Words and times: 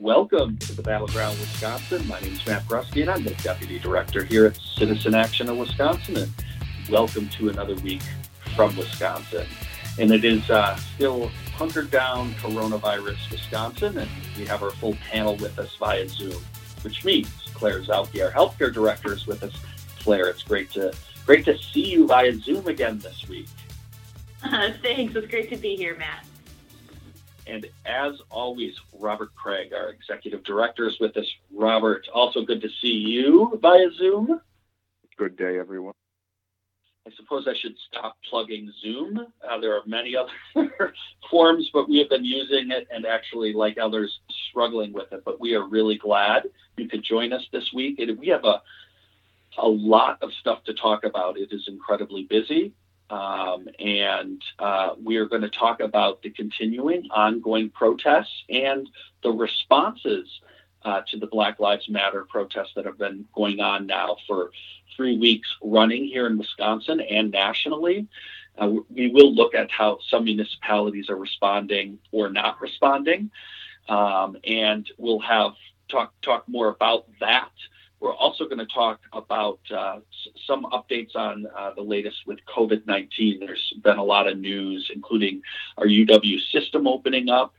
Welcome 0.00 0.56
to 0.56 0.72
the 0.74 0.80
Battleground 0.80 1.38
Wisconsin. 1.38 2.08
My 2.08 2.18
name 2.20 2.32
is 2.32 2.46
Matt 2.46 2.62
Brusky, 2.64 3.02
and 3.02 3.10
I'm 3.10 3.22
the 3.22 3.34
Deputy 3.34 3.78
Director 3.78 4.24
here 4.24 4.46
at 4.46 4.56
Citizen 4.56 5.14
Action 5.14 5.50
of 5.50 5.58
Wisconsin. 5.58 6.16
And 6.16 6.32
welcome 6.88 7.28
to 7.28 7.50
another 7.50 7.74
week 7.74 8.00
from 8.56 8.74
Wisconsin. 8.78 9.46
And 9.98 10.10
it 10.10 10.24
is 10.24 10.48
uh, 10.48 10.74
still 10.76 11.28
hunkered 11.54 11.90
down 11.90 12.32
coronavirus 12.36 13.30
Wisconsin, 13.30 13.98
and 13.98 14.10
we 14.38 14.46
have 14.46 14.62
our 14.62 14.70
full 14.70 14.96
panel 15.10 15.36
with 15.36 15.58
us 15.58 15.76
via 15.76 16.08
Zoom, 16.08 16.42
which 16.80 17.04
means 17.04 17.28
Claire 17.52 17.82
Zautke, 17.82 18.24
our 18.24 18.32
healthcare 18.32 18.72
director, 18.72 19.12
is 19.12 19.26
with 19.26 19.42
us. 19.42 19.52
Claire, 19.98 20.28
it's 20.28 20.42
great 20.42 20.70
to 20.70 20.94
great 21.26 21.44
to 21.44 21.58
see 21.58 21.90
you 21.90 22.06
via 22.06 22.32
Zoom 22.36 22.66
again 22.68 22.98
this 23.00 23.28
week. 23.28 23.48
Uh, 24.42 24.70
thanks. 24.82 25.14
It's 25.14 25.26
great 25.26 25.50
to 25.50 25.58
be 25.58 25.76
here, 25.76 25.94
Matt. 25.98 26.24
And 27.46 27.66
as 27.86 28.14
always, 28.30 28.74
Robert 28.98 29.34
Kraig, 29.34 29.72
our 29.72 29.90
executive 29.90 30.44
director, 30.44 30.88
is 30.88 30.98
with 31.00 31.16
us. 31.16 31.26
Robert, 31.52 32.06
also 32.14 32.44
good 32.44 32.60
to 32.62 32.68
see 32.80 32.88
you 32.88 33.58
via 33.60 33.90
Zoom. 33.96 34.40
Good 35.16 35.36
day, 35.36 35.58
everyone. 35.58 35.94
I 37.06 37.10
suppose 37.16 37.48
I 37.48 37.54
should 37.60 37.74
stop 37.88 38.16
plugging 38.28 38.72
Zoom. 38.80 39.18
Uh, 39.18 39.58
there 39.58 39.74
are 39.74 39.82
many 39.86 40.14
other 40.14 40.32
forms, 41.30 41.70
but 41.72 41.88
we 41.88 41.98
have 41.98 42.10
been 42.10 42.24
using 42.24 42.70
it 42.70 42.86
and 42.90 43.06
actually, 43.06 43.52
like 43.52 43.78
others, 43.78 44.20
struggling 44.48 44.92
with 44.92 45.12
it. 45.12 45.22
But 45.24 45.40
we 45.40 45.54
are 45.54 45.66
really 45.66 45.96
glad 45.96 46.44
you 46.76 46.88
could 46.88 47.02
join 47.02 47.32
us 47.32 47.42
this 47.52 47.72
week. 47.72 47.98
And 47.98 48.18
we 48.18 48.28
have 48.28 48.44
a 48.44 48.62
a 49.58 49.68
lot 49.68 50.18
of 50.22 50.30
stuff 50.40 50.62
to 50.64 50.74
talk 50.74 51.04
about. 51.04 51.38
It 51.38 51.52
is 51.52 51.64
incredibly 51.68 52.24
busy. 52.24 52.72
Um, 53.10 53.66
and 53.80 54.40
uh, 54.58 54.90
we 55.02 55.16
are 55.16 55.26
going 55.26 55.42
to 55.42 55.50
talk 55.50 55.80
about 55.80 56.22
the 56.22 56.30
continuing 56.30 57.08
ongoing 57.10 57.70
protests 57.70 58.44
and 58.48 58.88
the 59.22 59.30
responses 59.30 60.28
uh, 60.84 61.02
to 61.10 61.18
the 61.18 61.26
Black 61.26 61.58
Lives 61.58 61.88
Matter 61.88 62.24
protests 62.24 62.72
that 62.76 62.86
have 62.86 62.98
been 62.98 63.26
going 63.34 63.60
on 63.60 63.86
now 63.86 64.16
for 64.26 64.52
three 64.96 65.18
weeks 65.18 65.48
running 65.62 66.04
here 66.04 66.26
in 66.26 66.38
Wisconsin 66.38 67.00
and 67.00 67.30
nationally. 67.30 68.06
Uh, 68.56 68.70
we 68.88 69.08
will 69.08 69.34
look 69.34 69.54
at 69.54 69.70
how 69.70 69.98
some 70.08 70.24
municipalities 70.24 71.10
are 71.10 71.16
responding 71.16 71.98
or 72.12 72.30
not 72.30 72.60
responding, 72.60 73.30
um, 73.88 74.36
and 74.44 74.88
we'll 74.98 75.20
have 75.20 75.52
talk 75.88 76.12
talk 76.22 76.48
more 76.48 76.68
about 76.68 77.06
that 77.20 77.50
we're 78.00 78.14
also 78.14 78.46
going 78.46 78.58
to 78.58 78.66
talk 78.66 79.00
about 79.12 79.60
uh, 79.74 80.00
some 80.46 80.64
updates 80.64 81.14
on 81.14 81.46
uh, 81.56 81.72
the 81.74 81.82
latest 81.82 82.26
with 82.26 82.38
COVID 82.46 82.86
19. 82.86 83.40
There's 83.40 83.74
been 83.82 83.98
a 83.98 84.04
lot 84.04 84.26
of 84.26 84.38
news, 84.38 84.90
including 84.92 85.42
our 85.76 85.86
UW 85.86 86.38
system 86.50 86.86
opening 86.86 87.28
up. 87.28 87.54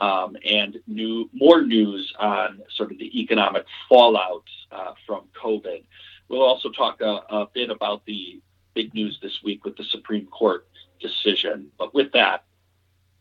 Um, 0.00 0.36
and 0.44 0.76
new 0.86 1.30
more 1.32 1.62
news 1.62 2.12
on 2.18 2.60
sort 2.76 2.92
of 2.92 2.98
the 2.98 3.18
economic 3.18 3.64
fallout 3.88 4.44
uh, 4.70 4.92
from 5.06 5.22
COVID. 5.40 5.82
We'll 6.28 6.42
also 6.42 6.68
talk 6.70 7.00
a, 7.00 7.22
a 7.30 7.48
bit 7.54 7.70
about 7.70 8.04
the 8.04 8.42
big 8.74 8.92
news 8.92 9.18
this 9.22 9.40
week 9.42 9.64
with 9.64 9.76
the 9.76 9.84
Supreme 9.84 10.26
Court 10.26 10.66
decision. 11.00 11.70
But 11.78 11.94
with 11.94 12.12
that, 12.12 12.44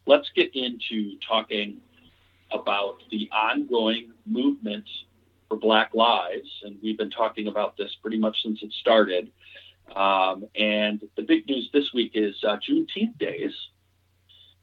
let's 0.07 0.29
get 0.35 0.53
into 0.55 1.17
talking 1.25 1.77
about 2.51 3.01
the 3.11 3.29
ongoing 3.31 4.11
movement 4.25 4.85
for 5.47 5.57
Black 5.57 5.93
Lives, 5.93 6.49
and 6.63 6.77
we've 6.81 6.97
been 6.97 7.09
talking 7.09 7.47
about 7.47 7.77
this 7.77 7.95
pretty 7.95 8.17
much 8.17 8.43
since 8.43 8.61
it 8.63 8.73
started. 8.73 9.31
Um, 9.95 10.45
and 10.55 11.01
the 11.15 11.21
big 11.21 11.47
news 11.47 11.69
this 11.71 11.93
week 11.93 12.11
is 12.15 12.35
uh, 12.43 12.57
Juneteenth 12.57 13.17
days 13.17 13.53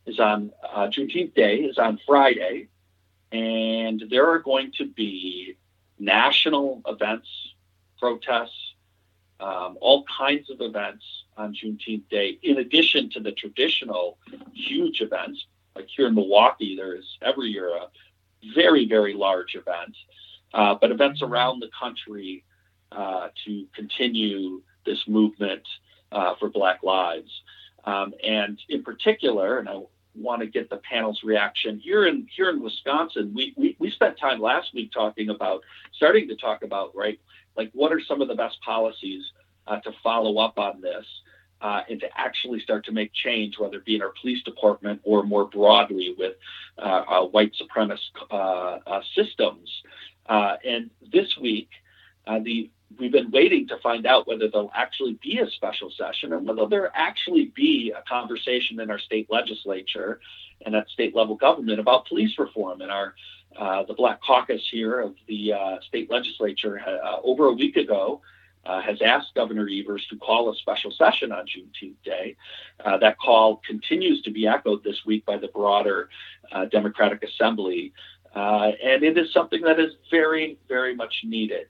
is 0.07 0.21
on 0.21 0.53
uh, 0.63 0.87
Juneteenth 0.89 1.35
Day 1.35 1.57
is 1.57 1.79
on 1.79 1.99
Friday, 2.07 2.69
and 3.33 4.05
there 4.11 4.31
are 4.31 4.39
going 4.39 4.73
to 4.79 4.87
be 4.87 5.57
national 5.99 6.83
events, 6.87 7.29
protests, 7.99 8.75
um, 9.41 9.79
all 9.81 10.05
kinds 10.05 10.51
of 10.51 10.61
events 10.61 11.05
on 11.37 11.55
Juneteenth 11.55 12.09
Day, 12.11 12.39
in 12.43 12.59
addition 12.59 13.11
to 13.11 13.21
the 13.21 13.33
traditional 13.33 14.19
huge 14.53 15.01
events. 15.01 15.47
Like 15.75 15.89
here 15.89 16.07
in 16.07 16.15
Milwaukee, 16.15 16.77
there 16.77 16.95
is 16.95 17.19
every 17.23 17.49
year 17.49 17.75
a 17.75 17.89
very, 18.55 18.87
very 18.87 19.15
large 19.15 19.55
event 19.55 19.97
uh, 20.55 20.75
but 20.81 20.91
events 20.91 21.21
around 21.21 21.61
the 21.61 21.69
country 21.79 22.45
uh, 22.93 23.29
to 23.45 23.67
continue 23.75 24.63
this 24.87 24.99
movement 25.07 25.63
uh, 26.13 26.35
for 26.39 26.49
Black 26.49 26.83
Lives. 26.83 27.31
Um, 27.85 28.15
and 28.23 28.59
in 28.69 28.83
particular, 28.83 29.59
and 29.59 29.69
I 29.69 29.81
want 30.15 30.41
to 30.41 30.47
get 30.47 30.71
the 30.71 30.77
panel's 30.89 31.23
reaction 31.25 31.79
here 31.81 32.07
in 32.07 32.27
here 32.35 32.49
in 32.49 32.63
Wisconsin. 32.63 33.33
We, 33.35 33.53
we 33.57 33.77
we 33.79 33.91
spent 33.91 34.19
time 34.19 34.41
last 34.41 34.73
week 34.73 34.93
talking 34.93 35.29
about 35.29 35.63
starting 35.93 36.29
to 36.29 36.37
talk 36.37 36.63
about 36.63 36.95
right, 36.95 37.21
like 37.57 37.71
what 37.75 37.93
are 37.93 38.01
some 38.01 38.23
of 38.23 38.29
the 38.29 38.35
best 38.35 38.59
policies 38.63 39.25
uh, 39.67 39.81
to 39.81 39.91
follow 40.03 40.39
up 40.39 40.59
on 40.59 40.81
this. 40.81 41.05
Uh, 41.61 41.83
and 41.89 41.99
to 41.99 42.07
actually 42.15 42.61
start 42.61 42.85
to 42.85 42.93
make 42.93 43.11
change, 43.15 43.59
whether 43.59 43.79
it 43.79 43.87
be 43.87 43.95
in 43.95 44.03
our 44.03 44.13
police 44.21 44.43
department 44.43 45.01
or 45.03 45.23
more 45.23 45.47
broadly 45.47 46.15
with 46.19 46.35
uh, 46.77 47.23
white 47.23 47.53
supremacist 47.59 48.11
uh, 48.31 48.79
uh, 48.87 49.01
systems. 49.15 49.71
Uh, 50.27 50.57
and 50.65 50.91
this 51.13 51.37
week, 51.41 51.69
uh, 52.27 52.39
the 52.41 52.71
we've 52.99 53.13
been 53.13 53.31
waiting 53.31 53.67
to 53.67 53.77
find 53.79 54.07
out 54.07 54.27
whether 54.29 54.49
there'll 54.49 54.71
actually 54.75 55.19
be 55.23 55.39
a 55.39 55.51
special 55.51 55.91
session 55.91 56.33
and 56.33 56.47
whether 56.47 56.67
there 56.67 56.93
actually 56.95 57.47
be 57.57 57.93
a 57.97 58.03
conversation 58.09 58.79
in 58.79 58.91
our 58.91 59.01
state 59.01 59.27
legislature 59.31 60.21
and 60.65 60.77
at 60.77 60.89
state 60.91 61.15
level 61.15 61.35
government 61.35 61.81
about 61.81 62.07
police 62.07 62.39
reform. 62.39 62.81
And 62.81 62.91
our 62.91 63.15
uh, 63.57 63.85
the 63.85 63.95
Black 63.95 64.21
Caucus 64.21 64.63
here 64.71 65.01
of 65.01 65.15
the 65.29 65.53
uh, 65.53 65.77
state 65.87 66.11
legislature 66.11 66.81
uh, 66.81 67.17
over 67.23 67.47
a 67.47 67.53
week 67.53 67.77
ago 67.77 68.21
uh, 68.67 68.81
has 68.81 69.01
asked 69.03 69.35
Governor 69.35 69.69
Evers 69.71 70.07
to 70.11 70.17
call 70.17 70.51
a 70.51 70.57
special 70.57 70.91
session 70.91 71.33
on 71.33 71.47
Juneteenth 71.47 72.03
Day. 72.05 72.37
Uh, 72.85 72.97
that 72.99 73.19
call 73.19 73.61
continues 73.67 74.23
to 74.23 74.31
be 74.31 74.47
echoed 74.47 74.83
this 74.83 75.05
week 75.07 75.25
by 75.27 75.37
the 75.37 75.49
broader 75.49 76.09
uh, 76.53 76.65
Democratic 76.67 77.23
Assembly. 77.23 77.93
Uh, 78.35 78.73
and 78.83 79.03
it 79.03 79.17
is 79.17 79.33
something 79.33 79.63
that 79.63 79.79
is 79.79 79.93
very, 80.11 80.59
very 80.69 80.95
much 80.95 81.23
needed. 81.25 81.67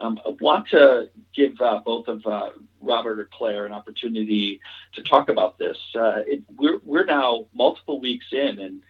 Um, 0.00 0.20
I 0.24 0.30
want 0.40 0.68
to 0.68 1.08
give 1.34 1.60
uh, 1.60 1.80
both 1.84 2.08
of 2.08 2.24
uh, 2.26 2.50
Robert 2.80 3.18
or 3.18 3.28
Claire 3.32 3.66
an 3.66 3.72
opportunity 3.72 4.60
to 4.94 5.02
talk 5.02 5.28
about 5.28 5.58
this. 5.58 5.76
Uh, 5.94 6.22
it, 6.26 6.42
we're, 6.56 6.78
we're 6.84 7.04
now 7.04 7.46
multiple 7.52 8.00
weeks 8.00 8.26
in, 8.32 8.58
and 8.60 8.82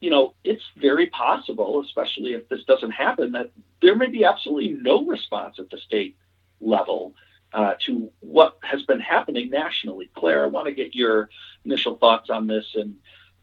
you 0.00 0.10
know 0.10 0.34
it's 0.44 0.62
very 0.78 1.08
possible, 1.08 1.82
especially 1.84 2.32
if 2.32 2.48
this 2.48 2.64
doesn't 2.64 2.92
happen, 2.92 3.32
that 3.32 3.50
there 3.82 3.94
may 3.94 4.06
be 4.06 4.24
absolutely 4.24 4.78
no 4.80 5.04
response 5.04 5.56
at 5.58 5.68
the 5.70 5.78
state 5.78 6.16
level 6.60 7.14
uh, 7.52 7.74
to 7.86 8.10
what 8.20 8.58
has 8.62 8.82
been 8.84 9.00
happening 9.00 9.50
nationally. 9.50 10.10
Claire, 10.14 10.44
I 10.44 10.48
want 10.48 10.66
to 10.66 10.72
get 10.72 10.94
your 10.94 11.28
initial 11.64 11.96
thoughts 11.96 12.30
on 12.30 12.46
this 12.46 12.64
and 12.74 12.96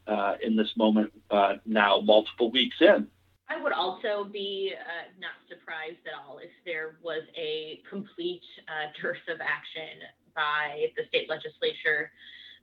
uh, 0.08 0.36
in 0.42 0.56
this 0.56 0.72
moment 0.78 1.12
uh, 1.32 1.54
now, 1.66 2.00
multiple 2.00 2.52
weeks 2.52 2.78
in. 2.82 3.08
I 3.50 3.62
would 3.62 3.72
also 3.72 4.26
be 4.26 4.74
uh, 4.76 5.08
not 5.20 5.40
surprised 5.48 6.04
at 6.06 6.14
all 6.20 6.40
if 6.40 6.52
there 6.66 6.98
was 7.02 7.24
a 7.38 7.82
complete 7.90 8.44
uh, 8.68 8.92
dearth 9.02 9.24
of 9.30 9.40
action 9.40 10.04
by 10.36 10.88
the 10.98 11.04
state 11.08 11.30
legislature 11.30 12.12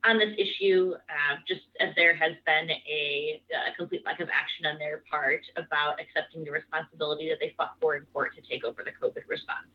on 0.03 0.19
this 0.19 0.33
issue, 0.37 0.93
uh, 1.09 1.37
just 1.47 1.61
as 1.79 1.89
there 1.95 2.15
has 2.15 2.33
been 2.45 2.69
a, 2.69 3.41
a, 3.51 3.75
complete 3.75 4.03
lack 4.05 4.19
of 4.19 4.29
action 4.29 4.65
on 4.65 4.77
their 4.77 5.03
part 5.09 5.41
about 5.57 5.99
accepting 5.99 6.43
the 6.43 6.51
responsibility 6.51 7.29
that 7.29 7.39
they 7.39 7.53
fought 7.57 7.75
for 7.81 7.95
in 7.95 8.03
court 8.13 8.35
to 8.35 8.41
take 8.41 8.63
over 8.63 8.83
the 8.83 8.91
COVID 8.91 9.23
response. 9.27 9.67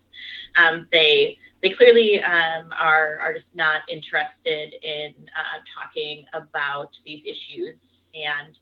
Um, 0.57 0.87
they 0.93 1.39
they 1.63 1.71
clearly 1.71 2.23
um, 2.23 2.73
are 2.79 3.19
are 3.21 3.35
just 3.35 3.47
not 3.55 3.83
interested 3.89 4.75
in 4.83 5.15
uh, 5.37 5.59
talking 5.75 6.25
about 6.33 6.91
these 7.05 7.23
issues, 7.25 7.77
and 8.15 8.55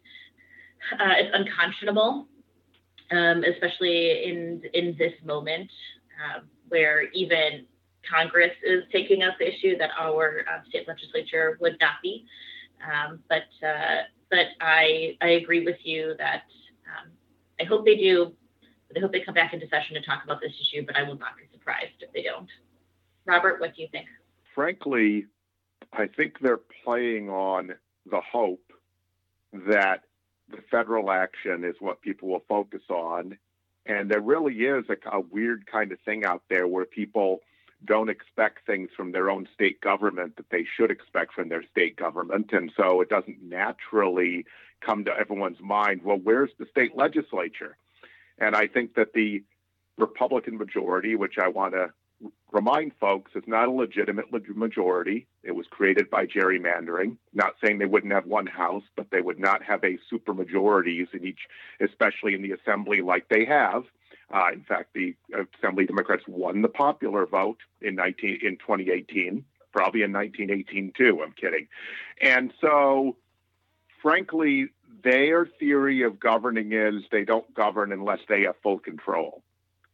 uh, 1.01 1.15
it's 1.19 1.35
unconscionable, 1.35 2.29
um, 3.11 3.45
especially 3.45 4.25
in 4.25 4.63
in 4.75 4.97
this 4.99 5.15
moment 5.25 5.71
um, 6.25 6.45
where 6.69 7.09
even 7.13 7.67
Congress 8.11 8.53
is 8.65 8.85
taking 8.93 9.23
up 9.23 9.35
the 9.39 9.49
issue 9.49 9.77
that 9.79 9.91
our 9.99 10.45
uh, 10.51 10.61
state 10.69 10.87
legislature 10.89 11.59
would 11.61 11.77
not 11.81 11.95
be. 12.03 12.25
Um, 12.83 13.21
but 13.29 13.49
uh, 13.67 14.03
but 14.31 14.47
I 14.61 15.17
I 15.21 15.31
agree 15.31 15.65
with 15.65 15.79
you 15.85 16.15
that 16.19 16.45
um, 16.87 17.11
I 17.61 17.65
hope 17.65 17.85
they 17.85 17.97
do. 17.97 18.33
I 18.97 19.01
hope 19.01 19.13
they 19.13 19.21
come 19.21 19.35
back 19.35 19.53
into 19.53 19.69
session 19.69 19.95
to 19.95 20.03
talk 20.03 20.25
about 20.25 20.41
this 20.41 20.53
issue, 20.61 20.85
but 20.87 20.97
I 20.97 21.03
will 21.03 21.19
not 21.19 21.37
be 21.37 21.45
surprised 21.53 21.93
if 22.01 22.13
they 22.13 22.23
don't. 22.23 22.49
Robert, 23.27 23.61
what 23.61 23.77
do 23.77 23.83
you 23.83 23.89
think? 23.93 24.07
Frankly, 24.55 25.27
I 25.93 26.07
think 26.07 26.39
they're 26.41 26.61
playing 26.85 27.29
on 27.29 27.75
the 28.11 28.21
hope 28.21 28.73
that 29.53 30.05
the 30.51 30.59
federal 30.71 31.11
action 31.11 31.65
is 31.65 31.75
what 31.81 32.01
people 32.01 32.29
will 32.29 32.45
focus 32.49 32.83
on. 32.89 33.37
And 33.85 34.11
there 34.11 34.21
really 34.21 34.55
is 34.55 34.85
a, 34.89 35.17
a 35.17 35.21
weird 35.21 35.67
kind 35.67 35.93
of 35.93 36.01
thing 36.01 36.25
out 36.25 36.43
there 36.49 36.67
where 36.67 36.85
people 36.85 37.41
don't 37.85 38.11
expect 38.11 38.67
things 38.67 38.91
from 38.97 39.13
their 39.13 39.31
own 39.31 39.49
state 39.55 39.81
government 39.81 40.37
that 40.37 40.51
they 40.51 40.65
should 40.77 40.91
expect 40.91 41.33
from 41.33 41.49
their 41.49 41.63
state 41.71 41.97
government. 41.97 42.51
And 42.53 42.73
so 42.77 43.01
it 43.01 43.09
doesn't 43.09 43.43
naturally 43.43 44.45
come 44.85 45.05
to 45.05 45.13
everyone's 45.13 45.61
mind, 45.61 46.03
well, 46.05 46.19
where's 46.23 46.51
the 46.59 46.67
state 46.71 46.97
legislature? 46.97 47.77
And 48.39 48.55
I 48.55 48.67
think 48.67 48.95
that 48.95 49.13
the 49.15 49.43
Republican 49.97 50.59
majority, 50.59 51.17
which 51.17 51.39
I 51.41 51.49
want 51.49 51.75
to 51.75 51.93
remind 52.51 52.93
folks 52.99 53.33
is 53.35 53.45
not 53.47 53.69
a 53.69 53.71
legitimate 53.71 54.27
majority. 54.57 55.27
It 55.43 55.53
was 55.53 55.67
created 55.71 56.11
by 56.11 56.27
gerrymandering. 56.27 57.17
Not 57.33 57.55
saying 57.63 57.79
they 57.79 57.87
wouldn't 57.87 58.13
have 58.13 58.27
one 58.27 58.47
house, 58.47 58.83
but 58.97 59.07
they 59.11 59.21
would 59.21 59.39
not 59.39 59.63
have 59.63 59.85
a 59.85 59.99
super 60.11 60.35
majorities 60.35 61.09
in 61.13 61.25
each, 61.25 61.41
especially 61.81 62.35
in 62.35 62.43
the 62.43 62.53
assembly 62.53 63.03
like 63.03 63.29
they 63.29 63.45
have. 63.45 63.85
Uh, 64.33 64.49
in 64.53 64.63
fact, 64.63 64.93
the 64.95 65.15
Assembly 65.59 65.87
Democrats 65.87 66.25
won 66.27 66.63
the 66.63 66.69
popular 66.69 67.27
vote 67.27 67.59
in 67.81 67.95
19 67.95 68.41
in 68.43 68.57
2018, 68.59 69.45
probably 69.73 70.03
in 70.03 70.13
1918 70.13 70.93
too. 70.97 71.23
I'm 71.23 71.33
kidding. 71.33 71.69
And 72.21 72.53
so, 72.61 73.17
frankly, 74.03 74.69
their 75.03 75.47
theory 75.47 76.03
of 76.03 76.21
governing 76.21 76.73
is 76.73 77.05
they 77.11 77.25
don't 77.25 77.53
govern 77.55 77.93
unless 77.93 78.21
they 78.29 78.43
have 78.43 78.57
full 78.63 78.79
control. 78.79 79.43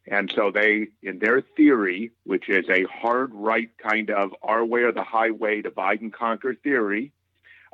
And 0.07 0.31
so 0.35 0.51
they, 0.51 0.87
in 1.01 1.19
their 1.19 1.41
theory, 1.41 2.11
which 2.25 2.47
is 2.49 2.65
a 2.69 2.83
hard 2.83 3.31
right 3.33 3.69
kind 3.77 4.11
of 4.11 4.31
our 4.43 4.63
way 4.63 4.81
or 4.81 4.91
the 4.91 5.03
highway 5.03 5.61
divide 5.61 6.01
and 6.01 6.13
conquer 6.13 6.53
theory, 6.53 7.11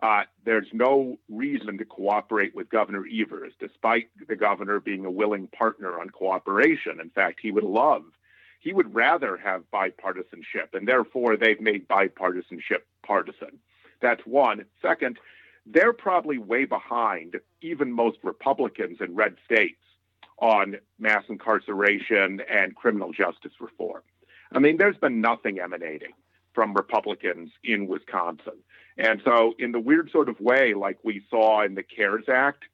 uh, 0.02 0.24
there's 0.46 0.68
no 0.74 1.18
reason 1.30 1.78
to 1.78 1.86
cooperate 1.86 2.56
with 2.56 2.70
Governor 2.70 3.06
Evers, 3.12 3.54
despite 3.60 4.10
the 4.28 4.36
governor 4.36 4.80
being 4.80 5.06
a 5.06 5.12
willing 5.12 5.48
partner 5.48 6.00
on 6.00 6.10
cooperation. 6.10 7.00
In 7.00 7.10
fact, 7.12 7.40
he 7.42 7.52
would 7.52 7.64
love, 7.64 8.04
he 8.60 8.74
would 8.74 8.94
rather 8.96 9.38
have 9.38 9.64
bipartisanship, 9.74 10.74
and 10.74 10.88
therefore 10.88 11.38
they've 11.38 11.62
made 11.62 11.88
bipartisanship 11.88 12.84
partisan. 13.06 13.60
That's 14.02 14.26
one. 14.26 14.66
Second, 14.82 15.20
they're 15.66 15.94
probably 15.94 16.40
way 16.40 16.66
behind 16.66 17.40
even 17.62 17.92
most 17.92 18.18
Republicans 18.24 18.98
in 19.00 19.16
red 19.16 19.36
states 19.46 19.78
on 20.40 20.78
mass 20.98 21.24
incarceration 21.30 22.42
and 22.50 22.76
criminal 22.76 23.12
justice 23.12 23.54
reform. 23.60 24.02
I 24.52 24.60
mean, 24.60 24.78
there's 24.78 24.98
been 24.98 25.22
nothing 25.22 25.60
emanating 25.60 26.14
from 26.54 26.74
Republicans 26.74 27.52
in 27.64 27.88
Wisconsin. 27.88 28.58
And 29.02 29.20
so, 29.26 29.56
in 29.58 29.72
the 29.72 29.80
weird 29.80 30.12
sort 30.12 30.30
of 30.30 30.40
way, 30.40 30.76
like 30.76 31.00
we 31.04 31.24
saw 31.28 31.66
in 31.66 31.74
the 31.74 31.82
CARES 31.82 32.26
Act, 32.30 32.66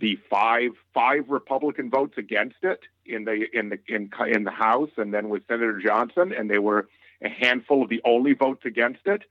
the 0.00 0.18
five 0.28 0.72
five 0.92 1.28
Republican 1.28 1.88
votes 1.88 2.14
against 2.18 2.56
it 2.62 2.80
in 3.06 3.24
the 3.24 3.46
in 3.52 3.68
the 3.68 3.78
in 3.86 4.10
in 4.26 4.42
the 4.42 4.50
House, 4.50 4.90
and 4.96 5.14
then 5.14 5.28
with 5.28 5.46
Senator 5.46 5.78
Johnson, 5.78 6.32
and 6.36 6.50
they 6.50 6.58
were 6.58 6.88
a 7.22 7.28
handful 7.28 7.84
of 7.84 7.90
the 7.90 8.02
only 8.04 8.32
votes 8.32 8.62
against 8.64 9.06
it. 9.06 9.22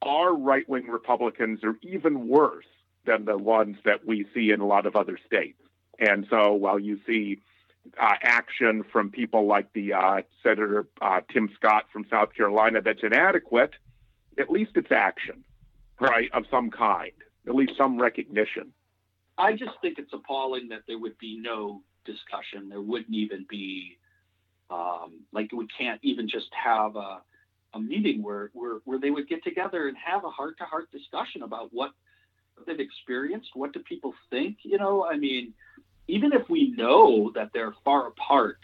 Our 0.00 0.34
right 0.34 0.66
wing 0.66 0.86
Republicans 0.86 1.62
are 1.62 1.76
even 1.82 2.26
worse 2.26 2.64
than 3.04 3.26
the 3.26 3.36
ones 3.36 3.76
that 3.84 4.06
we 4.06 4.26
see 4.34 4.50
in 4.50 4.60
a 4.60 4.66
lot 4.66 4.86
of 4.86 4.96
other 4.96 5.18
states. 5.26 5.58
And 5.98 6.26
so 6.30 6.54
while 6.54 6.78
you 6.78 7.00
see 7.06 7.42
uh, 8.00 8.14
action 8.22 8.82
from 8.90 9.10
people 9.10 9.46
like 9.46 9.74
the 9.74 9.92
uh, 9.92 10.22
Senator 10.42 10.86
uh, 11.02 11.20
Tim 11.30 11.50
Scott 11.54 11.84
from 11.92 12.06
South 12.08 12.34
Carolina 12.34 12.80
that's 12.80 13.02
inadequate, 13.02 13.72
at 14.38 14.50
least 14.50 14.72
it's 14.76 14.90
action, 14.90 15.44
right, 16.02 16.30
of 16.32 16.44
some 16.50 16.70
kind, 16.70 17.12
at 17.46 17.54
least 17.54 17.72
some 17.76 18.00
recognition. 18.00 18.72
I 19.38 19.52
just 19.52 19.72
think 19.80 19.98
it's 19.98 20.12
appalling 20.12 20.68
that 20.68 20.82
there 20.86 20.98
would 20.98 21.16
be 21.18 21.38
no 21.38 21.82
discussion. 22.04 22.68
There 22.68 22.82
wouldn't 22.82 23.14
even 23.14 23.46
be, 23.48 23.98
um, 24.70 25.20
like, 25.32 25.50
we 25.52 25.66
can't 25.78 26.00
even 26.02 26.28
just 26.28 26.48
have 26.52 26.96
a, 26.96 27.22
a 27.74 27.80
meeting 27.80 28.22
where, 28.22 28.50
where, 28.52 28.80
where 28.84 28.98
they 28.98 29.10
would 29.10 29.28
get 29.28 29.42
together 29.42 29.88
and 29.88 29.96
have 29.96 30.24
a 30.24 30.30
heart 30.30 30.58
to 30.58 30.64
heart 30.64 30.90
discussion 30.90 31.42
about 31.42 31.70
what 31.72 31.92
they've 32.66 32.78
experienced. 32.78 33.50
What 33.54 33.72
do 33.72 33.80
people 33.80 34.12
think? 34.28 34.58
You 34.62 34.78
know, 34.78 35.06
I 35.06 35.16
mean, 35.16 35.54
even 36.08 36.32
if 36.32 36.48
we 36.50 36.70
know 36.76 37.32
that 37.34 37.50
they're 37.54 37.74
far 37.84 38.08
apart 38.08 38.58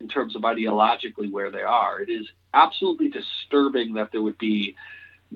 in 0.00 0.08
terms 0.08 0.36
of 0.36 0.42
ideologically 0.42 1.30
where 1.30 1.50
they 1.50 1.62
are, 1.62 2.00
it 2.00 2.10
is 2.10 2.26
absolutely 2.52 3.08
disturbing 3.08 3.94
that 3.94 4.10
there 4.12 4.20
would 4.20 4.38
be 4.38 4.76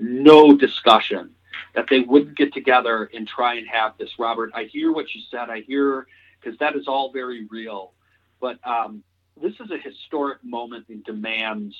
no 0.00 0.54
discussion, 0.56 1.30
that 1.74 1.86
they 1.88 2.00
wouldn't 2.00 2.36
get 2.36 2.52
together 2.52 3.10
and 3.14 3.26
try 3.26 3.54
and 3.54 3.66
have 3.68 3.96
this. 3.98 4.18
Robert, 4.18 4.50
I 4.54 4.64
hear 4.64 4.92
what 4.92 5.14
you 5.14 5.22
said. 5.30 5.50
I 5.50 5.60
hear 5.60 6.06
because 6.40 6.58
that 6.58 6.76
is 6.76 6.86
all 6.86 7.12
very 7.12 7.46
real. 7.50 7.92
But 8.40 8.58
um, 8.66 9.02
this 9.40 9.54
is 9.60 9.70
a 9.70 9.78
historic 9.78 10.42
moment 10.44 10.86
and 10.88 11.02
demands 11.04 11.74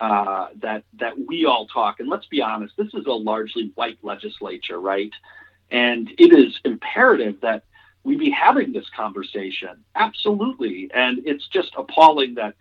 uh, 0.00 0.48
that 0.56 0.84
that 0.98 1.14
we 1.26 1.46
all 1.46 1.66
talk. 1.66 2.00
And 2.00 2.08
let's 2.08 2.26
be 2.26 2.42
honest, 2.42 2.74
this 2.76 2.92
is 2.94 3.06
a 3.06 3.12
largely 3.12 3.72
white 3.74 3.98
legislature, 4.02 4.80
right? 4.80 5.12
And 5.70 6.10
it 6.18 6.32
is 6.32 6.60
imperative 6.64 7.40
that 7.40 7.64
we 8.04 8.16
be 8.16 8.30
having 8.30 8.72
this 8.72 8.88
conversation. 8.90 9.84
Absolutely. 9.96 10.90
And 10.94 11.26
it's 11.26 11.48
just 11.48 11.72
appalling 11.76 12.34
that 12.34 12.54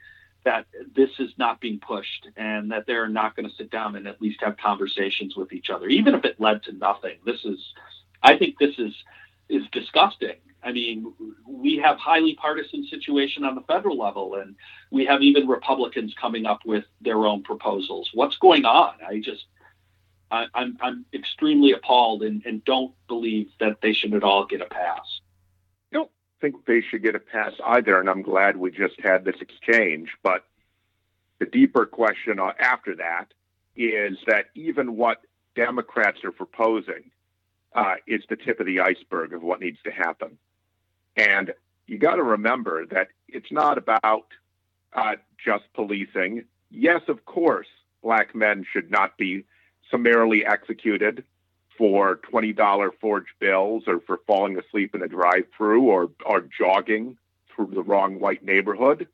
that 0.45 0.67
this 0.95 1.09
is 1.19 1.31
not 1.37 1.59
being 1.59 1.79
pushed 1.79 2.27
and 2.37 2.71
that 2.71 2.85
they're 2.87 3.09
not 3.09 3.35
going 3.35 3.49
to 3.49 3.55
sit 3.55 3.69
down 3.69 3.95
and 3.95 4.07
at 4.07 4.21
least 4.21 4.41
have 4.41 4.55
conversations 4.57 5.35
with 5.35 5.51
each 5.51 5.69
other, 5.69 5.87
even 5.87 6.15
if 6.15 6.23
it 6.23 6.39
led 6.39 6.63
to 6.63 6.71
nothing. 6.73 7.17
This 7.25 7.43
is 7.43 7.59
I 8.23 8.37
think 8.37 8.57
this 8.59 8.75
is 8.77 8.93
is 9.49 9.63
disgusting. 9.71 10.37
I 10.63 10.71
mean, 10.71 11.13
we 11.47 11.77
have 11.77 11.97
highly 11.97 12.35
partisan 12.35 12.87
situation 12.87 13.43
on 13.43 13.53
the 13.53 13.61
federal 13.61 13.99
level, 13.99 14.35
and 14.35 14.55
we 14.89 15.05
have 15.05 15.21
even 15.21 15.47
Republicans 15.47 16.15
coming 16.19 16.47
up 16.47 16.61
with 16.65 16.85
their 17.01 17.17
own 17.27 17.43
proposals. 17.43 18.09
What's 18.13 18.37
going 18.37 18.65
on? 18.65 18.95
I 19.07 19.19
just 19.19 19.45
I, 20.31 20.43
am 20.43 20.49
I'm, 20.55 20.77
I'm 20.81 21.05
extremely 21.13 21.73
appalled 21.73 22.23
and, 22.23 22.43
and 22.45 22.63
don't 22.65 22.93
believe 23.07 23.49
that 23.59 23.77
they 23.81 23.93
should 23.93 24.13
at 24.13 24.23
all 24.23 24.45
get 24.45 24.61
a 24.61 24.65
pass. 24.65 25.14
Think 26.41 26.65
they 26.65 26.81
should 26.81 27.03
get 27.03 27.15
a 27.15 27.19
pass 27.19 27.53
either, 27.65 27.99
and 27.99 28.09
I'm 28.09 28.21
glad 28.21 28.57
we 28.57 28.71
just 28.71 28.99
had 29.01 29.23
this 29.25 29.37
exchange. 29.41 30.09
But 30.21 30.43
the 31.39 31.45
deeper 31.45 31.85
question 31.85 32.39
after 32.39 32.95
that 32.95 33.27
is 33.75 34.17
that 34.27 34.45
even 34.55 34.95
what 34.95 35.21
Democrats 35.55 36.23
are 36.23 36.31
proposing 36.31 37.11
uh, 37.73 37.95
is 38.07 38.21
the 38.29 38.35
tip 38.35 38.59
of 38.59 38.65
the 38.65 38.79
iceberg 38.79 39.33
of 39.33 39.43
what 39.43 39.59
needs 39.59 39.79
to 39.83 39.91
happen. 39.91 40.37
And 41.17 41.53
you 41.87 41.97
got 41.97 42.15
to 42.15 42.23
remember 42.23 42.85
that 42.87 43.09
it's 43.27 43.51
not 43.51 43.77
about 43.77 44.27
uh, 44.93 45.15
just 45.43 45.65
policing. 45.73 46.45
Yes, 46.69 47.01
of 47.07 47.25
course, 47.25 47.67
black 48.01 48.33
men 48.33 48.65
should 48.71 48.91
not 48.91 49.17
be 49.17 49.45
summarily 49.91 50.45
executed 50.45 51.23
for 51.77 52.19
$20 52.31 52.89
forged 52.99 53.31
bills 53.39 53.83
or 53.87 53.99
for 53.99 54.19
falling 54.27 54.57
asleep 54.57 54.95
in 54.95 55.01
a 55.01 55.07
drive-through 55.07 55.83
or, 55.83 56.09
or 56.25 56.47
jogging 56.57 57.17
through 57.53 57.71
the 57.73 57.83
wrong 57.83 58.19
white 58.19 58.43
neighborhood, 58.43 59.07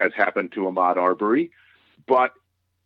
as 0.00 0.12
happened 0.16 0.52
to 0.52 0.60
Ahmaud 0.60 0.96
Arbery. 0.96 1.50
But 2.06 2.32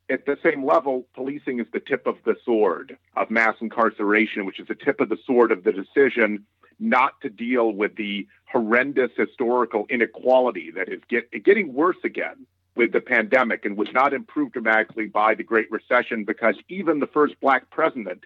at 0.09 0.27
the 0.27 0.39
same 0.43 0.65
level, 0.65 1.07
policing 1.15 1.61
is 1.61 1.67
the 1.73 1.81
tip 1.81 2.07
of 2.07 2.17
the 2.25 2.37
sword 2.45 2.99
of 3.17 3.31
mass 3.31 3.57
incarceration, 3.61 4.45
which 4.45 4.61
is 4.61 4.69
the 4.69 4.75
tip 4.75 5.01
of 5.01 5.09
the 5.09 5.19
sword 5.27 5.53
of 5.53 5.65
the 5.65 5.73
decision 5.73 6.45
not 6.79 7.21
to 7.21 7.31
deal 7.31 7.73
with 7.73 7.97
the 7.97 8.27
horrendous 8.47 9.11
historical 9.17 9.87
inequality 9.89 10.71
that 10.73 10.89
is 10.89 11.01
get, 11.09 11.31
getting 11.45 11.73
worse 11.73 11.97
again 12.05 12.47
with 12.75 12.93
the 12.93 13.01
pandemic 13.01 13.65
and 13.65 13.77
was 13.77 13.89
not 13.93 14.13
improved 14.13 14.53
dramatically 14.53 15.07
by 15.07 15.35
the 15.35 15.43
Great 15.43 15.71
Recession 15.71 16.25
because 16.25 16.57
even 16.69 16.99
the 16.99 17.07
first 17.07 17.39
black 17.41 17.71
president 17.71 18.25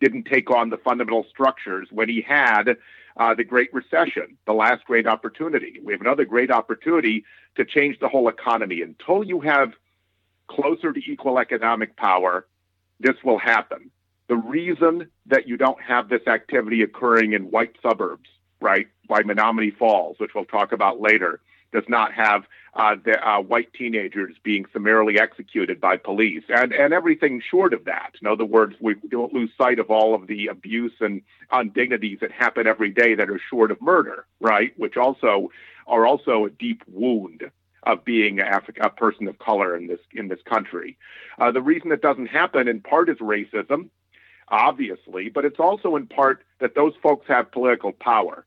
didn't 0.00 0.24
take 0.24 0.50
on 0.50 0.70
the 0.70 0.76
fundamental 0.76 1.24
structures 1.30 1.88
when 1.90 2.08
he 2.08 2.20
had 2.20 2.76
uh, 3.16 3.34
the 3.34 3.44
Great 3.44 3.72
Recession, 3.72 4.36
the 4.46 4.52
last 4.52 4.84
great 4.84 5.06
opportunity. 5.06 5.80
We 5.82 5.92
have 5.92 6.00
another 6.00 6.24
great 6.24 6.50
opportunity 6.50 7.24
to 7.56 7.64
change 7.64 7.98
the 7.98 8.08
whole 8.08 8.28
economy. 8.28 8.82
Until 8.82 9.24
you 9.24 9.40
have 9.40 9.72
closer 10.48 10.92
to 10.92 11.00
equal 11.00 11.38
economic 11.38 11.96
power, 11.96 12.46
this 13.00 13.16
will 13.24 13.38
happen. 13.38 13.90
The 14.28 14.36
reason 14.36 15.08
that 15.26 15.48
you 15.48 15.56
don't 15.56 15.80
have 15.80 16.08
this 16.08 16.26
activity 16.26 16.82
occurring 16.82 17.32
in 17.32 17.50
white 17.50 17.76
suburbs, 17.82 18.28
right, 18.60 18.88
by 19.08 19.22
Menomonee 19.22 19.76
Falls, 19.76 20.18
which 20.18 20.32
we'll 20.34 20.44
talk 20.44 20.72
about 20.72 21.00
later, 21.00 21.40
does 21.76 21.88
not 21.88 22.10
have 22.12 22.44
uh, 22.74 22.96
the 23.04 23.16
uh, 23.26 23.40
white 23.40 23.70
teenagers 23.74 24.34
being 24.42 24.64
summarily 24.72 25.20
executed 25.20 25.78
by 25.78 25.96
police, 25.96 26.44
and 26.48 26.72
and 26.72 26.94
everything 26.94 27.42
short 27.50 27.74
of 27.74 27.84
that. 27.84 28.12
In 28.20 28.26
other 28.26 28.46
words, 28.46 28.74
we 28.80 28.94
don't 29.10 29.32
lose 29.34 29.50
sight 29.58 29.78
of 29.78 29.90
all 29.90 30.14
of 30.14 30.26
the 30.26 30.46
abuse 30.46 30.94
and 31.00 31.20
indignities 31.52 32.18
that 32.20 32.32
happen 32.32 32.66
every 32.66 32.90
day 32.90 33.14
that 33.14 33.28
are 33.28 33.40
short 33.50 33.70
of 33.70 33.80
murder, 33.82 34.26
right? 34.40 34.72
Which 34.78 34.96
also 34.96 35.50
are 35.86 36.06
also 36.06 36.46
a 36.46 36.50
deep 36.50 36.82
wound 36.86 37.42
of 37.82 38.04
being 38.04 38.40
Africa, 38.40 38.80
a 38.84 38.90
person 38.90 39.28
of 39.28 39.38
color 39.38 39.76
in 39.76 39.86
this 39.86 40.00
in 40.12 40.28
this 40.28 40.40
country. 40.46 40.96
Uh, 41.38 41.52
the 41.52 41.62
reason 41.62 41.92
it 41.92 42.00
doesn't 42.00 42.28
happen, 42.28 42.68
in 42.68 42.80
part, 42.80 43.10
is 43.10 43.18
racism, 43.18 43.90
obviously, 44.48 45.28
but 45.28 45.44
it's 45.44 45.60
also 45.60 45.96
in 45.96 46.06
part 46.06 46.42
that 46.60 46.74
those 46.74 46.94
folks 47.02 47.26
have 47.28 47.52
political 47.52 47.92
power 47.92 48.46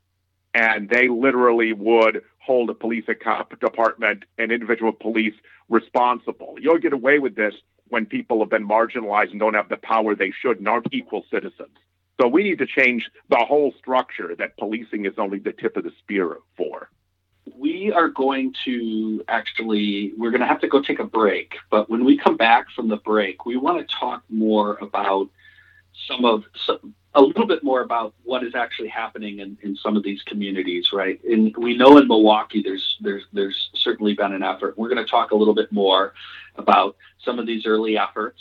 and 0.53 0.89
they 0.89 1.07
literally 1.07 1.73
would 1.73 2.21
hold 2.39 2.69
a 2.69 2.73
police 2.73 3.05
department 3.05 4.25
and 4.37 4.51
individual 4.51 4.91
police 4.91 5.35
responsible. 5.69 6.55
You'll 6.59 6.79
get 6.79 6.93
away 6.93 7.19
with 7.19 7.35
this 7.35 7.53
when 7.89 8.05
people 8.05 8.39
have 8.39 8.49
been 8.49 8.67
marginalized 8.67 9.31
and 9.31 9.39
don't 9.39 9.53
have 9.53 9.69
the 9.69 9.77
power 9.77 10.15
they 10.15 10.31
should 10.31 10.57
and 10.57 10.67
aren't 10.67 10.87
equal 10.91 11.25
citizens. 11.31 11.77
So 12.19 12.27
we 12.27 12.43
need 12.43 12.59
to 12.59 12.65
change 12.65 13.09
the 13.29 13.37
whole 13.37 13.73
structure 13.77 14.35
that 14.35 14.57
policing 14.57 15.05
is 15.05 15.13
only 15.17 15.39
the 15.39 15.53
tip 15.53 15.77
of 15.77 15.83
the 15.83 15.91
spear 15.99 16.37
for. 16.57 16.89
We 17.55 17.91
are 17.91 18.09
going 18.09 18.53
to 18.65 19.23
actually, 19.27 20.13
we're 20.17 20.31
going 20.31 20.41
to 20.41 20.47
have 20.47 20.59
to 20.61 20.67
go 20.67 20.81
take 20.81 20.99
a 20.99 21.05
break. 21.05 21.55
But 21.71 21.89
when 21.89 22.03
we 22.03 22.17
come 22.17 22.37
back 22.37 22.65
from 22.75 22.89
the 22.89 22.97
break, 22.97 23.45
we 23.45 23.57
want 23.57 23.79
to 23.79 23.95
talk 23.95 24.23
more 24.29 24.77
about 24.81 25.29
some 26.07 26.25
of, 26.25 26.43
some, 26.65 26.93
a 27.19 27.21
little 27.21 27.45
bit 27.45 27.63
more 27.63 27.81
about 27.81 28.13
what 28.23 28.43
is 28.43 28.55
actually 28.55 28.87
happening 28.87 29.39
in, 29.39 29.57
in 29.61 29.75
some 29.75 29.95
of 29.97 30.03
these 30.03 30.21
communities, 30.23 30.89
right? 30.93 31.19
And 31.23 31.55
we 31.57 31.77
know 31.77 31.97
in 31.97 32.07
Milwaukee, 32.07 32.61
there's 32.63 32.97
there's 33.01 33.23
there's 33.33 33.69
certainly 33.75 34.13
been 34.13 34.33
an 34.33 34.43
effort. 34.43 34.77
We're 34.77 34.89
going 34.89 35.03
to 35.03 35.09
talk 35.09 35.31
a 35.31 35.35
little 35.35 35.55
bit 35.55 35.71
more 35.71 36.13
about 36.55 36.95
some 37.23 37.39
of 37.39 37.45
these 37.45 37.65
early 37.65 37.97
efforts 37.97 38.39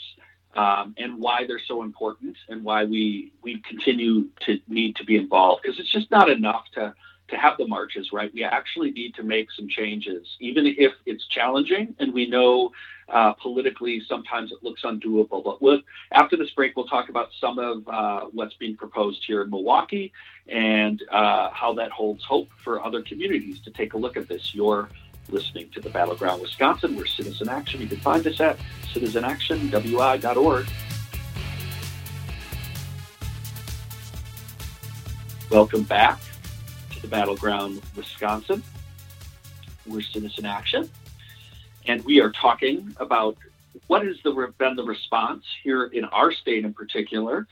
um, 0.54 0.94
and 0.98 1.18
why 1.18 1.46
they're 1.46 1.60
so 1.66 1.82
important 1.82 2.36
and 2.48 2.64
why 2.64 2.84
we 2.84 3.32
we 3.42 3.60
continue 3.60 4.28
to 4.46 4.58
need 4.68 4.96
to 4.96 5.04
be 5.04 5.16
involved 5.16 5.62
because 5.62 5.78
it's 5.78 5.92
just 5.92 6.10
not 6.10 6.28
enough 6.30 6.64
to 6.74 6.94
to 7.28 7.36
have 7.36 7.56
the 7.58 7.66
marches 7.66 8.12
right 8.12 8.32
we 8.34 8.42
actually 8.44 8.90
need 8.90 9.14
to 9.14 9.22
make 9.22 9.50
some 9.52 9.68
changes 9.68 10.26
even 10.40 10.66
if 10.66 10.92
it's 11.06 11.26
challenging 11.26 11.94
and 11.98 12.12
we 12.12 12.26
know 12.26 12.72
uh, 13.08 13.32
politically 13.34 14.02
sometimes 14.06 14.52
it 14.52 14.58
looks 14.62 14.82
undoable 14.82 15.42
but 15.42 15.62
we'll, 15.62 15.80
after 16.12 16.36
this 16.36 16.50
break 16.50 16.76
we'll 16.76 16.86
talk 16.86 17.08
about 17.08 17.28
some 17.40 17.58
of 17.58 17.86
uh, 17.88 18.20
what's 18.32 18.54
being 18.54 18.76
proposed 18.76 19.22
here 19.26 19.42
in 19.42 19.50
milwaukee 19.50 20.12
and 20.48 21.02
uh, 21.10 21.50
how 21.50 21.72
that 21.72 21.90
holds 21.90 22.24
hope 22.24 22.48
for 22.62 22.84
other 22.84 23.02
communities 23.02 23.60
to 23.60 23.70
take 23.70 23.94
a 23.94 23.98
look 23.98 24.16
at 24.16 24.28
this 24.28 24.54
You're 24.54 24.88
listening 25.30 25.68
to 25.70 25.80
the 25.80 25.90
Battleground 25.90 26.40
Wisconsin. 26.40 26.96
We're 26.96 27.06
Citizen 27.06 27.48
Action. 27.48 27.80
You 27.80 27.86
can 27.86 27.98
find 27.98 28.26
us 28.26 28.40
at 28.40 28.58
citizenactionwi.org. 28.94 30.66
Welcome 35.50 35.82
back 35.84 36.20
to 36.98 37.02
the 37.02 37.08
Battleground 37.08 37.80
Wisconsin. 37.96 38.62
We're 39.86 40.00
Citizen 40.00 40.44
Action. 40.44 40.90
And 41.86 42.04
we 42.04 42.20
are 42.20 42.30
talking 42.30 42.92
about 42.98 43.36
what 43.86 44.04
has 44.04 44.16
the, 44.24 44.52
been 44.58 44.74
the 44.74 44.82
response 44.82 45.44
here 45.62 45.84
in 45.84 46.04
our 46.06 46.32
state 46.32 46.64
in 46.64 46.74
particular 46.74 47.46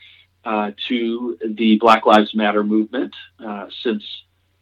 uh, 0.44 0.72
to 0.88 1.38
the 1.44 1.78
Black 1.78 2.06
Lives 2.06 2.34
Matter 2.34 2.64
movement 2.64 3.14
uh, 3.38 3.66
since 3.82 4.02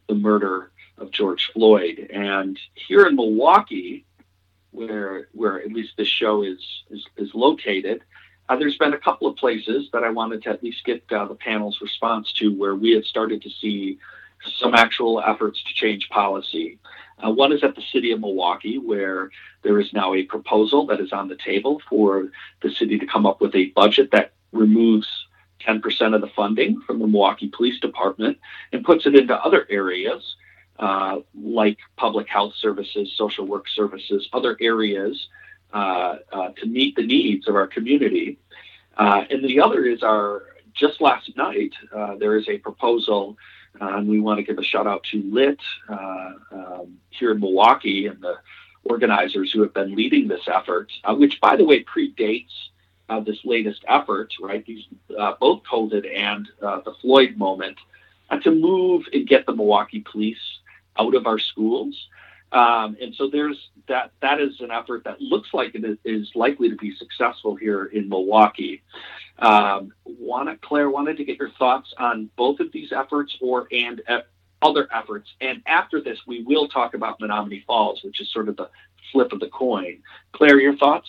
the 0.07 0.13
murder 0.13 0.71
of 0.99 1.09
George 1.09 1.49
Floyd. 1.51 2.07
And 2.13 2.59
here 2.75 3.07
in 3.07 3.15
Milwaukee, 3.15 4.05
where 4.71 5.29
where 5.31 5.61
at 5.61 5.71
least 5.71 5.93
this 5.97 6.07
show 6.07 6.43
is 6.43 6.59
is, 6.91 7.05
is 7.17 7.33
located, 7.33 8.03
uh, 8.49 8.55
there's 8.55 8.77
been 8.77 8.93
a 8.93 8.99
couple 8.99 9.27
of 9.27 9.35
places 9.35 9.89
that 9.93 10.03
I 10.03 10.09
wanted 10.09 10.43
to 10.43 10.49
at 10.49 10.61
least 10.61 10.85
get 10.85 11.03
uh, 11.11 11.25
the 11.25 11.35
panel's 11.35 11.81
response 11.81 12.31
to 12.33 12.53
where 12.53 12.75
we 12.75 12.91
had 12.91 13.05
started 13.05 13.41
to 13.41 13.49
see 13.49 13.97
some 14.57 14.73
actual 14.73 15.21
efforts 15.21 15.61
to 15.63 15.73
change 15.73 16.09
policy. 16.09 16.79
Uh, 17.23 17.31
one 17.31 17.51
is 17.51 17.63
at 17.63 17.75
the 17.75 17.83
city 17.93 18.11
of 18.11 18.19
Milwaukee, 18.19 18.77
where 18.77 19.29
there 19.63 19.79
is 19.79 19.91
now 19.93 20.13
a 20.13 20.23
proposal 20.23 20.85
that 20.87 20.99
is 20.99 21.13
on 21.13 21.27
the 21.27 21.37
table 21.37 21.81
for 21.89 22.29
the 22.61 22.69
city 22.71 22.99
to 22.99 23.05
come 23.05 23.25
up 23.25 23.41
with 23.41 23.55
a 23.55 23.67
budget 23.67 24.11
that 24.11 24.33
removes 24.51 25.07
10% 25.65 26.13
of 26.13 26.21
the 26.21 26.27
funding 26.35 26.81
from 26.81 26.99
the 26.99 27.07
Milwaukee 27.07 27.49
Police 27.49 27.79
Department 27.79 28.37
and 28.71 28.83
puts 28.83 29.05
it 29.05 29.15
into 29.15 29.35
other 29.35 29.65
areas 29.69 30.35
uh, 30.79 31.19
like 31.33 31.77
public 31.95 32.27
health 32.27 32.53
services, 32.59 33.13
social 33.15 33.45
work 33.45 33.65
services, 33.69 34.27
other 34.33 34.57
areas 34.59 35.29
uh, 35.73 36.17
uh, 36.31 36.49
to 36.57 36.65
meet 36.65 36.95
the 36.95 37.05
needs 37.05 37.47
of 37.47 37.55
our 37.55 37.67
community. 37.67 38.37
Uh, 38.97 39.23
and 39.29 39.43
the 39.43 39.59
other 39.59 39.85
is 39.85 40.03
our, 40.03 40.43
just 40.73 40.99
last 41.01 41.35
night, 41.37 41.73
uh, 41.95 42.15
there 42.15 42.35
is 42.35 42.47
a 42.49 42.57
proposal, 42.57 43.37
and 43.79 44.07
we 44.07 44.19
want 44.19 44.37
to 44.37 44.43
give 44.43 44.57
a 44.57 44.63
shout 44.63 44.87
out 44.87 45.03
to 45.11 45.21
LIT 45.25 45.59
um, 45.89 46.97
here 47.09 47.31
in 47.31 47.39
Milwaukee 47.39 48.07
and 48.07 48.21
the 48.21 48.35
organizers 48.83 49.51
who 49.51 49.61
have 49.61 49.73
been 49.73 49.95
leading 49.95 50.27
this 50.27 50.47
effort, 50.47 50.91
which, 51.09 51.39
by 51.41 51.55
the 51.55 51.65
way, 51.65 51.83
predates 51.83 52.51
uh, 53.09 53.19
this 53.19 53.39
latest 53.43 53.83
effort, 53.87 54.33
right? 54.41 54.65
These 54.65 54.85
uh, 55.17 55.33
both 55.39 55.63
COVID 55.63 56.05
and 56.15 56.47
uh, 56.61 56.81
the 56.81 56.93
Floyd 57.01 57.37
moment, 57.37 57.77
to 58.41 58.51
move 58.51 59.03
and 59.13 59.27
get 59.27 59.45
the 59.45 59.55
Milwaukee 59.55 60.03
police 60.11 60.59
out 60.97 61.15
of 61.15 61.27
our 61.27 61.39
schools. 61.39 62.07
Um, 62.51 62.95
and 63.01 63.13
so 63.15 63.29
there's 63.29 63.57
that. 63.87 64.11
That 64.21 64.39
is 64.39 64.59
an 64.61 64.71
effort 64.71 65.03
that 65.03 65.19
looks 65.21 65.49
like 65.53 65.75
it 65.75 65.99
is 66.05 66.29
likely 66.35 66.69
to 66.69 66.75
be 66.75 66.95
successful 66.95 67.55
here 67.55 67.85
in 67.85 68.07
Milwaukee. 68.07 68.81
Um, 69.39 69.91
wanna, 70.05 70.57
Claire 70.61 70.89
wanted 70.89 71.17
to 71.17 71.25
get 71.25 71.37
your 71.37 71.51
thoughts 71.59 71.93
on 71.97 72.29
both 72.37 72.59
of 72.59 72.71
these 72.71 72.91
efforts, 72.91 73.35
or 73.41 73.67
and 73.71 74.01
uh, 74.07 74.19
other 74.61 74.87
efforts. 74.93 75.29
And 75.41 75.61
after 75.65 76.01
this, 76.01 76.19
we 76.27 76.43
will 76.43 76.67
talk 76.67 76.93
about 76.93 77.19
Menomonee 77.19 77.65
Falls, 77.65 78.01
which 78.03 78.21
is 78.21 78.31
sort 78.31 78.47
of 78.47 78.55
the 78.55 78.69
flip 79.11 79.33
of 79.33 79.39
the 79.39 79.49
coin. 79.49 80.01
Claire, 80.31 80.59
your 80.59 80.77
thoughts? 80.77 81.07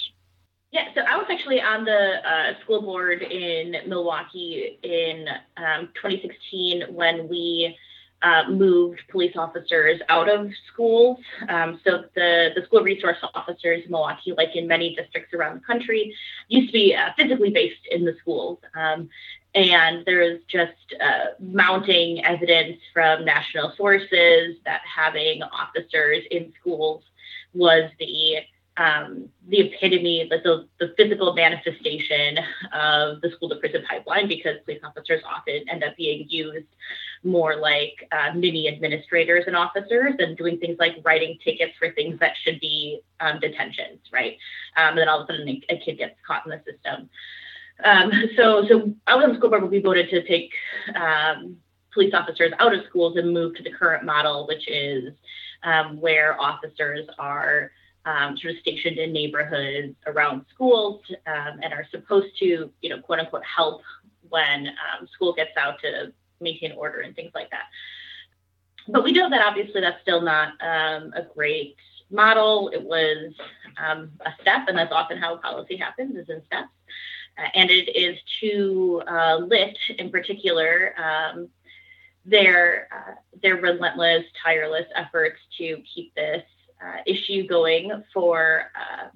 Yeah, 0.72 0.88
so 0.94 1.00
I 1.02 1.16
was 1.16 1.26
actually 1.30 1.60
on 1.60 1.84
the 1.84 2.16
uh, 2.28 2.60
school 2.62 2.82
board 2.82 3.22
in 3.22 3.76
Milwaukee 3.88 4.78
in 4.82 5.26
um, 5.56 5.88
2016 5.94 6.94
when 6.94 7.28
we 7.28 7.76
uh, 8.26 8.42
moved 8.48 9.00
police 9.08 9.36
officers 9.36 10.00
out 10.08 10.28
of 10.28 10.50
schools. 10.72 11.18
Um, 11.48 11.80
so 11.84 12.04
the, 12.16 12.50
the 12.56 12.62
school 12.66 12.82
resource 12.82 13.18
officers 13.34 13.84
in 13.84 13.90
Milwaukee, 13.92 14.34
like 14.36 14.56
in 14.56 14.66
many 14.66 14.96
districts 14.96 15.32
around 15.32 15.60
the 15.60 15.64
country, 15.64 16.12
used 16.48 16.68
to 16.68 16.72
be 16.72 16.94
uh, 16.94 17.10
physically 17.16 17.50
based 17.50 17.86
in 17.88 18.04
the 18.04 18.16
schools. 18.20 18.58
Um, 18.74 19.08
and 19.54 20.04
there 20.06 20.22
is 20.22 20.40
just 20.48 20.72
uh, 21.00 21.26
mounting 21.38 22.24
evidence 22.24 22.78
from 22.92 23.24
national 23.24 23.72
sources 23.76 24.56
that 24.64 24.80
having 24.84 25.42
officers 25.44 26.24
in 26.32 26.52
schools 26.60 27.04
was 27.54 27.88
the 28.00 28.38
um, 28.78 29.30
the 29.48 29.60
epitome, 29.60 30.28
the, 30.28 30.36
the, 30.44 30.68
the, 30.86 30.92
physical 30.98 31.32
manifestation 31.32 32.36
of 32.74 33.22
the 33.22 33.30
school 33.30 33.48
to 33.48 33.56
prison 33.56 33.82
pipeline 33.88 34.28
because 34.28 34.56
police 34.66 34.82
officers 34.84 35.22
often 35.24 35.66
end 35.70 35.82
up 35.82 35.96
being 35.96 36.26
used 36.28 36.66
more 37.24 37.56
like 37.56 38.08
uh, 38.12 38.32
mini 38.34 38.68
administrators 38.68 39.44
and 39.46 39.56
officers 39.56 40.14
and 40.18 40.36
doing 40.36 40.58
things 40.58 40.76
like 40.78 40.96
writing 41.04 41.38
tickets 41.42 41.72
for 41.78 41.90
things 41.92 42.18
that 42.20 42.32
should 42.42 42.60
be 42.60 43.00
um, 43.20 43.40
detentions, 43.40 44.00
right? 44.12 44.36
Um, 44.76 44.90
and 44.90 44.98
then 44.98 45.08
all 45.08 45.20
of 45.20 45.28
a 45.28 45.32
sudden 45.32 45.48
a, 45.48 45.78
kid 45.78 45.98
gets 45.98 46.14
caught 46.26 46.44
in 46.46 46.50
the 46.50 46.62
system. 46.70 47.08
Um, 47.84 48.10
so, 48.36 48.66
so 48.68 48.94
I 49.06 49.14
was 49.14 49.24
on 49.24 49.32
the 49.32 49.36
school 49.38 49.50
board, 49.50 49.70
we 49.70 49.80
voted 49.80 50.08
to 50.10 50.26
take 50.26 50.52
um, 50.94 51.56
police 51.92 52.14
officers 52.14 52.52
out 52.58 52.74
of 52.74 52.84
schools 52.88 53.16
and 53.16 53.32
move 53.32 53.54
to 53.56 53.62
the 53.62 53.70
current 53.70 54.04
model, 54.04 54.46
which 54.46 54.68
is 54.68 55.12
um, 55.62 56.00
where 56.00 56.40
officers 56.40 57.06
are 57.18 57.70
um, 58.04 58.36
sort 58.36 58.54
of 58.54 58.60
stationed 58.60 58.98
in 58.98 59.12
neighborhoods 59.12 59.94
around 60.06 60.44
schools 60.54 61.02
um, 61.26 61.58
and 61.62 61.72
are 61.72 61.86
supposed 61.90 62.38
to, 62.38 62.70
you 62.80 62.88
know, 62.88 63.00
quote 63.00 63.18
unquote, 63.18 63.42
help 63.44 63.82
when 64.28 64.68
um, 64.68 65.08
school 65.12 65.32
gets 65.32 65.56
out 65.56 65.80
to 65.80 66.12
maintain 66.40 66.72
order 66.72 67.00
and 67.00 67.14
things 67.14 67.32
like 67.34 67.50
that. 67.50 67.64
But 68.88 69.04
we 69.04 69.12
know 69.12 69.28
that 69.28 69.42
obviously 69.42 69.80
that's 69.80 70.00
still 70.02 70.20
not 70.20 70.52
um, 70.60 71.12
a 71.14 71.22
great 71.34 71.76
model. 72.10 72.70
It 72.72 72.82
was 72.82 73.34
um, 73.76 74.12
a 74.24 74.30
step, 74.40 74.68
and 74.68 74.78
that's 74.78 74.92
often 74.92 75.18
how 75.18 75.36
policy 75.36 75.76
happens 75.76 76.16
is 76.16 76.28
in 76.28 76.42
steps. 76.46 76.68
Uh, 77.38 77.48
and 77.54 77.70
it 77.70 77.94
is 77.94 78.18
to 78.40 79.02
uh, 79.06 79.40
in 79.98 80.10
particular 80.10 80.94
um, 80.98 81.48
their 82.24 82.88
uh, 82.92 83.14
their 83.42 83.56
relentless, 83.56 84.24
tireless 84.42 84.86
efforts 84.94 85.38
to 85.58 85.82
keep 85.94 86.14
this 86.14 86.42
uh, 86.84 86.98
issue 87.06 87.46
going 87.46 88.02
for 88.12 88.70
uh, 88.74 89.08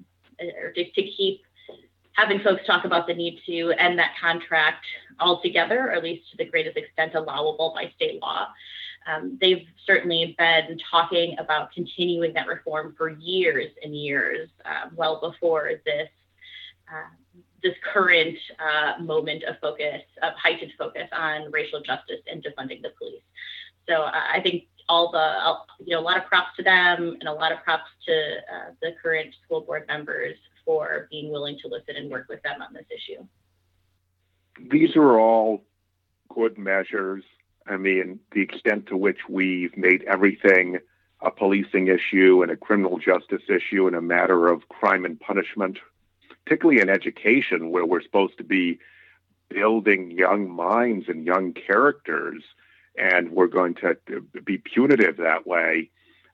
or 0.61 0.71
to, 0.71 0.91
to, 0.91 1.03
keep 1.03 1.41
having 2.21 2.39
folks 2.39 2.65
talk 2.67 2.85
about 2.85 3.07
the 3.07 3.13
need 3.13 3.39
to 3.47 3.71
end 3.79 3.97
that 3.97 4.11
contract 4.19 4.85
altogether, 5.19 5.87
or 5.87 5.91
at 5.91 6.03
least 6.03 6.29
to 6.29 6.37
the 6.37 6.45
greatest 6.45 6.77
extent 6.77 7.15
allowable 7.15 7.73
by 7.75 7.91
state 7.95 8.21
law. 8.21 8.47
Um, 9.07 9.39
they've 9.41 9.65
certainly 9.87 10.35
been 10.37 10.77
talking 10.91 11.35
about 11.39 11.71
continuing 11.71 12.33
that 12.33 12.45
reform 12.45 12.93
for 12.95 13.09
years 13.09 13.71
and 13.83 13.95
years, 13.95 14.49
uh, 14.63 14.89
well 14.95 15.19
before 15.19 15.71
this 15.85 16.09
uh, 16.87 17.09
this 17.63 17.73
current 17.93 18.37
uh, 18.59 19.01
moment 19.01 19.43
of 19.43 19.55
focus, 19.59 20.01
of 20.23 20.33
heightened 20.33 20.73
focus 20.77 21.07
on 21.13 21.51
racial 21.51 21.79
justice 21.81 22.21
and 22.29 22.43
defunding 22.43 22.81
the 22.81 22.91
police. 22.97 23.21
So 23.87 24.03
uh, 24.03 24.11
I 24.33 24.39
think 24.41 24.65
all 24.89 25.11
the, 25.11 25.85
you 25.85 25.95
know, 25.95 26.01
a 26.01 26.07
lot 26.09 26.17
of 26.17 26.25
props 26.25 26.49
to 26.57 26.63
them 26.63 27.17
and 27.19 27.29
a 27.29 27.33
lot 27.33 27.51
of 27.51 27.63
props 27.63 27.89
to 28.07 28.13
uh, 28.13 28.71
the 28.81 28.95
current 29.01 29.33
school 29.45 29.61
board 29.61 29.85
members 29.87 30.35
for 30.71 31.07
being 31.11 31.29
willing 31.29 31.57
to 31.59 31.67
listen 31.67 31.97
and 31.97 32.09
work 32.09 32.27
with 32.29 32.41
them 32.43 32.61
on 32.61 32.73
this 32.73 32.85
issue. 32.89 33.21
These 34.71 34.95
are 34.95 35.19
all 35.19 35.63
good 36.33 36.57
measures. 36.57 37.23
I 37.67 37.75
mean, 37.75 38.21
the 38.31 38.41
extent 38.41 38.87
to 38.87 38.95
which 38.95 39.19
we've 39.27 39.75
made 39.75 40.03
everything 40.03 40.79
a 41.21 41.29
policing 41.29 41.87
issue 41.87 42.41
and 42.41 42.51
a 42.51 42.55
criminal 42.55 42.97
justice 42.97 43.43
issue 43.49 43.85
and 43.85 43.97
a 43.97 44.01
matter 44.01 44.47
of 44.47 44.69
crime 44.69 45.03
and 45.03 45.19
punishment, 45.19 45.77
particularly 46.45 46.81
in 46.81 46.89
education, 46.89 47.69
where 47.69 47.85
we're 47.85 48.01
supposed 48.01 48.37
to 48.37 48.43
be 48.45 48.79
building 49.49 50.09
young 50.11 50.49
minds 50.49 51.09
and 51.09 51.25
young 51.25 51.51
characters, 51.51 52.43
and 52.97 53.31
we're 53.31 53.47
going 53.47 53.75
to 53.75 53.97
be 54.45 54.57
punitive 54.57 55.17
that 55.17 55.45
way, 55.45 55.89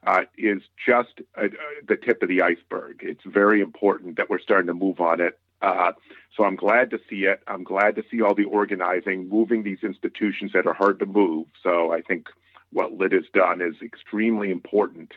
uh, 0.07 0.21
is 0.37 0.61
just 0.87 1.19
uh, 1.35 1.47
the 1.85 1.97
tip 1.97 2.23
of 2.23 2.29
the 2.29 2.41
iceberg. 2.41 3.01
It's 3.03 3.23
very 3.25 3.59
important 3.61 4.15
that 4.15 4.29
we're 4.29 4.39
starting 4.39 4.67
to 4.67 4.73
move 4.73 5.01
on 5.01 5.19
it. 5.19 5.37
Uh, 5.61 5.91
so 6.35 6.45
I'm 6.45 6.55
glad 6.55 6.91
to 6.91 6.99
see 7.09 7.25
it. 7.25 7.41
I'm 7.47 7.63
glad 7.63 7.95
to 7.97 8.03
see 8.09 8.21
all 8.21 8.33
the 8.33 8.45
organizing, 8.45 9.27
moving 9.27 9.63
these 9.63 9.83
institutions 9.83 10.51
that 10.53 10.65
are 10.65 10.73
hard 10.73 10.99
to 10.99 11.05
move. 11.05 11.47
So 11.61 11.91
I 11.91 12.01
think 12.01 12.27
what 12.71 12.93
LIT 12.93 13.11
has 13.11 13.25
done 13.33 13.61
is 13.61 13.75
extremely 13.81 14.49
important. 14.49 15.11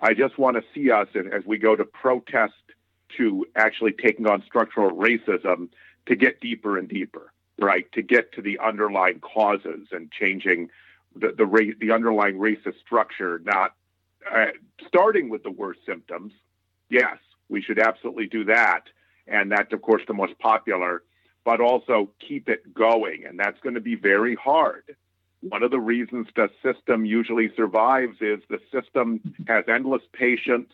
I 0.00 0.14
just 0.14 0.38
want 0.38 0.56
to 0.56 0.62
see 0.72 0.90
us, 0.90 1.08
as 1.14 1.44
we 1.44 1.58
go 1.58 1.76
to 1.76 1.84
protest 1.84 2.54
to 3.18 3.44
actually 3.56 3.92
taking 3.92 4.26
on 4.26 4.42
structural 4.46 4.96
racism, 4.96 5.68
to 6.06 6.16
get 6.16 6.40
deeper 6.40 6.78
and 6.78 6.88
deeper, 6.88 7.32
right? 7.58 7.90
To 7.92 8.00
get 8.00 8.32
to 8.34 8.42
the 8.42 8.58
underlying 8.58 9.20
causes 9.20 9.88
and 9.92 10.10
changing 10.10 10.70
the 11.14 11.34
the, 11.36 11.44
ra- 11.44 11.74
the 11.80 11.90
underlying 11.90 12.36
racist 12.38 12.78
structure, 12.80 13.40
not 13.44 13.74
uh, 14.34 14.46
starting 14.86 15.28
with 15.28 15.42
the 15.42 15.50
worst 15.50 15.80
symptoms. 15.86 16.32
Yes, 16.90 17.18
we 17.48 17.62
should 17.62 17.78
absolutely 17.78 18.26
do 18.26 18.44
that, 18.44 18.84
and 19.26 19.50
that's 19.50 19.72
of 19.72 19.82
course 19.82 20.02
the 20.06 20.14
most 20.14 20.38
popular. 20.38 21.02
But 21.44 21.60
also 21.60 22.10
keep 22.26 22.48
it 22.48 22.74
going, 22.74 23.24
and 23.26 23.38
that's 23.38 23.58
going 23.60 23.74
to 23.74 23.80
be 23.80 23.94
very 23.94 24.34
hard. 24.34 24.84
One 25.40 25.62
of 25.62 25.70
the 25.70 25.80
reasons 25.80 26.26
the 26.34 26.50
system 26.62 27.04
usually 27.04 27.50
survives 27.56 28.18
is 28.20 28.40
the 28.50 28.60
system 28.72 29.34
has 29.46 29.64
endless 29.68 30.02
patience 30.12 30.70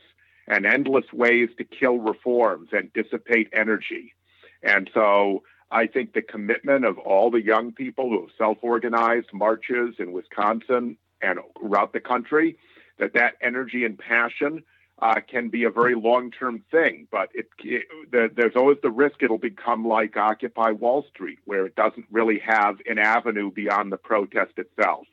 and 0.48 0.66
endless 0.66 1.04
ways 1.12 1.50
to 1.58 1.64
kill 1.64 1.98
reforms 1.98 2.70
and 2.72 2.92
dissipate 2.92 3.48
energy. 3.52 4.14
And 4.62 4.90
so 4.92 5.42
I 5.70 5.86
think 5.86 6.12
the 6.12 6.22
commitment 6.22 6.84
of 6.84 6.98
all 6.98 7.30
the 7.30 7.42
young 7.42 7.72
people 7.72 8.08
who 8.08 8.22
have 8.22 8.30
self-organized 8.36 9.32
marches 9.32 9.96
in 9.98 10.12
Wisconsin 10.12 10.96
and 11.20 11.38
throughout 11.58 11.92
the 11.92 12.00
country, 12.00 12.56
that 12.98 13.14
that 13.14 13.34
energy 13.40 13.84
and 13.84 13.98
passion 13.98 14.62
uh, 15.00 15.20
can 15.28 15.48
be 15.48 15.64
a 15.64 15.70
very 15.70 15.94
long-term 15.94 16.62
thing. 16.70 17.08
But 17.10 17.30
it, 17.34 17.48
it 17.58 17.86
the, 18.10 18.30
there's 18.34 18.56
always 18.56 18.78
the 18.82 18.90
risk 18.90 19.22
it'll 19.22 19.38
become 19.38 19.86
like 19.86 20.16
Occupy 20.16 20.70
Wall 20.70 21.04
Street, 21.12 21.38
where 21.44 21.66
it 21.66 21.74
doesn't 21.74 22.06
really 22.10 22.38
have 22.40 22.76
an 22.86 22.98
avenue 22.98 23.50
beyond 23.50 23.90
the 23.90 23.96
protest 23.96 24.52
itself. 24.56 25.06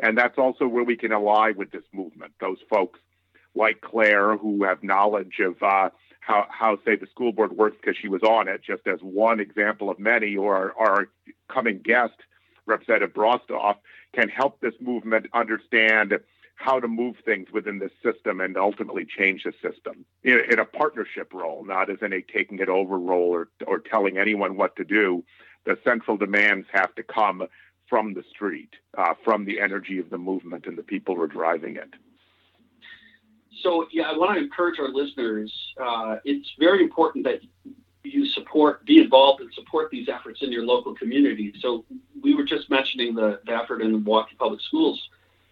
And 0.00 0.18
that's 0.18 0.38
also 0.38 0.66
where 0.66 0.84
we 0.84 0.96
can 0.96 1.12
ally 1.12 1.52
with 1.56 1.70
this 1.70 1.84
movement. 1.92 2.32
Those 2.40 2.58
folks 2.68 2.98
like 3.54 3.80
Claire 3.80 4.36
who 4.36 4.64
have 4.64 4.82
knowledge 4.82 5.38
of 5.38 5.62
uh, 5.62 5.90
how, 6.20 6.46
how 6.48 6.78
say 6.84 6.96
the 6.96 7.06
school 7.06 7.32
board 7.32 7.52
works 7.52 7.76
because 7.80 7.96
she 8.00 8.08
was 8.08 8.22
on 8.22 8.48
it, 8.48 8.62
just 8.62 8.86
as 8.86 8.98
one 9.00 9.40
example 9.40 9.90
of 9.90 9.98
many, 9.98 10.36
or 10.36 10.72
our, 10.78 11.08
coming 11.48 11.80
guest, 11.82 12.14
Representative 12.66 13.14
Brostoff, 13.14 13.76
can 14.14 14.28
help 14.28 14.60
this 14.60 14.74
movement 14.80 15.26
understand 15.32 16.14
how 16.62 16.78
to 16.78 16.86
move 16.86 17.16
things 17.24 17.48
within 17.52 17.80
the 17.80 17.90
system 18.02 18.40
and 18.40 18.56
ultimately 18.56 19.04
change 19.04 19.42
the 19.44 19.52
system 19.60 20.04
in, 20.22 20.40
in, 20.50 20.58
a 20.60 20.64
partnership 20.64 21.32
role, 21.34 21.64
not 21.64 21.90
as 21.90 21.98
in 22.02 22.12
a 22.12 22.22
taking 22.22 22.60
it 22.60 22.68
over 22.68 22.98
role 22.98 23.30
or, 23.30 23.48
or 23.66 23.80
telling 23.80 24.16
anyone 24.16 24.56
what 24.56 24.76
to 24.76 24.84
do. 24.84 25.24
The 25.64 25.76
central 25.84 26.16
demands 26.16 26.66
have 26.72 26.94
to 26.94 27.02
come 27.02 27.46
from 27.88 28.14
the 28.14 28.22
street, 28.30 28.70
uh, 28.96 29.14
from 29.24 29.44
the 29.44 29.60
energy 29.60 29.98
of 29.98 30.08
the 30.10 30.18
movement 30.18 30.66
and 30.66 30.78
the 30.78 30.82
people 30.82 31.16
who 31.16 31.22
are 31.22 31.26
driving 31.26 31.76
it. 31.76 31.90
So, 33.62 33.86
yeah, 33.92 34.04
I 34.04 34.16
want 34.16 34.36
to 34.36 34.44
encourage 34.44 34.78
our 34.78 34.88
listeners. 34.88 35.52
Uh, 35.80 36.16
it's 36.24 36.48
very 36.58 36.82
important 36.82 37.24
that 37.24 37.40
you 38.04 38.26
support, 38.26 38.84
be 38.86 39.00
involved, 39.00 39.40
and 39.40 39.52
support 39.52 39.90
these 39.90 40.08
efforts 40.08 40.40
in 40.42 40.50
your 40.50 40.64
local 40.64 40.94
community. 40.94 41.52
So, 41.60 41.84
we 42.22 42.34
were 42.34 42.44
just 42.44 42.70
mentioning 42.70 43.14
the, 43.14 43.40
the 43.46 43.52
effort 43.52 43.82
in 43.82 43.92
the 43.92 43.98
Milwaukee 43.98 44.36
Public 44.38 44.60
Schools 44.60 45.00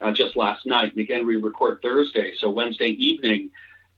uh, 0.00 0.12
just 0.12 0.36
last 0.36 0.66
night. 0.66 0.92
And 0.92 1.00
again, 1.00 1.26
we 1.26 1.36
record 1.36 1.80
Thursday, 1.82 2.32
so 2.38 2.50
Wednesday 2.50 2.88
evening. 2.88 3.50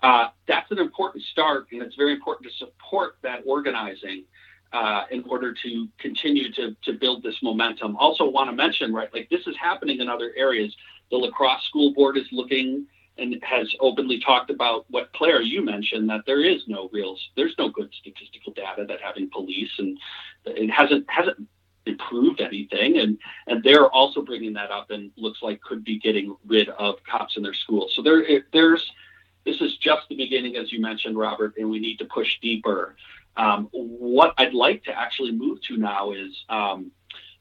Uh, 0.02 0.28
that's 0.48 0.70
an 0.70 0.78
important 0.78 1.22
start, 1.24 1.66
and 1.70 1.80
it's 1.82 1.94
very 1.94 2.12
important 2.12 2.50
to 2.50 2.56
support 2.56 3.16
that 3.22 3.42
organizing 3.46 4.24
uh, 4.72 5.04
in 5.10 5.22
order 5.28 5.54
to 5.62 5.88
continue 5.98 6.50
to, 6.52 6.74
to 6.82 6.92
build 6.94 7.22
this 7.22 7.36
momentum. 7.42 7.96
Also, 7.96 8.28
want 8.28 8.50
to 8.50 8.56
mention, 8.56 8.92
right, 8.92 9.12
like 9.12 9.28
this 9.30 9.46
is 9.46 9.54
happening 9.60 10.00
in 10.00 10.08
other 10.08 10.32
areas. 10.36 10.74
The 11.10 11.16
La 11.18 11.30
Crosse 11.30 11.62
School 11.68 11.92
Board 11.92 12.16
is 12.16 12.26
looking 12.32 12.86
and 13.18 13.36
has 13.42 13.68
openly 13.80 14.18
talked 14.20 14.50
about 14.50 14.86
what 14.88 15.12
Claire 15.12 15.42
you 15.42 15.62
mentioned 15.62 16.08
that 16.08 16.22
there 16.26 16.40
is 16.40 16.62
no 16.66 16.88
real, 16.92 17.16
there's 17.36 17.54
no 17.58 17.68
good 17.68 17.92
statistical 18.00 18.54
data 18.54 18.86
that 18.88 19.00
having 19.02 19.28
police 19.30 19.70
and 19.78 19.98
it 20.46 20.70
hasn't 20.70 21.04
hasn't 21.10 21.46
improved 21.86 22.40
anything 22.40 22.98
and 22.98 23.18
and 23.46 23.62
they're 23.62 23.90
also 23.90 24.22
bringing 24.22 24.52
that 24.52 24.70
up 24.70 24.90
and 24.90 25.10
looks 25.16 25.42
like 25.42 25.60
could 25.60 25.82
be 25.82 25.98
getting 25.98 26.36
rid 26.46 26.68
of 26.70 26.96
cops 27.04 27.36
in 27.36 27.42
their 27.42 27.54
schools. 27.54 27.92
So 27.94 28.02
there 28.02 28.24
there's 28.52 28.90
this 29.44 29.60
is 29.60 29.76
just 29.78 30.08
the 30.08 30.16
beginning 30.16 30.56
as 30.56 30.72
you 30.72 30.80
mentioned 30.80 31.18
robert 31.18 31.54
and 31.56 31.68
we 31.68 31.80
need 31.80 31.98
to 31.98 32.04
push 32.04 32.38
deeper. 32.40 32.96
Um, 33.36 33.68
what 33.72 34.34
i'd 34.38 34.54
like 34.54 34.84
to 34.84 34.96
actually 34.96 35.32
move 35.32 35.60
to 35.62 35.76
now 35.76 36.12
is 36.12 36.44
um, 36.48 36.92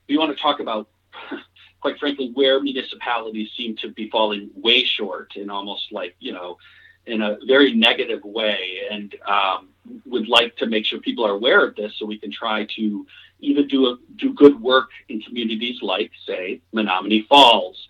we 0.08 0.18
want 0.18 0.36
to 0.36 0.42
talk 0.42 0.60
about 0.60 0.90
quite 1.82 2.00
frankly 2.00 2.32
where 2.34 2.62
municipalities 2.62 3.50
seem 3.58 3.76
to 3.78 3.92
be 3.92 4.10
falling 4.10 4.50
way 4.56 4.84
short 4.84 5.36
in 5.36 5.50
almost 5.50 5.92
like 5.92 6.16
you 6.20 6.32
know 6.32 6.58
in 7.06 7.22
a 7.22 7.38
very 7.48 7.74
negative 7.74 8.24
way 8.24 8.82
and 8.92 9.16
um, 9.28 9.70
would 10.06 10.28
like 10.28 10.56
to 10.58 10.66
make 10.66 10.86
sure 10.86 11.00
people 11.00 11.26
are 11.26 11.32
aware 11.32 11.66
of 11.66 11.76
this 11.76 11.94
so 11.98 12.06
we 12.06 12.18
can 12.18 12.32
try 12.32 12.66
to 12.76 13.06
even 13.40 13.68
do 13.68 13.88
a, 13.88 13.98
do 14.18 14.34
good 14.34 14.62
work 14.62 14.90
in 15.10 15.20
communities 15.22 15.82
like, 15.82 16.12
say, 16.26 16.62
Menomonee 16.74 17.28
Falls. 17.28 17.88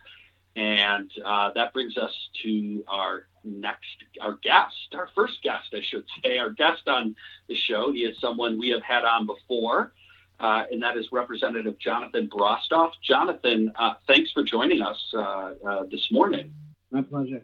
And 0.56 1.12
uh, 1.26 1.52
that 1.56 1.74
brings 1.74 1.97
us 1.97 2.12
to 2.43 2.84
our 2.88 3.28
next, 3.43 3.86
our 4.21 4.38
guest, 4.43 4.93
our 4.93 5.10
first 5.15 5.41
guest, 5.43 5.74
I 5.74 5.82
should 5.82 6.06
say, 6.24 6.38
our 6.38 6.50
guest 6.50 6.88
on 6.88 7.15
the 7.47 7.56
show. 7.56 7.91
He 7.91 8.02
is 8.02 8.19
someone 8.19 8.60
we 8.60 8.69
have 8.69 8.84
had 8.84 9.04
on 9.04 9.26
before, 9.26 9.93
uh, 10.39 10.63
and 10.71 10.82
that 10.84 10.97
is 10.97 11.08
Representative 11.12 11.78
Jonathan 11.80 12.30
Brostoff. 12.30 12.91
Jonathan, 13.02 13.71
uh, 13.78 13.93
thanks 14.08 14.32
for 14.32 14.43
joining 14.43 14.82
us 14.82 15.00
uh, 15.13 15.54
uh, 15.67 15.84
this 15.89 16.12
morning. 16.12 16.54
My 16.91 17.02
pleasure. 17.02 17.43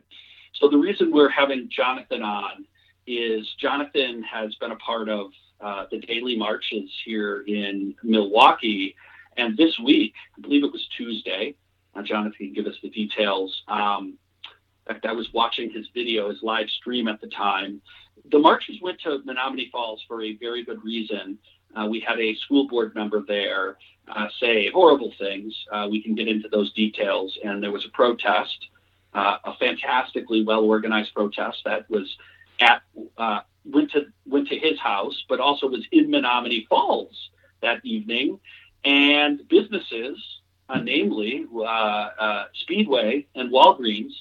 So 0.60 0.70
the 0.70 0.78
reason 0.78 1.12
we're 1.12 1.30
having 1.30 1.70
Jonathan 1.70 2.24
on 2.24 2.66
is 3.06 3.48
Jonathan 3.60 4.24
has 4.24 4.54
been 4.56 4.72
a 4.72 4.76
part 4.78 5.08
of 5.08 5.28
uh, 5.62 5.86
the 5.92 6.00
daily 6.00 6.36
marches 6.36 6.90
here 7.06 7.44
in 7.48 7.96
Milwaukee. 8.04 8.96
And 9.38 9.56
this 9.56 9.78
week, 9.80 10.14
I 10.38 10.42
believe 10.42 10.64
it 10.64 10.72
was 10.72 10.88
Tuesday, 10.98 11.56
uh, 11.96 12.02
Jonathan 12.02 12.34
can 12.38 12.54
give 12.54 12.66
us 12.66 12.76
the 12.82 12.90
details. 12.90 13.56
Um, 13.68 14.18
in 14.88 14.94
fact, 14.94 15.06
I 15.06 15.12
was 15.12 15.28
watching 15.34 15.70
his 15.72 15.88
video, 15.94 16.30
his 16.30 16.40
live 16.42 16.70
stream 16.70 17.08
at 17.08 17.22
the 17.22 17.28
time. 17.28 17.82
The 18.32 18.40
marches 18.40 18.78
went 18.82 19.00
to 19.02 19.20
Menomonee 19.28 19.70
Falls 19.72 20.02
for 20.08 20.24
a 20.24 20.36
very 20.38 20.64
good 20.64 20.84
reason. 20.84 21.38
Uh, 21.76 21.88
we 21.88 22.00
had 22.00 22.20
a 22.20 22.36
school 22.36 22.68
board 22.68 22.96
member 22.96 23.24
there 23.28 23.78
uh, 24.08 24.28
say 24.40 24.72
horrible 24.72 25.14
things. 25.20 25.54
Uh, 25.72 25.88
we 25.90 26.02
can 26.02 26.16
get 26.16 26.28
into 26.28 26.48
those 26.50 26.72
details. 26.74 27.38
And 27.44 27.62
there 27.62 27.72
was 27.72 27.86
a 27.86 27.90
protest, 27.90 28.68
uh, 29.14 29.38
a 29.46 29.54
fantastically 29.56 30.44
well 30.44 30.64
organized 30.64 31.14
protest 31.14 31.58
that 31.66 31.90
was 31.90 32.16
at 32.60 32.82
uh, 33.18 33.40
went 33.66 33.92
to 33.92 34.06
went 34.26 34.48
to 34.50 34.58
his 34.58 34.80
house, 34.80 35.24
but 35.30 35.40
also 35.40 35.68
was 35.68 35.86
in 35.92 36.10
Menomonee 36.10 36.68
Falls 36.68 37.30
that 37.62 37.84
evening, 37.84 38.40
and 38.86 39.48
businesses, 39.50 40.18
uh, 40.70 40.80
namely 40.80 41.46
uh, 41.56 41.60
uh, 41.60 42.46
Speedway 42.62 43.26
and 43.36 43.52
Walgreens 43.52 44.14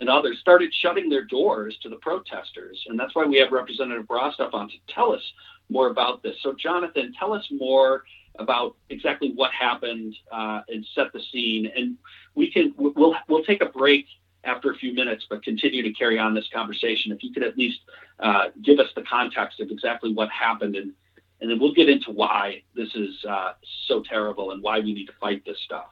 and 0.00 0.08
others, 0.08 0.38
started 0.38 0.72
shutting 0.72 1.08
their 1.08 1.24
doors 1.24 1.76
to 1.82 1.88
the 1.88 1.96
protesters, 1.96 2.82
and 2.88 2.98
that's 2.98 3.14
why 3.14 3.24
we 3.24 3.38
have 3.38 3.52
Representative 3.52 4.06
Brostoff 4.06 4.54
on 4.54 4.68
to 4.68 4.76
tell 4.88 5.12
us 5.12 5.22
more 5.70 5.88
about 5.90 6.22
this. 6.22 6.36
So, 6.42 6.54
Jonathan, 6.54 7.12
tell 7.18 7.32
us 7.32 7.46
more 7.50 8.04
about 8.38 8.76
exactly 8.90 9.32
what 9.34 9.52
happened 9.52 10.14
uh, 10.30 10.60
and 10.68 10.86
set 10.94 11.12
the 11.12 11.20
scene, 11.32 11.70
and 11.74 11.96
we 12.34 12.50
can 12.50 12.72
we'll 12.76 13.16
we'll 13.28 13.44
take 13.44 13.60
a 13.60 13.66
break 13.66 14.06
after 14.44 14.70
a 14.70 14.74
few 14.76 14.94
minutes, 14.94 15.26
but 15.28 15.42
continue 15.42 15.82
to 15.82 15.92
carry 15.92 16.18
on 16.18 16.34
this 16.34 16.48
conversation. 16.52 17.12
If 17.12 17.22
you 17.22 17.32
could 17.32 17.42
at 17.42 17.56
least 17.56 17.80
uh, 18.20 18.46
give 18.62 18.78
us 18.78 18.88
the 18.94 19.02
context 19.02 19.60
of 19.60 19.70
exactly 19.70 20.12
what 20.12 20.28
happened, 20.30 20.76
and 20.76 20.92
and 21.40 21.50
then 21.50 21.60
we'll 21.60 21.74
get 21.74 21.88
into 21.88 22.10
why 22.10 22.62
this 22.74 22.88
is 22.94 23.24
uh, 23.28 23.52
so 23.86 24.02
terrible 24.02 24.50
and 24.50 24.62
why 24.62 24.80
we 24.80 24.92
need 24.92 25.06
to 25.06 25.12
fight 25.20 25.44
this 25.44 25.58
stuff. 25.64 25.86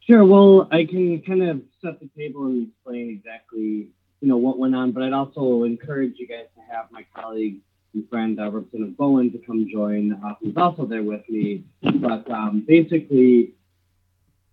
Sure. 0.00 0.24
Well, 0.24 0.68
I 0.70 0.84
can 0.84 1.22
kind 1.22 1.42
of 1.42 1.62
set 1.80 1.98
the 2.00 2.10
table 2.16 2.44
and 2.46 2.68
explain 2.68 3.08
exactly 3.08 3.88
you 4.20 4.28
know 4.28 4.36
what 4.36 4.58
went 4.58 4.74
on, 4.74 4.92
but 4.92 5.02
I'd 5.02 5.12
also 5.12 5.64
encourage 5.64 6.14
you 6.16 6.26
guys 6.26 6.46
to 6.56 6.74
have 6.74 6.86
my 6.90 7.04
colleague 7.14 7.60
and 7.92 8.08
friend 8.08 8.40
uh, 8.40 8.50
Representative 8.50 8.96
Bowen 8.96 9.30
to 9.32 9.38
come 9.38 9.68
join, 9.70 10.14
uh, 10.14 10.34
who's 10.40 10.56
also 10.56 10.86
there 10.86 11.02
with 11.02 11.28
me. 11.28 11.64
But 11.82 12.30
um, 12.30 12.64
basically, 12.66 13.52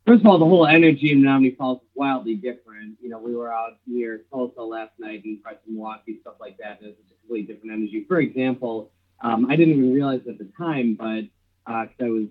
first 0.05 0.21
of 0.21 0.27
all, 0.27 0.39
the 0.39 0.45
whole 0.45 0.67
energy 0.67 1.11
in 1.11 1.21
Menomonee 1.21 1.57
Falls 1.57 1.81
is 1.81 1.87
wildly 1.95 2.35
different. 2.35 2.97
You 3.01 3.09
know, 3.09 3.19
we 3.19 3.35
were 3.35 3.53
out 3.53 3.77
near 3.87 4.21
Tulsa 4.31 4.61
last 4.61 4.91
night 4.99 5.23
and 5.25 5.41
parts 5.43 5.59
of 5.65 5.73
Milwaukee, 5.73 6.17
stuff 6.21 6.35
like 6.39 6.57
that. 6.57 6.79
It's 6.81 6.99
a 6.99 7.15
completely 7.21 7.53
different 7.53 7.73
energy. 7.73 8.05
For 8.07 8.19
example, 8.19 8.91
um, 9.21 9.49
I 9.49 9.55
didn't 9.55 9.75
even 9.75 9.93
realize 9.93 10.21
at 10.27 10.37
the 10.37 10.49
time, 10.57 10.95
but 10.95 11.21
because 11.65 11.89
uh, 12.01 12.05
I 12.05 12.09
was, 12.09 12.27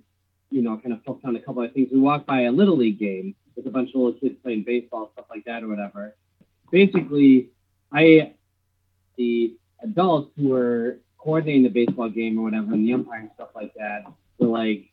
you 0.51 0.63
know, 0.63 0.77
kind 0.79 0.93
of 0.93 1.03
focused 1.05 1.27
on 1.27 1.37
a 1.37 1.41
couple 1.41 1.63
of 1.63 1.73
things, 1.73 1.89
we 1.93 2.01
walked 2.01 2.27
by 2.27 2.43
a 2.43 2.53
little 2.53 2.77
league 2.77 2.99
game 2.99 3.35
with 3.57 3.67
a 3.67 3.71
bunch 3.71 3.91
of 3.91 3.97
little 3.97 4.19
kids 4.19 4.35
playing 4.43 4.65
baseball, 4.65 5.11
stuff 5.13 5.27
like 5.31 5.45
that, 5.45 5.63
or 5.63 5.69
whatever. 5.69 6.17
Basically, 6.73 7.51
I 7.93 8.35
the 9.17 9.57
adults 9.83 10.33
who 10.37 10.49
were 10.49 10.99
coordinating 11.19 11.63
the 11.63 11.69
baseball 11.69 12.09
game 12.09 12.39
or 12.39 12.43
whatever, 12.43 12.73
and 12.73 12.87
the 12.87 12.93
umpire 12.93 13.21
and 13.21 13.31
stuff 13.35 13.51
like 13.55 13.73
that, 13.75 14.05
were 14.39 14.49
like 14.49 14.90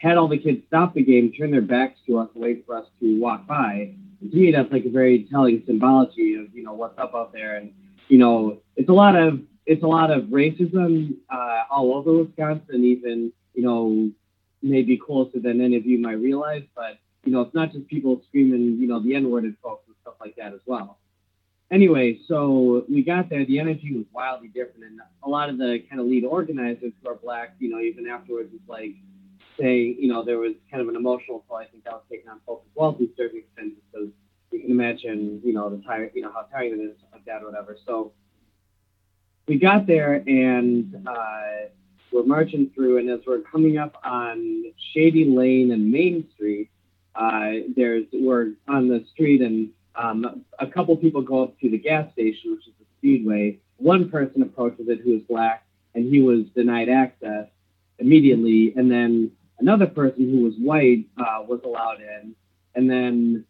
had 0.00 0.16
all 0.16 0.28
the 0.28 0.38
kids 0.38 0.62
stop 0.66 0.94
the 0.94 1.02
game, 1.02 1.30
turn 1.32 1.50
their 1.50 1.60
backs 1.60 2.00
to 2.06 2.18
us, 2.18 2.28
wait 2.34 2.64
for 2.64 2.74
us 2.74 2.86
to 3.00 3.20
walk 3.20 3.46
by. 3.46 3.94
And 4.20 4.30
to 4.30 4.36
me, 4.36 4.50
that's 4.50 4.72
like 4.72 4.86
a 4.86 4.90
very 4.90 5.28
telling 5.30 5.62
symbology 5.66 6.36
of 6.36 6.54
you 6.54 6.62
know 6.62 6.72
what's 6.72 6.98
up 6.98 7.14
out 7.14 7.32
there, 7.32 7.56
and 7.56 7.72
you 8.08 8.16
know 8.16 8.58
it's 8.76 8.88
a 8.88 8.92
lot 8.92 9.14
of 9.14 9.40
it's 9.66 9.82
a 9.82 9.86
lot 9.86 10.10
of 10.10 10.24
racism 10.24 11.16
uh, 11.30 11.62
all 11.70 11.94
over 11.94 12.24
Wisconsin, 12.24 12.84
even 12.84 13.32
you 13.54 13.62
know 13.62 14.10
maybe 14.62 14.96
closer 14.96 15.38
than 15.38 15.60
any 15.60 15.76
of 15.76 15.84
you 15.84 15.98
might 15.98 16.12
realize, 16.12 16.62
but 16.74 16.98
you 17.24 17.32
know 17.32 17.42
it's 17.42 17.54
not 17.54 17.72
just 17.72 17.86
people 17.86 18.22
screaming 18.28 18.78
you 18.80 18.88
know 18.88 19.02
the 19.02 19.14
N 19.14 19.30
word 19.30 19.44
at 19.44 19.52
folks 19.62 19.84
and 19.86 19.96
stuff 20.00 20.14
like 20.18 20.34
that 20.36 20.54
as 20.54 20.60
well. 20.64 20.98
Anyway, 21.70 22.18
so 22.26 22.84
we 22.88 23.02
got 23.02 23.28
there. 23.28 23.44
The 23.44 23.60
energy 23.60 23.94
was 23.94 24.06
wildly 24.12 24.48
different, 24.48 24.84
and 24.84 25.00
a 25.22 25.28
lot 25.28 25.50
of 25.50 25.58
the 25.58 25.84
kind 25.90 26.00
of 26.00 26.06
lead 26.06 26.24
organizers 26.24 26.92
who 27.02 27.08
are 27.08 27.14
black, 27.14 27.54
you 27.58 27.68
know, 27.68 27.78
even 27.78 28.08
afterwards, 28.08 28.50
it's 28.52 28.68
like 28.68 28.94
say, 29.60 29.96
you 29.98 30.08
know, 30.08 30.24
there 30.24 30.38
was 30.38 30.54
kind 30.70 30.80
of 30.82 30.88
an 30.88 30.96
emotional 30.96 31.44
toll. 31.48 31.58
I 31.58 31.66
think 31.66 31.84
that 31.84 31.92
was 31.92 32.02
taken 32.10 32.28
on 32.28 32.40
folks 32.46 32.66
as 32.66 32.76
well 32.76 32.92
to 32.94 33.04
a 33.04 33.08
certain 33.16 33.38
extent 33.38 33.74
because 33.92 34.08
you 34.50 34.60
can 34.60 34.70
imagine, 34.70 35.40
you 35.44 35.52
know, 35.52 35.70
the 35.70 35.82
tire, 35.82 36.10
you 36.14 36.22
know, 36.22 36.32
how 36.32 36.42
tiring 36.50 36.80
it 36.80 36.82
is, 36.82 36.96
like 37.12 37.24
that, 37.26 37.42
or 37.42 37.46
whatever. 37.46 37.76
So 37.86 38.12
we 39.46 39.58
got 39.58 39.86
there 39.86 40.14
and 40.14 41.06
uh, 41.06 41.68
we're 42.12 42.24
marching 42.24 42.70
through, 42.74 42.98
and 42.98 43.10
as 43.10 43.20
we're 43.26 43.40
coming 43.40 43.78
up 43.78 43.96
on 44.04 44.64
Shady 44.92 45.24
Lane 45.24 45.70
and 45.72 45.90
Main 45.90 46.28
Street, 46.34 46.70
uh, 47.14 47.50
there's 47.76 48.06
we're 48.12 48.52
on 48.68 48.88
the 48.88 49.04
street, 49.12 49.42
and 49.42 49.70
um, 49.94 50.44
a 50.58 50.66
couple 50.66 50.96
people 50.96 51.22
go 51.22 51.44
up 51.44 51.58
to 51.60 51.70
the 51.70 51.78
gas 51.78 52.10
station, 52.12 52.52
which 52.52 52.66
is 52.66 52.74
the 52.78 52.86
Speedway. 52.98 53.58
One 53.76 54.10
person 54.10 54.42
approaches 54.42 54.88
it 54.88 55.00
who 55.00 55.16
is 55.16 55.22
black, 55.22 55.64
and 55.94 56.12
he 56.12 56.20
was 56.20 56.46
denied 56.54 56.88
access 56.88 57.46
immediately, 57.98 58.72
and 58.76 58.90
then 58.90 59.32
another 59.60 59.86
person 59.86 60.30
who 60.30 60.44
was 60.44 60.54
white 60.58 61.06
uh, 61.18 61.42
was 61.46 61.60
allowed 61.64 62.00
in, 62.00 62.34
and 62.74 62.90
then 62.90 63.44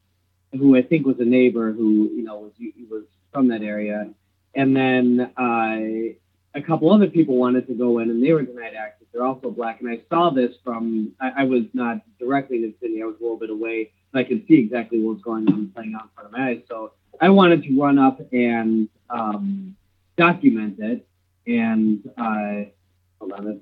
who 0.53 0.77
I 0.77 0.83
think 0.83 1.07
was 1.07 1.21
a 1.21 1.25
neighbor 1.25 1.73
who 1.73 2.11
you 2.15 2.25
know 2.25 2.39
was 2.39 2.53
was 2.91 3.05
from 3.33 3.49
that 3.49 3.63
area, 3.63 4.11
and 4.55 4.77
then 4.77 5.33
uh, 5.37 6.59
a 6.59 6.63
couple 6.63 6.93
other 6.93 7.09
people 7.09 7.37
wanted 7.37 7.67
to 7.69 7.75
go 7.75 7.99
in 7.99 8.11
and 8.11 8.23
they 8.23 8.33
were 8.33 8.43
denied 8.43 8.75
access. 8.75 9.07
They're 9.13 9.25
also 9.25 9.51
black, 9.51 9.81
and 9.81 9.91
I 9.91 10.01
saw 10.09 10.31
this 10.31 10.55
from 10.65 11.13
I, 11.21 11.43
I 11.43 11.45
was 11.45 11.65
not 11.73 11.99
directly 12.19 12.59
in 12.59 12.75
city; 12.81 13.03
I 13.03 13.07
was 13.07 13.17
a 13.21 13.23
little 13.23 13.39
bit 13.39 13.51
away, 13.51 13.93
but 14.13 14.21
I 14.21 14.25
could 14.25 14.45
see 14.49 14.55
exactly 14.55 15.01
what 15.01 15.15
was 15.15 15.23
going 15.23 15.49
on 15.49 15.71
playing 15.75 15.95
out 15.95 16.05
in 16.05 16.09
front 16.15 16.27
of 16.27 16.33
my 16.33 16.51
eyes. 16.51 16.63
So 16.69 16.93
I 17.21 17.29
wanted 17.29 17.63
to 17.65 17.81
run 17.81 17.99
up 17.99 18.21
and 18.33 18.89
um, 19.09 19.77
document 20.17 20.79
it, 20.79 21.07
and 21.47 22.09
uh, 22.17 22.71
hold 23.19 23.33
on, 23.33 23.61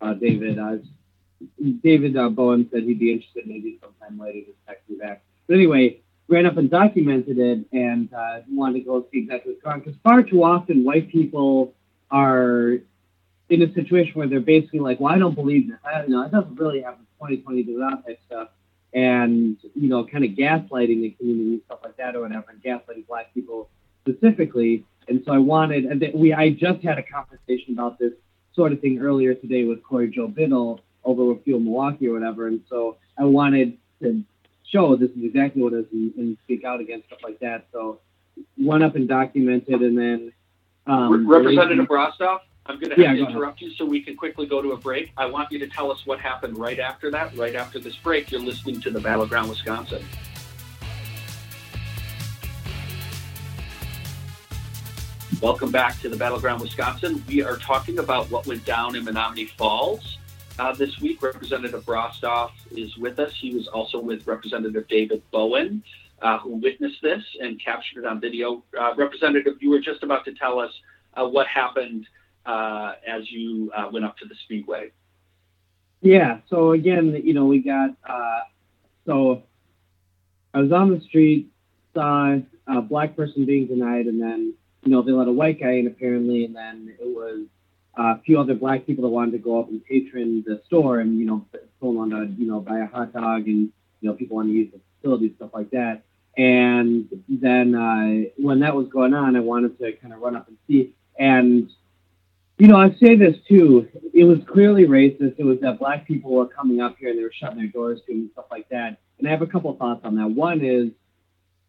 uh, 0.00 0.14
David. 0.14 0.58
Uh, 0.58 0.76
David 1.82 2.16
uh, 2.16 2.28
Bowen 2.28 2.68
said 2.72 2.82
he'd 2.82 2.98
be 2.98 3.12
interested 3.12 3.46
maybe 3.46 3.78
sometime 3.82 4.18
later 4.18 4.40
to 4.40 4.52
text 4.66 4.88
me 4.88 4.96
back. 4.96 5.22
But 5.46 5.54
anyway, 5.54 6.00
ran 6.28 6.46
up 6.46 6.56
and 6.56 6.70
documented 6.70 7.38
it 7.38 7.66
and 7.72 8.12
uh, 8.14 8.40
wanted 8.48 8.80
to 8.80 8.84
go 8.84 9.06
see 9.12 9.18
exactly 9.18 9.52
what's 9.52 9.62
going 9.62 9.74
on. 9.74 9.80
Because 9.80 9.94
far 10.02 10.22
too 10.22 10.44
often, 10.44 10.84
white 10.84 11.10
people 11.10 11.74
are 12.10 12.78
in 13.48 13.62
a 13.62 13.72
situation 13.74 14.12
where 14.14 14.28
they're 14.28 14.40
basically 14.40 14.78
like, 14.78 15.00
well, 15.00 15.12
I 15.12 15.18
don't 15.18 15.34
believe 15.34 15.68
this. 15.68 15.78
I, 15.84 15.98
don't 15.98 16.10
know, 16.10 16.22
it 16.22 16.30
doesn't 16.30 16.54
really 16.54 16.82
happen 16.82 17.06
2020 17.18 17.64
to 17.64 17.78
that 17.78 18.06
type 18.06 18.20
stuff. 18.26 18.48
And, 18.92 19.56
you 19.74 19.88
know, 19.88 20.04
kind 20.04 20.24
of 20.24 20.30
gaslighting 20.32 21.02
the 21.02 21.10
community 21.18 21.52
and 21.54 21.62
stuff 21.66 21.80
like 21.84 21.96
that 21.96 22.16
or 22.16 22.22
whatever, 22.22 22.46
and 22.50 22.62
gaslighting 22.62 23.06
black 23.06 23.32
people 23.34 23.68
specifically. 24.02 24.84
And 25.08 25.22
so 25.24 25.32
I 25.32 25.38
wanted, 25.38 25.84
and 25.84 26.04
we, 26.14 26.32
I 26.32 26.50
just 26.50 26.82
had 26.82 26.98
a 26.98 27.02
conversation 27.02 27.74
about 27.74 27.98
this 27.98 28.12
sort 28.54 28.72
of 28.72 28.80
thing 28.80 29.00
earlier 29.00 29.34
today 29.34 29.64
with 29.64 29.82
Corey 29.82 30.08
Joe 30.08 30.28
Biddle 30.28 30.80
over 31.04 31.24
with 31.24 31.44
Fuel 31.44 31.60
Milwaukee 31.60 32.08
or 32.08 32.14
whatever. 32.14 32.46
And 32.46 32.60
so 32.68 32.96
I 33.18 33.24
wanted 33.24 33.76
to 34.02 34.22
show 34.70 34.96
this 34.96 35.10
is 35.10 35.24
exactly 35.24 35.62
what 35.62 35.72
it 35.72 35.80
is 35.80 35.86
and, 35.92 36.14
and 36.16 36.38
speak 36.44 36.64
out 36.64 36.80
against 36.80 37.06
stuff 37.08 37.20
like 37.22 37.38
that. 37.40 37.66
So 37.72 38.00
went 38.56 38.82
up 38.82 38.94
and 38.94 39.08
documented, 39.08 39.82
and 39.82 39.98
then 39.98 40.32
um, 40.86 41.28
Representative 41.28 41.86
Brostoff, 41.86 42.40
I'm 42.66 42.78
going 42.78 42.90
to 42.90 42.96
have 42.96 43.18
yeah, 43.18 43.24
to 43.24 43.30
interrupt 43.30 43.60
you 43.60 43.72
so 43.74 43.84
we 43.84 44.02
can 44.02 44.16
quickly 44.16 44.46
go 44.46 44.62
to 44.62 44.72
a 44.72 44.76
break. 44.76 45.10
I 45.16 45.26
want 45.26 45.50
you 45.50 45.58
to 45.58 45.66
tell 45.66 45.90
us 45.90 46.06
what 46.06 46.20
happened 46.20 46.56
right 46.56 46.78
after 46.78 47.10
that. 47.10 47.36
Right 47.36 47.54
after 47.54 47.78
this 47.78 47.96
break, 47.96 48.30
you're 48.30 48.40
listening 48.40 48.80
to 48.82 48.90
the 48.90 49.00
Battleground 49.00 49.48
Wisconsin. 49.48 50.04
Welcome 55.40 55.70
back 55.70 55.98
to 56.02 56.10
the 56.10 56.16
Battleground 56.16 56.60
Wisconsin. 56.60 57.24
We 57.26 57.42
are 57.42 57.56
talking 57.56 57.98
about 57.98 58.30
what 58.30 58.46
went 58.46 58.64
down 58.66 58.94
in 58.94 59.06
Menomonee 59.06 59.50
Falls 59.56 60.18
uh, 60.60 60.72
this 60.72 61.00
week. 61.00 61.22
Representative 61.22 61.84
Brostoff 61.84 62.50
is 62.70 62.94
with 62.98 63.18
us. 63.18 63.32
He 63.34 63.54
was 63.54 63.66
also 63.68 63.98
with 63.98 64.26
Representative 64.26 64.86
David 64.88 65.22
Bowen, 65.30 65.82
uh, 66.20 66.38
who 66.38 66.56
witnessed 66.56 67.00
this 67.02 67.22
and 67.40 67.58
captured 67.64 68.04
it 68.04 68.06
on 68.06 68.20
video. 68.20 68.62
Uh, 68.78 68.92
Representative, 68.94 69.54
you 69.60 69.70
were 69.70 69.80
just 69.80 70.02
about 70.02 70.26
to 70.26 70.34
tell 70.34 70.60
us 70.60 70.70
uh, 71.14 71.26
what 71.26 71.46
happened 71.46 72.06
uh, 72.44 72.92
as 73.06 73.30
you 73.30 73.72
uh, 73.74 73.88
went 73.90 74.04
up 74.04 74.18
to 74.18 74.26
the 74.26 74.34
Speedway. 74.44 74.90
Yeah. 76.02 76.40
So 76.50 76.72
again, 76.72 77.18
you 77.24 77.32
know, 77.32 77.46
we 77.46 77.60
got 77.60 77.90
so 79.06 79.42
I 80.52 80.60
was 80.60 80.72
on 80.72 80.90
the 80.90 81.00
street, 81.00 81.50
saw 81.94 82.36
a 82.66 82.82
black 82.82 83.16
person 83.16 83.46
being 83.46 83.66
denied, 83.66 84.06
and 84.06 84.20
then 84.20 84.54
you 84.84 84.92
know 84.92 85.00
they 85.02 85.12
let 85.12 85.26
a 85.26 85.32
white 85.32 85.58
guy 85.58 85.72
in 85.72 85.86
apparently, 85.86 86.44
and 86.44 86.54
then 86.54 86.94
it 87.00 87.06
was 87.06 87.46
a 87.96 88.20
few 88.20 88.40
other 88.40 88.54
black 88.54 88.86
people 88.86 89.02
that 89.02 89.08
wanted 89.08 89.32
to 89.32 89.38
go 89.38 89.60
up 89.60 89.68
and 89.68 89.84
patron 89.84 90.44
the 90.46 90.60
store 90.66 91.00
and, 91.00 91.18
you 91.18 91.26
know, 91.26 91.44
someone 91.78 92.10
wanted 92.10 92.36
to, 92.36 92.42
you 92.42 92.48
know, 92.48 92.60
buy 92.60 92.78
a 92.78 92.86
hot 92.86 93.12
dog 93.12 93.46
and, 93.46 93.70
you 94.00 94.08
know, 94.08 94.14
people 94.14 94.36
wanted 94.36 94.52
to 94.52 94.58
use 94.58 94.72
the 94.72 94.80
facility, 95.00 95.34
stuff 95.36 95.50
like 95.52 95.70
that. 95.70 96.02
And 96.36 97.08
then 97.28 97.74
uh, 97.74 98.30
when 98.36 98.60
that 98.60 98.74
was 98.74 98.88
going 98.88 99.14
on, 99.14 99.36
I 99.36 99.40
wanted 99.40 99.78
to 99.78 99.92
kind 99.92 100.14
of 100.14 100.20
run 100.20 100.36
up 100.36 100.48
and 100.48 100.56
see. 100.66 100.94
And, 101.18 101.68
you 102.58 102.68
know, 102.68 102.76
I 102.76 102.94
say 103.02 103.16
this 103.16 103.36
too. 103.48 103.88
It 104.14 104.24
was 104.24 104.38
clearly 104.46 104.86
racist. 104.86 105.34
It 105.38 105.44
was 105.44 105.60
that 105.60 105.78
black 105.78 106.06
people 106.06 106.30
were 106.30 106.46
coming 106.46 106.80
up 106.80 106.96
here 106.98 107.10
and 107.10 107.18
they 107.18 107.22
were 107.22 107.32
shutting 107.32 107.58
their 107.58 107.66
doors 107.66 108.00
to 108.06 108.12
and 108.12 108.30
stuff 108.32 108.46
like 108.50 108.68
that. 108.68 108.98
And 109.18 109.26
I 109.26 109.30
have 109.30 109.42
a 109.42 109.46
couple 109.46 109.74
thoughts 109.74 110.00
on 110.04 110.16
that. 110.16 110.28
One 110.28 110.64
is 110.64 110.90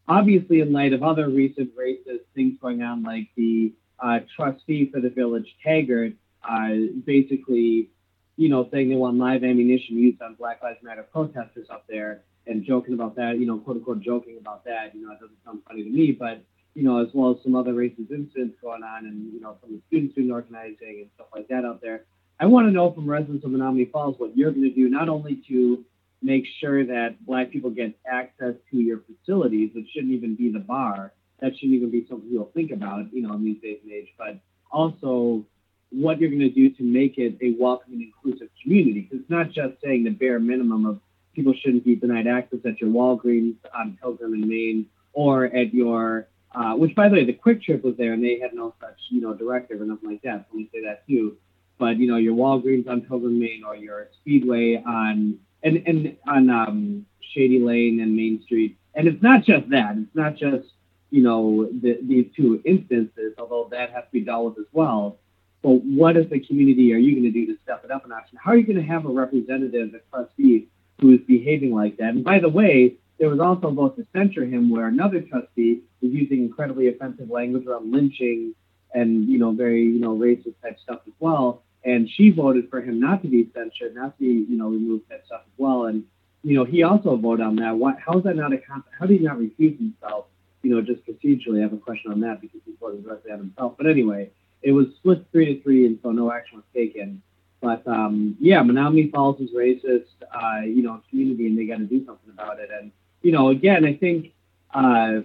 obviously 0.08 0.60
in 0.60 0.72
light 0.72 0.92
of 0.92 1.02
other 1.02 1.28
recent 1.28 1.76
racist 1.76 2.20
things 2.34 2.58
going 2.60 2.82
on, 2.82 3.02
like 3.02 3.28
the 3.36 3.72
uh, 4.02 4.18
trustee 4.36 4.90
for 4.92 5.00
the 5.00 5.10
village, 5.10 5.46
Taggart, 5.64 6.12
uh, 6.48 6.70
basically, 7.06 7.90
you 8.36 8.48
know, 8.48 8.68
saying 8.72 8.88
they 8.88 8.96
want 8.96 9.16
live 9.16 9.44
ammunition 9.44 9.96
used 9.96 10.20
on 10.20 10.34
Black 10.34 10.62
Lives 10.62 10.78
Matter 10.82 11.04
protesters 11.04 11.68
up 11.70 11.84
there 11.88 12.22
and 12.46 12.64
joking 12.64 12.94
about 12.94 13.14
that, 13.16 13.38
you 13.38 13.46
know, 13.46 13.58
quote 13.58 13.76
unquote 13.76 14.00
joking 14.00 14.38
about 14.40 14.64
that. 14.64 14.94
You 14.94 15.06
know, 15.06 15.12
it 15.12 15.20
doesn't 15.20 15.36
sound 15.44 15.60
funny 15.68 15.84
to 15.84 15.90
me, 15.90 16.10
but, 16.10 16.42
you 16.74 16.82
know, 16.82 17.00
as 17.00 17.08
well 17.14 17.30
as 17.30 17.36
some 17.44 17.54
other 17.54 17.72
racist 17.72 18.10
incidents 18.10 18.56
going 18.60 18.82
on 18.82 19.06
and, 19.06 19.32
you 19.32 19.40
know, 19.40 19.56
some 19.60 19.70
of 19.70 19.76
the 19.76 19.82
student 19.86 20.12
student 20.12 20.32
organizing 20.32 20.98
and 21.02 21.10
stuff 21.14 21.28
like 21.32 21.46
that 21.48 21.64
out 21.64 21.80
there. 21.80 22.04
I 22.40 22.46
want 22.46 22.66
to 22.66 22.72
know 22.72 22.90
from 22.92 23.08
residents 23.08 23.44
of 23.44 23.52
Menomonee 23.52 23.92
Falls 23.92 24.16
what 24.18 24.36
you're 24.36 24.50
going 24.50 24.64
to 24.64 24.74
do, 24.74 24.88
not 24.88 25.08
only 25.08 25.40
to 25.48 25.84
make 26.22 26.44
sure 26.60 26.84
that 26.86 27.24
Black 27.24 27.52
people 27.52 27.70
get 27.70 27.96
access 28.04 28.54
to 28.70 28.76
your 28.78 29.00
facilities, 29.00 29.70
which 29.74 29.86
shouldn't 29.94 30.12
even 30.12 30.34
be 30.34 30.50
the 30.50 30.58
bar, 30.58 31.12
that 31.42 31.58
shouldn't 31.58 31.74
even 31.74 31.90
be 31.90 32.06
something 32.08 32.30
you'll 32.30 32.52
think 32.54 32.70
about, 32.70 33.12
you 33.12 33.20
know, 33.20 33.34
in 33.34 33.44
these 33.44 33.60
days 33.60 33.78
and 33.82 33.92
age, 33.92 34.08
but 34.16 34.38
also 34.70 35.44
what 35.90 36.20
you're 36.20 36.30
going 36.30 36.40
to 36.40 36.48
do 36.48 36.70
to 36.70 36.82
make 36.84 37.18
it 37.18 37.36
a 37.42 37.54
welcoming, 37.60 38.00
inclusive 38.00 38.48
community. 38.62 39.02
Because 39.02 39.20
it's 39.20 39.30
not 39.30 39.50
just 39.50 39.74
saying 39.82 40.04
the 40.04 40.10
bare 40.10 40.38
minimum 40.38 40.86
of 40.86 41.00
people 41.34 41.52
shouldn't 41.52 41.84
be 41.84 41.96
denied 41.96 42.28
access 42.28 42.60
at 42.64 42.80
your 42.80 42.90
Walgreens 42.90 43.56
on 43.76 43.98
Pilgrim 44.00 44.34
and 44.34 44.46
Main 44.46 44.86
or 45.12 45.46
at 45.46 45.74
your, 45.74 46.28
uh, 46.54 46.74
which 46.74 46.94
by 46.94 47.08
the 47.08 47.16
way, 47.16 47.24
the 47.24 47.34
QuikTrip 47.34 47.82
was 47.82 47.96
there 47.98 48.12
and 48.12 48.24
they 48.24 48.38
had 48.38 48.54
no 48.54 48.72
such, 48.80 48.96
you 49.10 49.20
know, 49.20 49.34
directive 49.34 49.80
or 49.80 49.84
nothing 49.84 50.10
like 50.10 50.22
that. 50.22 50.46
Let 50.48 50.54
me 50.54 50.70
say 50.72 50.84
that 50.84 51.06
too. 51.08 51.36
But 51.76 51.96
you 51.96 52.06
know, 52.06 52.18
your 52.18 52.36
Walgreens 52.36 52.88
on 52.88 53.00
Pilgrim 53.00 53.40
Main 53.40 53.64
or 53.66 53.74
your 53.74 54.08
Speedway 54.20 54.80
on 54.86 55.38
and 55.64 55.82
and 55.86 56.16
on 56.28 56.48
um, 56.50 57.06
Shady 57.34 57.58
Lane 57.58 58.00
and 58.00 58.14
Main 58.14 58.40
Street. 58.44 58.78
And 58.94 59.08
it's 59.08 59.22
not 59.22 59.42
just 59.42 59.68
that. 59.70 59.96
It's 59.96 60.14
not 60.14 60.36
just 60.36 60.68
you 61.12 61.22
know 61.22 61.68
the, 61.70 61.98
these 62.02 62.26
two 62.34 62.60
instances, 62.64 63.34
although 63.38 63.68
that 63.70 63.92
has 63.92 64.04
to 64.04 64.10
be 64.10 64.20
dealt 64.22 64.44
with 64.56 64.58
as 64.58 64.70
well. 64.72 65.18
But 65.62 65.84
what 65.84 66.16
as 66.16 66.28
the 66.28 66.40
community 66.40 66.92
are 66.92 66.98
you 66.98 67.12
going 67.12 67.22
to 67.22 67.30
do 67.30 67.46
to 67.46 67.56
step 67.62 67.84
it 67.84 67.92
up 67.92 68.04
a 68.04 68.08
notch? 68.08 68.26
And 68.32 68.40
how 68.42 68.50
are 68.50 68.56
you 68.56 68.66
going 68.66 68.84
to 68.84 68.92
have 68.92 69.06
a 69.06 69.10
representative, 69.10 69.94
a 69.94 70.00
trustee, 70.10 70.66
who 71.02 71.12
is 71.12 71.20
behaving 71.26 71.74
like 71.74 71.96
that. 71.98 72.10
And 72.10 72.24
by 72.24 72.38
the 72.38 72.48
way, 72.48 72.94
there 73.18 73.28
was 73.28 73.40
also 73.40 73.68
a 73.68 73.72
vote 73.72 73.96
to 73.96 74.06
censure 74.12 74.46
him 74.46 74.70
where 74.70 74.86
another 74.86 75.20
trustee 75.20 75.82
was 76.00 76.12
using 76.12 76.38
incredibly 76.38 76.88
offensive 76.88 77.28
language 77.28 77.66
around 77.66 77.92
lynching 77.92 78.54
and, 78.94 79.28
you 79.28 79.38
know, 79.38 79.52
very, 79.52 79.82
you 79.82 79.98
know, 79.98 80.16
racist 80.16 80.54
type 80.62 80.78
stuff 80.80 81.00
as 81.06 81.12
well. 81.18 81.62
And 81.84 82.08
she 82.08 82.30
voted 82.30 82.70
for 82.70 82.80
him 82.80 83.00
not 83.00 83.22
to 83.22 83.28
be 83.28 83.50
censured, 83.52 83.94
not 83.94 84.16
to 84.18 84.20
be, 84.20 84.50
you 84.50 84.56
know, 84.56 84.68
removed 84.68 85.08
that 85.10 85.26
stuff 85.26 85.42
as 85.44 85.52
well. 85.58 85.86
And, 85.86 86.04
you 86.44 86.54
know, 86.54 86.64
he 86.64 86.84
also 86.84 87.16
voted 87.16 87.44
on 87.44 87.56
that. 87.56 87.76
What, 87.76 87.96
how 87.98 88.18
is 88.18 88.24
that 88.24 88.36
not 88.36 88.52
a, 88.52 88.60
how 88.98 89.06
did 89.06 89.18
he 89.18 89.26
not 89.26 89.38
recuse 89.38 89.76
himself? 89.76 90.26
You 90.62 90.70
know, 90.74 90.80
just 90.80 91.04
procedurally, 91.06 91.58
I 91.58 91.62
have 91.62 91.72
a 91.72 91.78
question 91.78 92.12
on 92.12 92.20
that 92.20 92.40
because 92.40 92.60
he 92.64 92.72
voted 92.80 93.04
directly 93.04 93.32
on 93.32 93.38
himself. 93.38 93.74
But 93.76 93.88
anyway, 93.88 94.30
it 94.62 94.72
was 94.72 94.86
split 94.98 95.26
three 95.32 95.54
to 95.54 95.62
three, 95.62 95.86
and 95.86 95.98
so 96.02 96.12
no 96.12 96.32
action 96.32 96.58
was 96.58 96.64
taken. 96.74 97.22
But 97.60 97.86
um, 97.86 98.36
yeah, 98.40 98.62
Menomonee 98.62 99.10
Falls 99.10 99.40
is 99.40 99.50
racist, 99.50 100.06
uh, 100.34 100.62
you 100.64 100.82
know, 100.82 101.00
community, 101.10 101.46
and 101.46 101.58
they 101.58 101.66
got 101.66 101.78
to 101.78 101.84
do 101.84 102.04
something 102.04 102.32
about 102.32 102.58
it. 102.58 102.70
And 102.72 102.92
you 103.22 103.32
know, 103.32 103.48
again, 103.48 103.84
I 103.84 103.94
think 103.94 104.32
uh, 104.74 105.20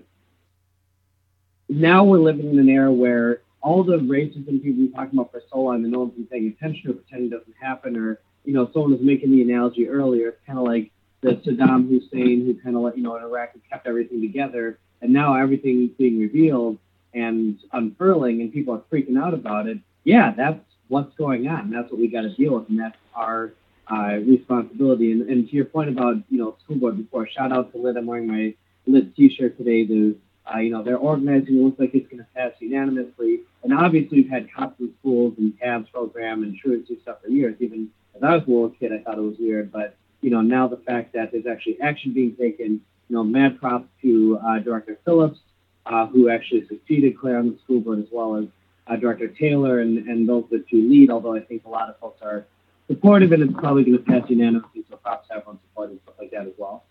now 1.70 2.04
we're 2.04 2.20
living 2.20 2.50
in 2.50 2.60
an 2.60 2.70
era 2.70 2.92
where 2.92 3.42
all 3.62 3.84
the 3.84 3.98
racism 3.98 4.46
people 4.46 4.70
have 4.70 4.78
been 4.78 4.92
talking 4.94 5.20
about 5.20 5.32
for 5.32 5.42
so 5.52 5.60
long 5.60 5.84
and 5.84 5.92
no 5.92 6.00
one's 6.00 6.14
been 6.14 6.28
paying 6.28 6.48
attention 6.48 6.90
or 6.90 6.94
pretending 6.94 7.32
it 7.32 7.38
doesn't 7.38 7.56
happen, 7.60 7.98
or 7.98 8.20
you 8.46 8.54
know, 8.54 8.70
someone 8.72 8.92
was 8.92 9.02
making 9.02 9.32
the 9.32 9.42
analogy 9.42 9.90
earlier. 9.90 10.30
It's 10.30 10.42
kind 10.46 10.60
of 10.60 10.66
like 10.66 10.92
the 11.22 11.32
Saddam 11.32 11.90
Hussein 11.90 12.46
who 12.46 12.54
kind 12.62 12.76
of 12.76 12.84
let 12.84 12.98
you 12.98 13.04
know 13.04 13.16
in 13.18 13.24
Iraq 13.24 13.54
who 13.54 13.60
kept 13.70 13.88
everything 13.88 14.22
together, 14.22 14.80
and 15.02 15.14
now 15.14 15.36
everything's 15.36 15.92
being 15.98 16.20
revealed 16.20 16.78
and 17.14 17.60
unfurling, 17.74 18.42
and 18.42 18.54
people 18.54 18.74
are 18.74 18.84
freaking 18.92 19.18
out 19.20 19.34
about 19.34 19.68
it. 19.68 19.80
Yeah, 20.04 20.34
that's 20.36 20.60
what's 20.88 21.16
going 21.16 21.48
on. 21.48 21.70
That's 21.70 21.90
what 21.92 22.00
we 22.00 22.08
got 22.08 22.22
to 22.22 22.34
deal 22.34 22.56
with, 22.56 22.70
and 22.70 22.80
that's 22.80 22.98
our 23.16 23.54
uh, 23.90 24.18
responsibility. 24.26 25.12
And, 25.12 25.30
and, 25.30 25.50
to 25.50 25.56
your 25.56 25.66
point 25.66 25.90
about 25.90 26.18
you 26.30 26.38
know 26.38 26.58
school 26.64 26.78
board 26.78 26.98
before, 26.98 27.28
shout 27.28 27.52
out 27.52 27.72
to 27.72 27.78
Lit. 27.78 27.98
I'm 27.98 28.06
wearing 28.06 28.28
my 28.28 28.54
Lit 28.86 29.16
T-shirt 29.16 29.58
today. 29.58 29.86
To 29.86 30.20
uh, 30.54 30.60
you 30.60 30.72
know 30.72 30.84
they're 30.84 30.98
organizing. 30.98 31.58
It 31.58 31.64
looks 31.64 31.80
like 31.80 31.92
it's 31.94 32.08
going 32.08 32.20
to 32.20 32.28
pass 32.36 32.52
unanimously. 32.60 33.42
And 33.64 33.74
obviously 33.74 34.22
we've 34.22 34.30
had 34.30 34.52
cops 34.54 34.80
in 34.80 34.94
schools 35.00 35.36
and 35.38 35.58
tabs 35.60 35.90
program 35.90 36.44
and 36.44 36.58
truancy 36.58 37.00
stuff 37.02 37.18
for 37.22 37.30
years. 37.30 37.56
Even 37.60 37.90
as 38.16 38.24
I 38.24 38.36
was 38.36 38.44
a 38.48 38.50
little 38.50 38.70
kid, 38.70 38.92
I 38.94 39.00
thought 39.00 39.18
it 39.18 39.22
was 39.22 39.38
weird. 39.40 39.72
But 39.72 39.96
you 40.22 40.30
know 40.30 40.42
now 40.42 40.68
the 40.68 40.78
fact 40.78 41.14
that 41.14 41.32
there's 41.32 41.48
actually 41.48 41.80
action 41.82 42.14
being 42.14 42.36
taken. 42.36 42.82
You 43.10 43.16
know, 43.16 43.24
mad 43.24 43.60
props 43.60 43.88
to 44.02 44.40
uh, 44.46 44.60
Director 44.60 44.98
Phillips, 45.06 45.40
uh, 45.86 46.08
who 46.08 46.30
actually 46.30 46.68
succeeded 46.68 47.18
Claire 47.18 47.38
on 47.38 47.52
the 47.52 47.58
school 47.64 47.80
board, 47.80 48.00
as 48.00 48.08
well 48.12 48.36
as 48.36 48.46
uh, 48.88 48.96
Director 48.96 49.28
Taylor 49.28 49.80
and, 49.80 50.08
and 50.08 50.28
those 50.28 50.46
the 50.50 50.64
two 50.70 50.88
lead, 50.90 51.10
although 51.10 51.36
I 51.36 51.42
think 51.42 51.66
a 51.66 51.70
lot 51.70 51.90
of 51.90 51.98
folks 52.00 52.22
are 52.22 52.46
supportive 52.88 53.32
and 53.32 53.44
it's 53.44 53.54
probably 53.54 53.84
going 53.84 53.98
to 53.98 54.04
pass 54.04 54.30
unanimously, 54.30 54.86
so 54.90 54.98
props 54.98 55.28
to 55.28 55.36
everyone 55.36 55.60
supporting 55.70 56.00
stuff 56.04 56.16
like 56.20 56.32
that 56.32 56.48
as 56.48 56.54
well. 56.58 56.86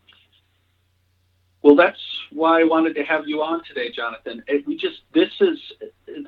Well, 1.62 1.74
that's 1.74 2.00
why 2.36 2.60
I 2.60 2.64
wanted 2.64 2.94
to 2.96 3.04
have 3.04 3.26
you 3.26 3.42
on 3.42 3.64
today, 3.64 3.90
Jonathan. 3.90 4.44
It, 4.46 4.66
we 4.66 4.76
just 4.76 5.00
this 5.14 5.30
is 5.40 5.58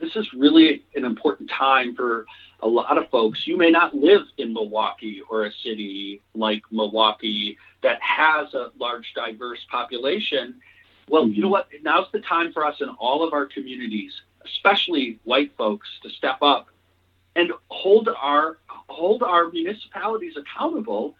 this 0.00 0.16
is 0.16 0.26
really 0.32 0.84
an 0.94 1.04
important 1.04 1.50
time 1.50 1.94
for 1.94 2.24
a 2.60 2.66
lot 2.66 2.96
of 2.96 3.10
folks. 3.10 3.46
You 3.46 3.58
may 3.58 3.70
not 3.70 3.94
live 3.94 4.22
in 4.38 4.54
Milwaukee 4.54 5.20
or 5.28 5.44
a 5.44 5.52
city 5.62 6.22
like 6.34 6.62
Milwaukee 6.70 7.58
that 7.82 8.00
has 8.00 8.54
a 8.54 8.72
large, 8.78 9.12
diverse 9.14 9.60
population. 9.70 10.60
Well, 11.08 11.28
you 11.28 11.42
know 11.42 11.48
what? 11.48 11.68
Now's 11.82 12.08
the 12.12 12.20
time 12.20 12.52
for 12.52 12.64
us 12.64 12.80
in 12.80 12.88
all 12.88 13.22
of 13.22 13.34
our 13.34 13.46
communities, 13.46 14.12
especially 14.44 15.20
white 15.24 15.52
folks, 15.58 15.88
to 16.02 16.10
step 16.10 16.38
up 16.40 16.68
and 17.36 17.52
hold 17.68 18.08
our 18.08 18.58
hold 18.88 19.22
our 19.22 19.50
municipalities 19.50 20.34
accountable 20.36 21.14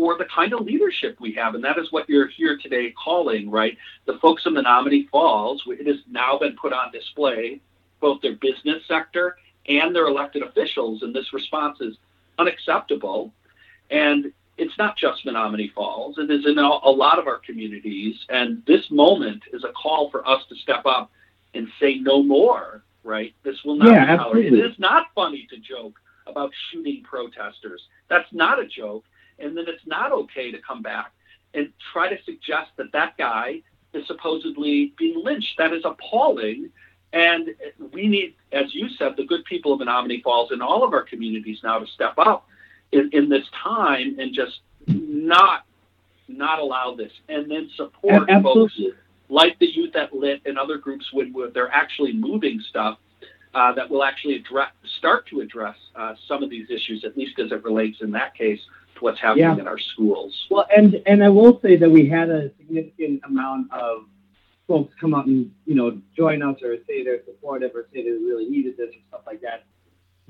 for 0.00 0.16
the 0.16 0.24
kind 0.34 0.54
of 0.54 0.62
leadership 0.62 1.18
we 1.20 1.30
have. 1.32 1.54
And 1.54 1.62
that 1.62 1.76
is 1.76 1.92
what 1.92 2.08
you're 2.08 2.26
here 2.26 2.56
today 2.56 2.90
calling, 2.92 3.50
right? 3.50 3.76
The 4.06 4.16
folks 4.16 4.46
in 4.46 4.54
Menomonee 4.54 5.10
Falls, 5.10 5.62
it 5.66 5.86
has 5.86 5.98
now 6.10 6.38
been 6.38 6.56
put 6.56 6.72
on 6.72 6.90
display, 6.90 7.60
both 8.00 8.22
their 8.22 8.36
business 8.36 8.82
sector 8.88 9.36
and 9.68 9.94
their 9.94 10.06
elected 10.06 10.42
officials. 10.42 11.02
And 11.02 11.14
this 11.14 11.34
response 11.34 11.82
is 11.82 11.98
unacceptable. 12.38 13.30
And 13.90 14.32
it's 14.56 14.72
not 14.78 14.96
just 14.96 15.26
Menomonee 15.26 15.74
Falls, 15.74 16.16
it 16.16 16.30
is 16.30 16.46
in 16.46 16.56
a, 16.56 16.62
a 16.62 16.90
lot 16.90 17.18
of 17.18 17.26
our 17.26 17.36
communities. 17.36 18.24
And 18.30 18.62
this 18.66 18.90
moment 18.90 19.42
is 19.52 19.64
a 19.64 19.72
call 19.72 20.10
for 20.10 20.26
us 20.26 20.42
to 20.48 20.54
step 20.54 20.86
up 20.86 21.10
and 21.52 21.68
say 21.78 21.96
no 21.96 22.22
more, 22.22 22.82
right? 23.04 23.34
This 23.42 23.62
will 23.66 23.76
not 23.76 23.92
yeah, 23.92 24.16
be 24.16 24.22
tolerated. 24.22 24.54
It 24.54 24.64
is 24.64 24.78
not 24.78 25.08
funny 25.14 25.46
to 25.50 25.58
joke 25.58 26.00
about 26.26 26.52
shooting 26.70 27.02
protesters. 27.02 27.82
That's 28.08 28.32
not 28.32 28.58
a 28.58 28.66
joke. 28.66 29.04
And 29.40 29.56
then 29.56 29.64
it's 29.68 29.86
not 29.86 30.12
okay 30.12 30.50
to 30.50 30.58
come 30.58 30.82
back 30.82 31.12
and 31.54 31.72
try 31.92 32.08
to 32.08 32.22
suggest 32.24 32.70
that 32.76 32.92
that 32.92 33.16
guy 33.16 33.62
is 33.92 34.06
supposedly 34.06 34.92
being 34.98 35.22
lynched. 35.24 35.58
That 35.58 35.72
is 35.72 35.82
appalling. 35.84 36.70
And 37.12 37.48
we 37.92 38.06
need, 38.06 38.34
as 38.52 38.72
you 38.74 38.88
said, 38.90 39.16
the 39.16 39.24
good 39.24 39.44
people 39.44 39.72
of 39.72 39.80
Menomonee 39.80 40.22
Falls 40.22 40.52
and 40.52 40.62
all 40.62 40.84
of 40.84 40.92
our 40.92 41.02
communities 41.02 41.58
now 41.64 41.78
to 41.80 41.86
step 41.86 42.14
up 42.18 42.46
in, 42.92 43.10
in 43.12 43.28
this 43.28 43.44
time 43.62 44.18
and 44.18 44.32
just 44.34 44.60
not 44.86 45.64
not 46.28 46.60
allow 46.60 46.94
this, 46.94 47.10
and 47.28 47.50
then 47.50 47.68
support 47.74 48.30
folks 48.42 48.78
like 49.28 49.58
the 49.58 49.66
youth 49.66 49.96
at 49.96 50.14
Lit 50.14 50.40
and 50.46 50.56
other 50.56 50.78
groups 50.78 51.04
when 51.12 51.34
they're 51.52 51.72
actually 51.72 52.12
moving 52.12 52.62
stuff 52.68 52.98
uh, 53.52 53.72
that 53.72 53.90
will 53.90 54.04
actually 54.04 54.36
address, 54.36 54.70
start 54.98 55.26
to 55.26 55.40
address 55.40 55.76
uh, 55.96 56.14
some 56.28 56.44
of 56.44 56.50
these 56.50 56.70
issues, 56.70 57.04
at 57.04 57.16
least 57.16 57.38
as 57.40 57.50
it 57.50 57.64
relates 57.64 58.00
in 58.00 58.12
that 58.12 58.34
case 58.34 58.60
what's 59.00 59.20
happening 59.20 59.44
yeah. 59.44 59.58
in 59.58 59.66
our 59.66 59.78
schools. 59.78 60.46
Well, 60.50 60.66
and 60.74 61.00
and 61.06 61.22
I 61.22 61.28
will 61.28 61.60
say 61.60 61.76
that 61.76 61.90
we 61.90 62.08
had 62.08 62.30
a 62.30 62.50
significant 62.58 63.22
amount 63.24 63.72
of 63.72 64.04
folks 64.66 64.94
come 65.00 65.14
out 65.14 65.26
and 65.26 65.50
you 65.66 65.74
know 65.74 66.00
join 66.16 66.42
us 66.42 66.56
or 66.62 66.76
say 66.86 67.04
they're 67.04 67.24
supportive 67.24 67.72
or 67.74 67.88
say 67.92 68.04
they 68.04 68.10
really 68.10 68.48
needed 68.48 68.76
this 68.76 68.88
or 68.88 69.00
stuff 69.08 69.20
like 69.26 69.40
that. 69.42 69.64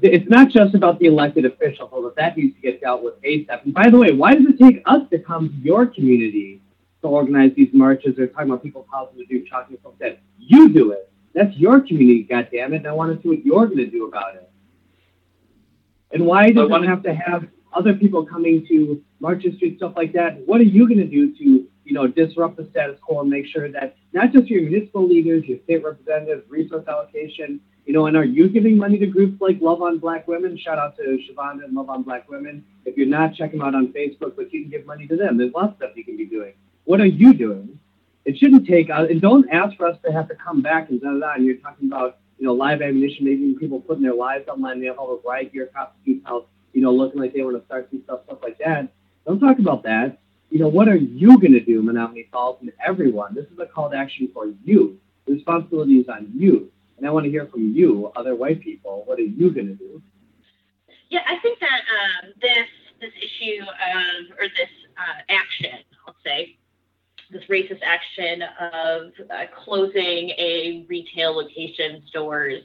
It's 0.02 0.28
not 0.30 0.48
just 0.48 0.74
about 0.74 0.98
the 0.98 1.06
elected 1.06 1.44
officials, 1.44 1.90
although 1.92 2.14
that 2.16 2.36
needs 2.36 2.54
to 2.54 2.60
get 2.62 2.80
dealt 2.80 3.02
with 3.02 3.20
ASAP. 3.22 3.64
And 3.64 3.74
by 3.74 3.90
the 3.90 3.98
way, 3.98 4.12
why 4.12 4.34
does 4.34 4.46
it 4.46 4.58
take 4.58 4.82
us 4.86 5.02
to 5.10 5.18
come 5.18 5.50
to 5.50 5.54
your 5.56 5.86
community 5.86 6.62
to 7.02 7.08
organize 7.08 7.52
these 7.54 7.68
marches 7.74 8.18
or 8.18 8.26
talking 8.28 8.48
about 8.48 8.62
people 8.62 8.86
causing 8.90 9.18
to 9.18 9.26
do 9.26 9.46
talking 9.46 9.76
folks 9.82 9.98
that 9.98 10.20
you 10.38 10.72
do 10.72 10.92
it? 10.92 11.12
That's 11.34 11.54
your 11.56 11.80
community, 11.80 12.26
goddammit, 12.28 12.76
and 12.76 12.86
I 12.86 12.92
want 12.92 13.14
to 13.14 13.22
see 13.22 13.28
what 13.28 13.44
you're 13.44 13.66
going 13.66 13.78
to 13.78 13.90
do 13.90 14.06
about 14.06 14.36
it. 14.36 14.50
And 16.12 16.26
why 16.26 16.50
does 16.50 16.70
it 16.70 16.88
have 16.88 17.02
to 17.04 17.14
have 17.14 17.46
other 17.72 17.94
people 17.94 18.24
coming 18.24 18.66
to 18.68 19.02
Market 19.20 19.56
Street, 19.56 19.76
stuff 19.78 19.92
like 19.96 20.12
that? 20.12 20.38
What 20.46 20.60
are 20.60 20.64
you 20.64 20.88
going 20.88 21.00
to 21.00 21.06
do 21.06 21.34
to, 21.36 21.44
you 21.84 21.92
know, 21.92 22.06
disrupt 22.06 22.56
the 22.56 22.68
status 22.70 22.98
quo 23.00 23.20
and 23.20 23.30
make 23.30 23.46
sure 23.46 23.70
that 23.70 23.96
not 24.12 24.32
just 24.32 24.48
your 24.48 24.62
municipal 24.62 25.06
leaders, 25.06 25.44
your 25.44 25.58
state 25.64 25.84
representatives, 25.84 26.48
resource 26.48 26.86
allocation, 26.88 27.60
you 27.86 27.92
know, 27.92 28.06
and 28.06 28.16
are 28.16 28.24
you 28.24 28.48
giving 28.48 28.76
money 28.76 28.98
to 28.98 29.06
groups 29.06 29.40
like 29.40 29.60
Love 29.60 29.82
on 29.82 29.98
Black 29.98 30.28
Women? 30.28 30.56
Shout 30.58 30.78
out 30.78 30.96
to 30.96 31.02
Shavonda 31.02 31.64
and 31.64 31.74
Love 31.74 31.90
on 31.90 32.02
Black 32.02 32.28
Women. 32.28 32.64
If 32.84 32.96
you're 32.96 33.06
not, 33.06 33.34
check 33.34 33.52
them 33.52 33.62
out 33.62 33.74
on 33.74 33.88
Facebook, 33.88 34.36
but 34.36 34.52
you 34.52 34.62
can 34.62 34.70
give 34.70 34.86
money 34.86 35.06
to 35.06 35.16
them. 35.16 35.36
There's 35.36 35.52
lots 35.52 35.72
of 35.72 35.76
stuff 35.76 35.90
you 35.96 36.04
can 36.04 36.16
be 36.16 36.26
doing. 36.26 36.54
What 36.84 37.00
are 37.00 37.06
you 37.06 37.34
doing? 37.34 37.78
it 38.24 38.38
shouldn't 38.38 38.66
take 38.66 38.90
uh, 38.90 39.06
and 39.08 39.20
don't 39.20 39.48
ask 39.50 39.76
for 39.76 39.86
us 39.86 39.96
to 40.04 40.12
have 40.12 40.28
to 40.28 40.34
come 40.34 40.62
back 40.62 40.90
and 40.90 41.00
da 41.00 41.12
da 41.12 41.18
da. 41.18 41.34
And 41.34 41.44
you're 41.44 41.56
talking 41.56 41.88
about 41.88 42.18
you 42.38 42.46
know 42.46 42.52
live 42.52 42.82
ammunition, 42.82 43.24
maybe 43.24 43.54
people 43.58 43.80
putting 43.80 44.02
their 44.02 44.14
lives 44.14 44.48
online. 44.48 44.80
They 44.80 44.86
have 44.86 44.98
all 44.98 45.08
those 45.08 45.22
riot 45.24 45.52
gear, 45.52 45.70
cops 45.74 45.96
out, 46.26 46.48
you 46.72 46.82
know, 46.82 46.92
looking 46.92 47.20
like 47.20 47.32
they 47.32 47.42
want 47.42 47.58
to 47.58 47.64
start 47.66 47.88
some 47.90 48.02
stuff, 48.04 48.20
stuff 48.24 48.38
like 48.42 48.58
that. 48.58 48.88
Don't 49.26 49.40
talk 49.40 49.58
about 49.58 49.82
that. 49.84 50.18
You 50.50 50.58
know, 50.58 50.68
what 50.68 50.88
are 50.88 50.96
you 50.96 51.38
going 51.38 51.52
to 51.52 51.60
do, 51.60 51.82
Menomonee 51.82 52.28
Falls, 52.30 52.58
and 52.60 52.72
everyone? 52.84 53.34
This 53.34 53.46
is 53.46 53.58
a 53.58 53.66
call 53.66 53.90
to 53.90 53.96
action 53.96 54.28
for 54.34 54.46
you. 54.64 54.98
The 55.26 55.34
responsibility 55.34 55.94
is 55.94 56.08
on 56.08 56.30
you. 56.34 56.70
And 56.98 57.06
I 57.06 57.10
want 57.10 57.24
to 57.24 57.30
hear 57.30 57.46
from 57.46 57.72
you, 57.72 58.12
other 58.16 58.34
white 58.34 58.60
people. 58.60 59.04
What 59.06 59.18
are 59.18 59.22
you 59.22 59.50
going 59.52 59.68
to 59.68 59.74
do? 59.74 60.02
Yeah, 61.08 61.20
I 61.26 61.38
think 61.38 61.58
that 61.60 61.80
um, 62.24 62.32
this 62.40 62.66
this 63.00 63.12
issue 63.16 63.62
of, 63.62 64.38
or 64.38 64.46
this 64.48 64.68
uh, 64.98 65.22
action, 65.30 65.78
I'll 66.06 66.14
say, 66.24 66.58
this 67.30 67.42
racist 67.44 67.80
action 67.82 68.42
of 68.42 69.12
uh, 69.30 69.44
closing 69.64 70.30
a 70.30 70.84
retail 70.88 71.34
location 71.34 72.02
stores 72.08 72.62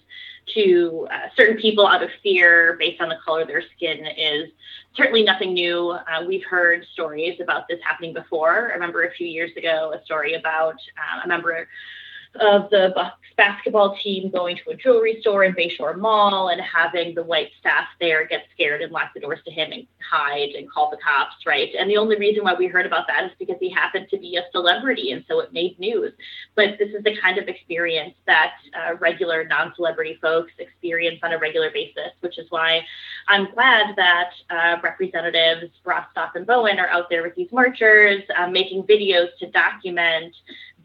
to 0.54 1.08
uh, 1.12 1.28
certain 1.36 1.58
people 1.58 1.88
out 1.88 2.04
of 2.04 2.10
fear 2.22 2.76
based 2.80 3.02
on 3.02 3.10
the 3.10 3.18
color 3.26 3.42
of 3.42 3.48
their 3.48 3.64
skin 3.76 4.06
is 4.06 4.50
certainly 4.96 5.24
nothing 5.24 5.54
new. 5.54 5.92
Uh, 5.92 6.24
we've 6.28 6.44
heard 6.44 6.86
stories 6.94 7.40
about 7.42 7.68
this 7.68 7.80
happening 7.84 8.14
before. 8.14 8.70
I 8.72 8.74
remember 8.74 9.04
a 9.04 9.12
few 9.12 9.28
years 9.28 9.52
ago 9.58 9.94
a 10.00 10.04
story 10.06 10.36
about 10.36 10.76
uh, 10.76 11.22
a 11.24 11.28
member 11.28 11.68
of 12.40 12.70
the 12.70 12.94
basketball 13.38 13.98
team 14.02 14.30
going 14.32 14.58
to 14.64 14.72
a 14.72 14.76
jewelry 14.76 15.18
store 15.22 15.44
in 15.44 15.54
Bayshore 15.54 15.98
Mall 15.98 16.50
and 16.50 16.62
having 16.62 17.14
the 17.16 17.24
white 17.24 17.50
staff 17.60 17.86
there 18.00 18.26
get 18.28 18.44
scared 18.54 18.82
and 18.82 18.92
lock 18.92 19.14
the 19.14 19.20
doors 19.20 19.40
to 19.46 19.52
him 19.52 19.72
and 19.72 19.86
hide 20.10 20.52
and 20.52 20.70
call 20.72 20.90
the 20.90 20.98
cops, 20.98 21.36
right? 21.46 21.70
And 21.78 21.90
the 21.90 21.98
only 21.98 22.18
reason 22.18 22.44
why 22.44 22.54
we 22.54 22.68
heard 22.68 22.86
about 22.86 23.08
that 23.08 23.26
is 23.26 23.32
because 23.38 23.58
he 23.60 23.70
happened 23.70 24.08
to 24.10 24.18
be 24.18 24.38
a 24.38 24.44
celebrity, 24.52 25.12
and 25.12 25.24
so 25.28 25.40
it 25.40 25.52
made 25.52 25.78
news. 25.80 26.14
But 26.56 26.78
this 26.80 26.90
is 26.94 27.04
the 27.04 27.18
kind 27.18 27.38
of 27.38 27.48
experience 27.48 28.16
that 28.26 28.54
uh, 28.74 28.96
regular 28.96 29.46
non-celebrity 29.46 30.20
folks 30.22 30.54
experience 30.58 31.20
on 31.24 31.34
a 31.34 31.38
regular 31.38 31.72
basis, 31.72 32.12
which 32.22 32.38
is 32.38 32.48
why 32.50 32.86
I'm 33.28 33.52
glad 33.54 33.96
that 33.98 34.32
uh, 34.50 34.78
Representatives 34.82 35.72
Brostoff 35.86 36.36
and 36.36 36.46
Bowen 36.46 36.80
are 36.80 36.88
out 36.88 37.10
there 37.10 37.24
with 37.24 37.36
these 37.36 37.52
marchers, 37.52 38.24
uh, 38.38 38.48
making 38.48 38.84
videos 38.84 39.30
to 39.40 39.50
document 39.52 40.36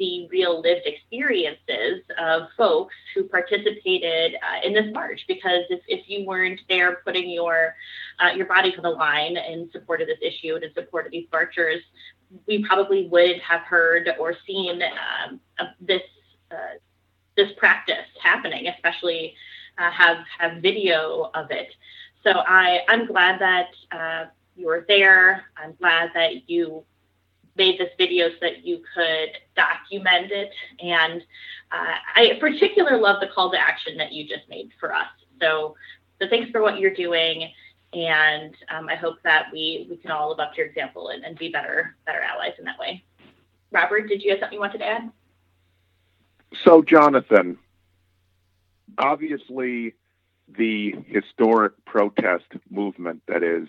the 0.01 0.27
real 0.31 0.61
lived 0.63 0.87
experiences 0.87 2.03
of 2.19 2.49
folks 2.57 2.95
who 3.15 3.25
participated 3.25 4.35
uh, 4.37 4.67
in 4.67 4.73
this 4.73 4.93
march. 4.93 5.21
Because 5.29 5.63
if, 5.69 5.81
if 5.87 6.09
you 6.09 6.27
weren't 6.27 6.61
there 6.69 6.97
putting 7.05 7.31
your 7.31 7.77
uh, 8.19 8.33
your 8.35 8.47
body 8.47 8.75
on 8.77 8.83
the 8.83 8.91
line 8.91 9.37
in 9.37 9.71
support 9.71 10.01
of 10.01 10.09
this 10.09 10.19
issue 10.23 10.55
and 10.57 10.65
in 10.65 10.75
support 10.75 11.07
of 11.07 11.13
these 11.13 11.27
marchers, 11.31 11.83
we 12.49 12.65
probably 12.65 13.07
would 13.09 13.39
have 13.41 13.61
heard 13.61 14.11
or 14.19 14.35
seen 14.47 14.83
um, 14.83 15.41
this 15.81 16.03
uh, 16.51 16.79
this 17.37 17.53
practice 17.59 18.09
happening, 18.21 18.69
especially 18.69 19.35
uh, 19.77 19.91
have 19.91 20.19
have 20.39 20.63
video 20.63 21.31
of 21.35 21.51
it. 21.51 21.69
So 22.25 22.31
I 22.31 22.81
I'm 22.89 23.07
glad 23.07 23.39
that 23.41 23.69
uh, 23.93 24.25
you 24.57 24.67
were 24.67 24.87
there. 24.89 25.45
I'm 25.59 25.75
glad 25.79 26.11
that 26.15 26.49
you 26.49 26.85
made 27.57 27.79
this 27.79 27.91
video 27.99 28.29
so 28.31 28.37
that 28.43 28.65
you 28.65 28.83
could 28.95 29.31
document 29.57 30.31
it. 30.31 30.51
And 30.81 31.23
uh, 31.73 31.95
I 32.15 32.39
particularly 32.41 33.01
love 33.01 33.21
the 33.21 33.29
call 33.29 33.51
to 33.53 33.59
action 33.59 33.97
that 33.99 34.13
you 34.13 34.27
just 34.27 34.49
made 34.49 34.71
for 34.79 34.95
us. 34.95 35.09
So, 35.41 35.77
so 36.21 36.29
thanks 36.29 36.51
for 36.51 36.63
what 36.63 36.79
you're 36.79 36.95
doing. 36.95 37.51
And 37.93 38.55
um, 38.69 38.89
I 38.89 38.95
hope 38.95 39.17
that 39.25 39.47
we, 39.53 39.87
we 39.91 39.97
can 39.97 40.11
all 40.11 40.31
live 40.31 40.39
up 40.39 40.53
to 40.53 40.59
your 40.59 40.67
example 40.67 41.09
and, 41.09 41.25
and 41.25 41.37
be 41.37 41.49
better 41.49 41.97
better 42.07 42.21
allies 42.21 42.53
in 42.59 42.65
that 42.65 42.79
way. 42.79 43.03
Robert, 43.73 44.09
did 44.09 44.23
you 44.23 44.31
have 44.31 44.41
something 44.41 44.55
you 44.55 44.61
wanted 44.61 44.79
to 44.79 44.87
add? 44.87 45.11
So, 46.65 46.83
Jonathan, 46.83 47.59
obviously, 48.99 49.95
the 50.49 50.95
historic 51.07 51.85
protest 51.85 52.47
movement 52.71 53.23
that 53.29 53.43
has 53.43 53.69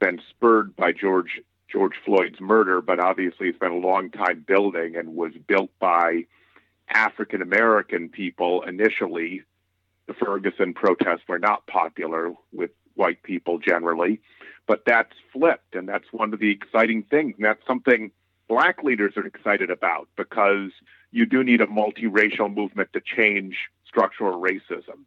been 0.00 0.20
spurred 0.30 0.76
by 0.76 0.92
George 0.92 1.40
George 1.74 1.96
Floyd's 2.04 2.40
murder, 2.40 2.80
but 2.80 3.00
obviously 3.00 3.48
it's 3.48 3.58
been 3.58 3.72
a 3.72 3.76
long 3.76 4.08
time 4.08 4.44
building 4.46 4.94
and 4.94 5.16
was 5.16 5.32
built 5.48 5.70
by 5.80 6.24
African 6.88 7.42
American 7.42 8.08
people 8.08 8.62
initially. 8.62 9.42
The 10.06 10.14
Ferguson 10.14 10.72
protests 10.72 11.22
were 11.26 11.40
not 11.40 11.66
popular 11.66 12.32
with 12.52 12.70
white 12.94 13.24
people 13.24 13.58
generally, 13.58 14.20
but 14.68 14.84
that's 14.86 15.14
flipped, 15.32 15.74
and 15.74 15.88
that's 15.88 16.06
one 16.12 16.32
of 16.32 16.38
the 16.38 16.52
exciting 16.52 17.02
things. 17.10 17.34
And 17.36 17.44
that's 17.44 17.66
something 17.66 18.12
black 18.48 18.84
leaders 18.84 19.14
are 19.16 19.26
excited 19.26 19.68
about 19.68 20.08
because 20.16 20.70
you 21.10 21.26
do 21.26 21.42
need 21.42 21.60
a 21.60 21.66
multiracial 21.66 22.54
movement 22.54 22.90
to 22.92 23.00
change 23.00 23.56
structural 23.84 24.40
racism. 24.40 25.02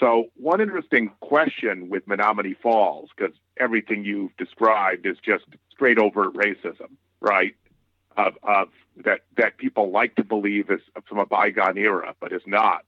So, 0.00 0.26
one 0.36 0.60
interesting 0.60 1.10
question 1.20 1.88
with 1.88 2.06
Menomonee 2.06 2.56
Falls, 2.60 3.10
because 3.16 3.34
everything 3.58 4.04
you've 4.04 4.36
described 4.36 5.06
is 5.06 5.16
just 5.24 5.44
straight 5.70 5.98
overt 5.98 6.34
racism, 6.34 6.96
right? 7.20 7.54
Of, 8.16 8.34
of 8.42 8.68
that 9.04 9.20
that 9.36 9.56
people 9.58 9.90
like 9.90 10.14
to 10.16 10.24
believe 10.24 10.70
is 10.70 10.80
from 11.08 11.18
a 11.18 11.26
bygone 11.26 11.78
era, 11.78 12.14
but 12.20 12.32
is 12.32 12.42
not. 12.46 12.84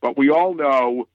But 0.00 0.16
we 0.16 0.30
all 0.30 0.54
know 0.54 1.08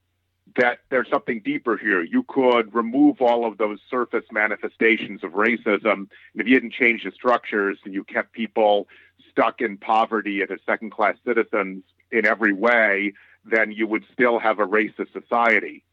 that 0.58 0.80
there's 0.90 1.10
something 1.10 1.42
deeper 1.44 1.78
here. 1.78 2.02
You 2.02 2.24
could 2.24 2.74
remove 2.74 3.22
all 3.22 3.46
of 3.46 3.58
those 3.58 3.80
surface 3.90 4.26
manifestations 4.32 5.24
of 5.24 5.32
racism, 5.32 5.94
and 5.94 6.10
if 6.36 6.48
you 6.48 6.60
didn't 6.60 6.74
change 6.74 7.04
the 7.04 7.12
structures 7.12 7.78
and 7.86 7.94
you 7.94 8.04
kept 8.04 8.34
people 8.34 8.88
stuck 9.30 9.62
in 9.62 9.78
poverty 9.78 10.42
and 10.42 10.52
as 10.52 10.60
second-class 10.66 11.16
citizens 11.26 11.84
in 12.12 12.26
every 12.26 12.52
way, 12.52 13.14
then 13.44 13.72
you 13.72 13.88
would 13.88 14.04
still 14.14 14.40
have 14.40 14.60
a 14.60 14.66
racist 14.66 15.12
society. 15.14 15.84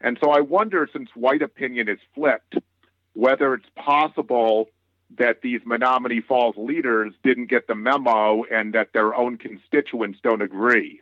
And 0.00 0.18
so 0.22 0.30
I 0.30 0.40
wonder, 0.40 0.88
since 0.92 1.10
white 1.14 1.42
opinion 1.42 1.88
is 1.88 1.98
flipped, 2.14 2.56
whether 3.14 3.54
it's 3.54 3.68
possible 3.74 4.68
that 5.18 5.40
these 5.42 5.60
Menomonee 5.62 6.24
Falls 6.24 6.54
leaders 6.56 7.12
didn't 7.24 7.46
get 7.46 7.66
the 7.66 7.74
memo 7.74 8.44
and 8.44 8.74
that 8.74 8.92
their 8.92 9.14
own 9.14 9.38
constituents 9.38 10.18
don't 10.22 10.42
agree, 10.42 11.00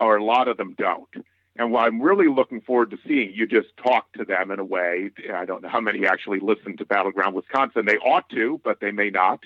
or 0.00 0.16
a 0.16 0.24
lot 0.24 0.48
of 0.48 0.56
them 0.56 0.74
don't. 0.78 1.08
And 1.56 1.70
what 1.70 1.84
I'm 1.84 2.00
really 2.00 2.28
looking 2.28 2.62
forward 2.62 2.90
to 2.92 2.98
seeing, 3.06 3.32
you 3.34 3.46
just 3.46 3.76
talk 3.76 4.10
to 4.14 4.24
them 4.24 4.50
in 4.50 4.58
a 4.58 4.64
way. 4.64 5.10
I 5.34 5.44
don't 5.44 5.62
know 5.62 5.68
how 5.68 5.80
many 5.80 6.06
actually 6.06 6.40
listen 6.40 6.78
to 6.78 6.86
Battleground 6.86 7.34
Wisconsin. 7.34 7.84
They 7.84 7.98
ought 7.98 8.28
to, 8.30 8.60
but 8.64 8.80
they 8.80 8.90
may 8.90 9.10
not. 9.10 9.40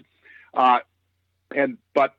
Uh, 0.55 0.79
and 1.55 1.79
but 1.95 2.15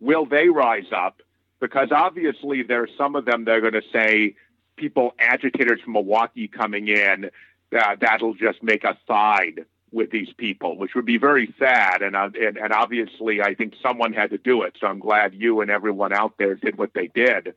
will 0.00 0.26
they 0.26 0.48
rise 0.48 0.92
up? 0.94 1.21
Because 1.62 1.92
obviously 1.92 2.64
there's 2.64 2.90
some 2.98 3.14
of 3.14 3.24
them 3.24 3.44
that 3.44 3.52
are 3.52 3.60
going 3.60 3.72
to 3.74 3.88
say 3.92 4.34
people 4.76 5.14
agitators 5.20 5.80
from 5.80 5.92
Milwaukee 5.92 6.48
coming 6.48 6.88
in 6.88 7.30
uh, 7.72 7.96
that'll 8.00 8.34
just 8.34 8.64
make 8.64 8.84
us 8.84 8.96
side 9.06 9.64
with 9.92 10.10
these 10.10 10.32
people, 10.36 10.76
which 10.76 10.96
would 10.96 11.04
be 11.04 11.18
very 11.18 11.54
sad. 11.60 12.02
And, 12.02 12.16
uh, 12.16 12.30
and 12.40 12.56
and 12.56 12.72
obviously, 12.72 13.40
I 13.40 13.54
think 13.54 13.74
someone 13.80 14.12
had 14.12 14.30
to 14.30 14.38
do 14.38 14.62
it. 14.62 14.76
So 14.80 14.88
I'm 14.88 14.98
glad 14.98 15.34
you 15.34 15.60
and 15.60 15.70
everyone 15.70 16.12
out 16.12 16.34
there 16.36 16.56
did 16.56 16.76
what 16.78 16.94
they 16.94 17.06
did. 17.06 17.54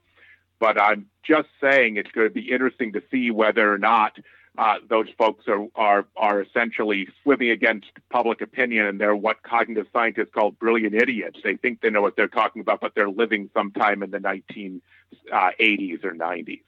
But 0.60 0.80
I'm 0.80 1.08
just 1.24 1.50
saying 1.60 1.98
it's 1.98 2.12
going 2.12 2.28
to 2.28 2.34
be 2.34 2.52
interesting 2.52 2.94
to 2.94 3.02
see 3.10 3.32
whether 3.32 3.74
or 3.74 3.80
not 3.80 4.20
uh, 4.58 4.76
those 4.90 5.08
folks 5.18 5.46
are, 5.48 5.68
are 5.76 6.06
are 6.16 6.42
essentially 6.42 7.08
swimming 7.24 7.50
against 7.50 7.88
public 8.10 8.42
opinion, 8.42 8.86
and 8.86 9.00
they're 9.00 9.16
what 9.16 9.44
cognitive 9.44 9.88
scientists 9.92 10.30
call 10.34 10.52
brilliant 10.52 10.94
idiots. 10.94 11.40
They 11.44 11.56
think 11.56 11.82
they 11.82 11.90
know 11.90 12.02
what 12.02 12.16
they're 12.16 12.28
talking 12.28 12.62
about, 12.62 12.82
but 12.82 12.94
they're 12.96 13.10
living 13.10 13.50
sometime 13.54 14.04
in 14.04 14.12
the 14.12 14.20
1980s 14.20 14.82
uh, 15.32 16.08
or 16.08 16.14
90s. 16.14 16.62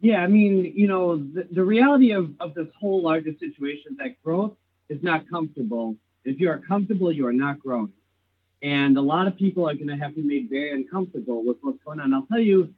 Yeah, 0.00 0.22
I 0.22 0.28
mean, 0.28 0.72
you 0.76 0.86
know, 0.86 1.16
the, 1.16 1.48
the 1.50 1.64
reality 1.64 2.12
of, 2.12 2.30
of 2.38 2.54
this 2.54 2.68
whole 2.78 3.02
larger 3.02 3.32
situation 3.40 3.96
that 3.98 4.22
growth 4.22 4.52
is 4.88 5.02
not 5.02 5.28
comfortable. 5.28 5.96
If 6.24 6.38
you 6.38 6.50
are 6.50 6.58
comfortable, 6.58 7.10
you 7.10 7.26
are 7.26 7.32
not 7.32 7.58
growing. 7.58 7.92
And 8.62 8.96
a 8.96 9.00
lot 9.00 9.26
of 9.26 9.36
people 9.36 9.68
are 9.68 9.74
going 9.74 9.88
to 9.88 9.96
have 9.96 10.14
to 10.14 10.22
be 10.22 10.26
made 10.26 10.50
very 10.50 10.72
uncomfortable 10.72 11.44
with 11.44 11.56
what's 11.62 11.82
going 11.84 12.00
on. 12.00 12.14
I'll 12.14 12.26
tell 12.26 12.40
you, 12.40 12.72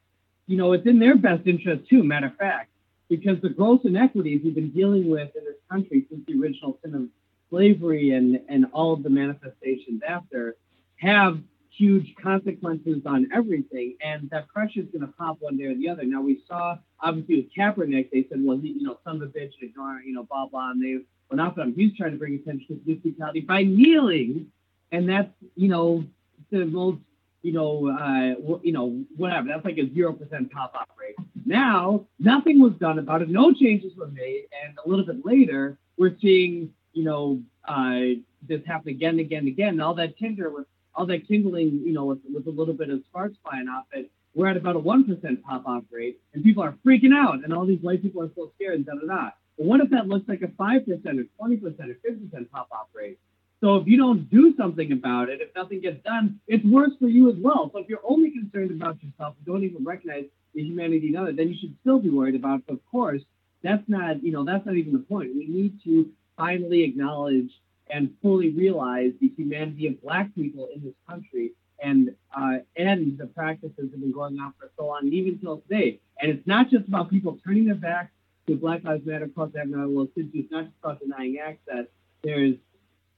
you 0.46 0.56
know, 0.56 0.72
it's 0.72 0.86
in 0.86 0.98
their 0.98 1.16
best 1.16 1.46
interest 1.46 1.88
too, 1.88 2.02
matter 2.02 2.26
of 2.26 2.36
fact, 2.36 2.70
because 3.10 3.40
the 3.42 3.48
growth 3.50 3.80
inequities 3.84 4.40
we've 4.42 4.54
been 4.54 4.70
dealing 4.70 5.10
with 5.10 5.28
in 5.36 5.44
this 5.44 5.56
country 5.70 6.06
since 6.08 6.22
the 6.26 6.40
original 6.40 6.78
sin 6.82 6.94
of 6.94 7.08
slavery 7.50 8.12
and, 8.12 8.40
and 8.48 8.66
all 8.72 8.94
of 8.94 9.02
the 9.02 9.10
manifestations 9.10 10.00
after 10.08 10.56
have 10.96 11.40
huge 11.70 12.14
consequences 12.22 13.02
on 13.06 13.28
everything, 13.34 13.96
and 14.02 14.30
that 14.30 14.48
pressure 14.48 14.80
is 14.80 14.86
going 14.92 15.00
to 15.00 15.12
pop 15.18 15.36
one 15.40 15.56
day 15.56 15.64
or 15.64 15.74
the 15.74 15.88
other. 15.88 16.04
Now 16.04 16.20
we 16.20 16.40
saw 16.46 16.76
obviously 17.00 17.36
with 17.36 17.54
Kaepernick, 17.56 18.10
they 18.12 18.26
said, 18.28 18.38
well, 18.42 18.58
he, 18.58 18.68
you 18.68 18.82
know, 18.82 18.98
son 19.04 19.16
of 19.16 19.22
a 19.22 19.26
bitch, 19.26 19.52
ignoring, 19.60 20.06
you 20.06 20.14
know, 20.14 20.24
blah 20.24 20.46
blah, 20.46 20.70
and 20.70 20.82
they 20.82 20.98
went 21.30 21.40
off 21.40 21.58
on 21.58 21.68
him. 21.68 21.74
He's 21.74 21.96
trying 21.96 22.12
to 22.12 22.18
bring 22.18 22.34
attention 22.34 22.66
to 22.68 22.74
police 22.84 23.00
brutality 23.00 23.40
by 23.40 23.62
kneeling, 23.64 24.46
and 24.92 25.08
that's 25.08 25.30
you 25.56 25.68
know 25.68 26.04
the 26.50 26.64
most 26.66 26.98
you 27.42 27.52
know 27.52 27.88
uh, 27.88 28.58
you 28.62 28.72
know 28.72 29.02
whatever. 29.16 29.48
That's 29.48 29.64
like 29.64 29.78
a 29.78 29.92
zero 29.94 30.12
percent 30.12 30.52
pop 30.52 30.74
up 30.74 30.90
rate. 30.98 31.16
Now 31.50 32.06
nothing 32.20 32.60
was 32.60 32.74
done 32.74 33.00
about 33.00 33.22
it. 33.22 33.28
No 33.28 33.52
changes 33.52 33.92
were 33.96 34.06
made, 34.06 34.44
and 34.62 34.78
a 34.84 34.88
little 34.88 35.04
bit 35.04 35.26
later 35.26 35.76
we're 35.98 36.16
seeing 36.22 36.70
you 36.92 37.02
know 37.02 37.42
uh, 37.66 38.20
this 38.48 38.64
happen 38.64 38.90
again 38.90 39.18
and 39.18 39.20
again 39.20 39.40
and 39.40 39.48
again. 39.48 39.80
All 39.80 39.94
that 39.94 40.16
tinder 40.16 40.48
with 40.48 40.66
all 40.94 41.06
that 41.06 41.26
kindling, 41.26 41.82
you 41.84 41.92
know, 41.92 42.04
with, 42.04 42.20
with 42.32 42.46
a 42.46 42.50
little 42.50 42.74
bit 42.74 42.88
of 42.90 43.00
sparks 43.08 43.36
flying 43.42 43.66
off 43.66 43.86
it, 43.92 44.12
we're 44.32 44.46
at 44.46 44.56
about 44.56 44.76
a 44.76 44.78
1% 44.78 45.42
pop 45.42 45.66
off 45.66 45.82
rate, 45.90 46.20
and 46.34 46.44
people 46.44 46.62
are 46.62 46.76
freaking 46.86 47.12
out, 47.12 47.42
and 47.42 47.52
all 47.52 47.66
these 47.66 47.82
white 47.82 48.00
people 48.00 48.22
are 48.22 48.30
so 48.36 48.52
scared, 48.54 48.76
and 48.76 48.86
da 48.86 48.92
da 48.94 49.06
da. 49.06 49.30
But 49.58 49.66
what 49.66 49.80
if 49.80 49.90
that 49.90 50.06
looks 50.06 50.28
like 50.28 50.42
a 50.42 50.46
5% 50.46 50.56
or 50.56 50.88
20% 50.88 51.28
or 51.42 51.48
50% 51.50 52.50
pop 52.50 52.68
off 52.70 52.86
rate? 52.94 53.18
So 53.60 53.76
if 53.76 53.88
you 53.88 53.98
don't 53.98 54.30
do 54.30 54.54
something 54.56 54.92
about 54.92 55.28
it, 55.30 55.40
if 55.40 55.54
nothing 55.56 55.80
gets 55.80 56.02
done, 56.04 56.38
it's 56.46 56.64
worse 56.64 56.92
for 57.00 57.08
you 57.08 57.28
as 57.28 57.36
well. 57.38 57.70
So 57.72 57.80
if 57.80 57.88
you're 57.88 58.06
only 58.08 58.30
concerned 58.30 58.70
about 58.70 59.02
yourself 59.02 59.34
don't 59.44 59.64
even 59.64 59.84
recognize 59.84 60.24
the 60.54 60.62
humanity 60.62 61.08
in 61.08 61.16
others, 61.16 61.36
then 61.36 61.48
you 61.48 61.56
should 61.60 61.76
still 61.80 61.98
be 61.98 62.10
worried 62.10 62.34
about. 62.34 62.62
Of 62.68 62.80
course, 62.90 63.22
that's 63.62 63.82
not, 63.88 64.22
you 64.22 64.32
know, 64.32 64.44
that's 64.44 64.64
not 64.66 64.76
even 64.76 64.92
the 64.92 65.00
point. 65.00 65.34
We 65.34 65.46
need 65.46 65.82
to 65.84 66.10
finally 66.36 66.82
acknowledge 66.84 67.50
and 67.90 68.10
fully 68.22 68.50
realize 68.50 69.12
the 69.20 69.28
humanity 69.36 69.88
of 69.88 70.00
Black 70.02 70.34
people 70.34 70.68
in 70.74 70.82
this 70.82 70.94
country 71.08 71.52
and 71.82 72.14
uh, 72.36 72.58
end 72.76 73.18
the 73.18 73.26
practices 73.26 73.74
that 73.76 73.90
have 73.90 74.00
been 74.00 74.12
going 74.12 74.38
on 74.38 74.52
for 74.58 74.70
so 74.76 74.86
long, 74.86 75.08
even 75.08 75.38
till 75.38 75.58
today. 75.60 75.98
And 76.20 76.30
it's 76.30 76.46
not 76.46 76.70
just 76.70 76.86
about 76.88 77.10
people 77.10 77.38
turning 77.44 77.66
their 77.66 77.74
backs 77.74 78.12
to 78.46 78.56
Black 78.56 78.84
Lives 78.84 79.06
Matter 79.06 79.24
across 79.24 79.52
the 79.52 79.62
Well, 79.66 80.08
it's 80.14 80.50
not 80.50 80.64
just 80.64 80.76
about 80.82 81.00
denying 81.00 81.38
access. 81.38 81.86
There's 82.22 82.56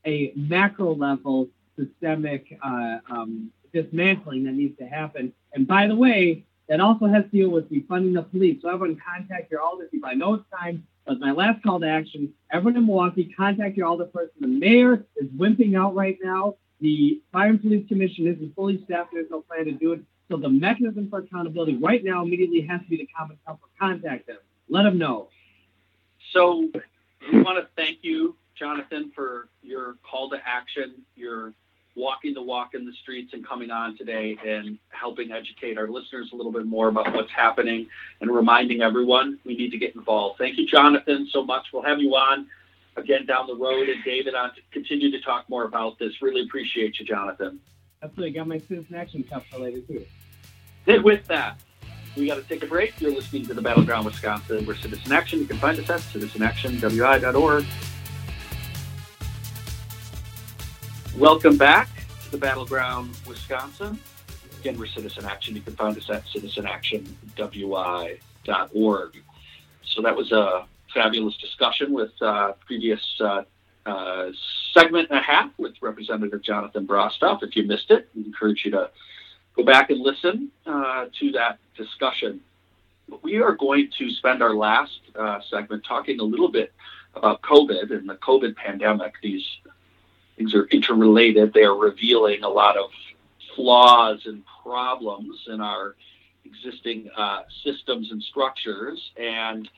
a 0.06 0.32
macro 0.36 0.94
level 0.94 1.48
systemic 1.76 2.58
uh, 2.62 2.98
um, 3.10 3.50
dismantling 3.72 4.44
that 4.44 4.52
needs 4.52 4.78
to 4.78 4.86
happen. 4.86 5.32
And 5.54 5.66
by 5.66 5.86
the 5.86 5.96
way, 5.96 6.44
that 6.68 6.80
also 6.80 7.06
has 7.06 7.24
to 7.24 7.30
deal 7.30 7.50
with 7.50 7.70
defunding 7.70 8.14
the 8.14 8.22
police. 8.22 8.62
So 8.62 8.68
everyone 8.68 9.00
contact 9.04 9.50
your 9.50 9.60
alder 9.60 9.86
people. 9.86 10.08
I 10.08 10.14
know 10.14 10.34
it's 10.34 10.44
time, 10.50 10.86
but 11.06 11.18
my 11.18 11.32
last 11.32 11.62
call 11.62 11.80
to 11.80 11.88
action, 11.88 12.32
everyone 12.50 12.76
in 12.76 12.86
Milwaukee, 12.86 13.32
contact 13.36 13.76
your 13.76 13.86
alder 13.86 14.06
person. 14.06 14.32
The 14.40 14.46
mayor 14.46 15.04
is 15.16 15.28
wimping 15.36 15.76
out 15.76 15.94
right 15.94 16.18
now. 16.22 16.56
The 16.80 17.20
Fire 17.32 17.50
and 17.50 17.60
Police 17.60 17.86
Commission 17.88 18.26
isn't 18.26 18.54
fully 18.54 18.82
staffed. 18.84 19.10
There's 19.12 19.30
no 19.30 19.42
plan 19.42 19.66
to 19.66 19.72
do 19.72 19.92
it. 19.92 20.00
So 20.30 20.36
the 20.36 20.48
mechanism 20.48 21.08
for 21.10 21.18
accountability 21.18 21.76
right 21.76 22.02
now 22.02 22.22
immediately 22.22 22.62
has 22.62 22.80
to 22.80 22.88
be 22.88 22.96
the 22.96 23.08
common 23.16 23.38
council. 23.46 23.68
Contact 23.78 24.26
them. 24.26 24.38
Let 24.68 24.84
them 24.84 24.98
know. 24.98 25.28
So 26.32 26.70
we 27.30 27.42
want 27.42 27.58
to 27.58 27.68
thank 27.76 27.98
you, 28.02 28.36
Jonathan, 28.58 29.12
for 29.14 29.48
your 29.62 29.96
call 30.08 30.30
to 30.30 30.38
action, 30.44 31.02
your 31.14 31.52
walking 31.94 32.32
the 32.32 32.42
walk 32.42 32.74
in 32.74 32.86
the 32.86 32.92
streets 33.02 33.34
and 33.34 33.46
coming 33.46 33.70
on 33.70 33.96
today 33.96 34.36
and 34.46 34.78
helping 34.88 35.30
educate 35.30 35.76
our 35.76 35.88
listeners 35.88 36.30
a 36.32 36.36
little 36.36 36.52
bit 36.52 36.64
more 36.64 36.88
about 36.88 37.12
what's 37.14 37.30
happening 37.30 37.86
and 38.20 38.30
reminding 38.30 38.80
everyone 38.80 39.38
we 39.44 39.54
need 39.56 39.70
to 39.70 39.78
get 39.78 39.94
involved. 39.94 40.38
Thank 40.38 40.56
you, 40.56 40.66
Jonathan, 40.66 41.28
so 41.30 41.44
much. 41.44 41.66
We'll 41.72 41.82
have 41.82 42.00
you 42.00 42.14
on 42.14 42.46
again 42.96 43.26
down 43.26 43.46
the 43.46 43.56
road 43.56 43.88
and 43.88 44.02
David 44.04 44.34
on 44.34 44.54
to 44.54 44.60
continue 44.70 45.10
to 45.10 45.20
talk 45.20 45.48
more 45.48 45.64
about 45.64 45.98
this. 45.98 46.20
Really 46.22 46.42
appreciate 46.42 46.98
you, 46.98 47.06
Jonathan. 47.06 47.60
Absolutely. 48.02 48.32
Got 48.32 48.48
my 48.48 48.58
citizen 48.58 48.94
action 48.94 49.22
cup 49.22 49.44
for 49.46 49.58
later 49.58 49.80
too. 49.80 50.04
And 50.86 51.04
with 51.04 51.26
that, 51.28 51.60
we 52.16 52.26
got 52.26 52.34
to 52.34 52.42
take 52.42 52.62
a 52.62 52.66
break. 52.66 53.00
You're 53.00 53.14
listening 53.14 53.46
to 53.46 53.54
the 53.54 53.62
Battleground 53.62 54.04
Wisconsin. 54.04 54.66
We're 54.66 54.74
Citizen 54.74 55.12
Action. 55.12 55.38
You 55.38 55.46
can 55.46 55.58
find 55.58 55.78
us 55.78 55.88
at 55.88 56.00
citizenactionwi.org. 56.00 57.64
Welcome 61.18 61.58
back 61.58 61.90
to 62.24 62.30
the 62.30 62.38
Battleground 62.38 63.14
Wisconsin. 63.26 63.98
Again, 64.60 64.78
we're 64.78 64.86
Citizen 64.86 65.26
Action. 65.26 65.54
You 65.54 65.60
can 65.60 65.76
find 65.76 65.94
us 65.94 66.08
at 66.08 66.24
citizenactionwi.org. 66.34 69.22
So 69.84 70.00
that 70.00 70.16
was 70.16 70.32
a 70.32 70.64
fabulous 70.94 71.36
discussion 71.36 71.92
with 71.92 72.12
uh, 72.22 72.52
previous 72.66 73.02
uh, 73.20 73.42
uh, 73.84 74.30
segment 74.72 75.10
and 75.10 75.18
a 75.18 75.22
half 75.22 75.50
with 75.58 75.74
Representative 75.82 76.40
Jonathan 76.42 76.86
Brostoff. 76.86 77.42
If 77.42 77.56
you 77.56 77.64
missed 77.64 77.90
it, 77.90 78.08
we 78.16 78.24
encourage 78.24 78.62
you 78.64 78.70
to 78.70 78.88
go 79.54 79.64
back 79.64 79.90
and 79.90 80.00
listen 80.00 80.50
uh, 80.64 81.08
to 81.20 81.30
that 81.32 81.58
discussion. 81.76 82.40
We 83.22 83.42
are 83.42 83.54
going 83.54 83.90
to 83.98 84.10
spend 84.12 84.42
our 84.42 84.54
last 84.54 84.98
uh, 85.14 85.40
segment 85.50 85.84
talking 85.86 86.20
a 86.20 86.24
little 86.24 86.50
bit 86.50 86.72
about 87.14 87.42
COVID 87.42 87.90
and 87.90 88.08
the 88.08 88.14
COVID 88.14 88.56
pandemic. 88.56 89.12
These 89.22 89.44
things 90.42 90.54
are 90.54 90.66
interrelated. 90.66 91.52
They 91.52 91.62
are 91.62 91.76
revealing 91.76 92.42
a 92.42 92.48
lot 92.48 92.76
of 92.76 92.90
flaws 93.54 94.22
and 94.26 94.42
problems 94.62 95.40
in 95.48 95.60
our 95.60 95.94
existing 96.44 97.10
uh, 97.16 97.42
systems 97.64 98.10
and 98.10 98.22
structures. 98.22 99.12
And 99.16 99.68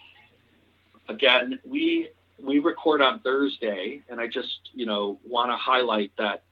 again, 1.08 1.58
we 1.64 2.08
we 2.42 2.58
record 2.58 3.00
on 3.00 3.20
Thursday, 3.20 4.02
and 4.08 4.20
I 4.20 4.26
just 4.26 4.70
you 4.72 4.86
know 4.86 5.18
want 5.24 5.50
to 5.50 5.56
highlight 5.56 6.12
that 6.18 6.42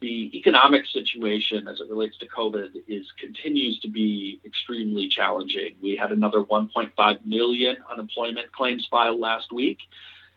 the 0.00 0.30
economic 0.36 0.84
situation 0.86 1.66
as 1.66 1.80
it 1.80 1.88
relates 1.88 2.18
to 2.18 2.28
COVID 2.28 2.68
is 2.86 3.06
continues 3.18 3.80
to 3.80 3.88
be 3.88 4.40
extremely 4.44 5.08
challenging. 5.08 5.74
We 5.82 5.96
had 5.96 6.12
another 6.12 6.42
1.5 6.42 7.26
million 7.26 7.76
unemployment 7.90 8.52
claims 8.52 8.86
filed 8.90 9.18
last 9.18 9.52
week. 9.52 9.78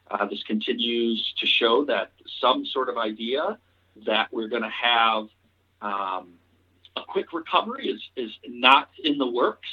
Uh, 0.09 0.25
this 0.25 0.43
continues 0.43 1.33
to 1.39 1.45
show 1.45 1.85
that 1.85 2.11
some 2.41 2.65
sort 2.65 2.89
of 2.89 2.97
idea 2.97 3.57
that 4.05 4.31
we're 4.31 4.47
going 4.47 4.63
to 4.63 4.69
have 4.69 5.27
um, 5.81 6.33
a 6.95 7.01
quick 7.07 7.31
recovery 7.33 7.87
is, 7.87 8.01
is 8.15 8.31
not 8.47 8.89
in 9.03 9.17
the 9.17 9.27
works. 9.27 9.69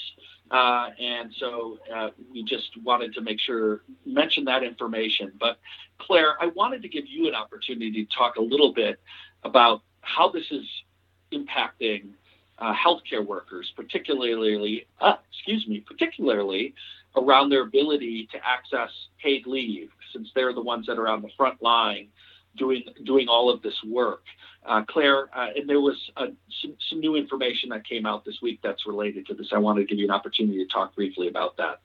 Uh, 0.50 0.90
and 1.00 1.32
so 1.38 1.78
uh, 1.92 2.10
we 2.32 2.42
just 2.44 2.76
wanted 2.84 3.12
to 3.14 3.20
make 3.20 3.40
sure, 3.40 3.82
mention 4.04 4.44
that 4.44 4.62
information. 4.62 5.32
But 5.40 5.58
Claire, 5.98 6.40
I 6.40 6.46
wanted 6.46 6.82
to 6.82 6.88
give 6.88 7.06
you 7.08 7.26
an 7.28 7.34
opportunity 7.34 8.04
to 8.04 8.16
talk 8.16 8.36
a 8.36 8.42
little 8.42 8.72
bit 8.72 9.00
about 9.42 9.82
how 10.02 10.28
this 10.28 10.44
is 10.50 10.64
impacting 11.32 12.10
uh, 12.58 12.74
healthcare 12.74 13.24
workers, 13.24 13.72
particularly, 13.74 14.86
uh, 15.00 15.16
excuse 15.32 15.66
me, 15.66 15.80
particularly 15.80 16.74
around 17.16 17.50
their 17.50 17.62
ability 17.62 18.28
to 18.32 18.38
access 18.46 18.90
paid 19.22 19.46
leave, 19.46 19.90
since 20.12 20.28
they're 20.34 20.52
the 20.52 20.62
ones 20.62 20.86
that 20.86 20.98
are 20.98 21.08
on 21.08 21.22
the 21.22 21.30
front 21.36 21.62
line 21.62 22.08
doing 22.56 22.82
doing 23.04 23.28
all 23.28 23.50
of 23.50 23.62
this 23.62 23.74
work. 23.86 24.22
Uh, 24.64 24.82
Claire, 24.88 25.28
uh, 25.36 25.48
and 25.54 25.68
there 25.68 25.80
was 25.80 25.96
uh, 26.16 26.26
some, 26.60 26.74
some 26.90 26.98
new 26.98 27.14
information 27.14 27.68
that 27.68 27.86
came 27.86 28.04
out 28.04 28.24
this 28.24 28.38
week 28.42 28.58
that's 28.62 28.84
related 28.86 29.24
to 29.26 29.34
this. 29.34 29.48
I 29.52 29.58
wanted 29.58 29.82
to 29.82 29.86
give 29.86 29.98
you 29.98 30.06
an 30.06 30.10
opportunity 30.10 30.58
to 30.58 30.72
talk 30.72 30.94
briefly 30.96 31.28
about 31.28 31.56
that. 31.58 31.80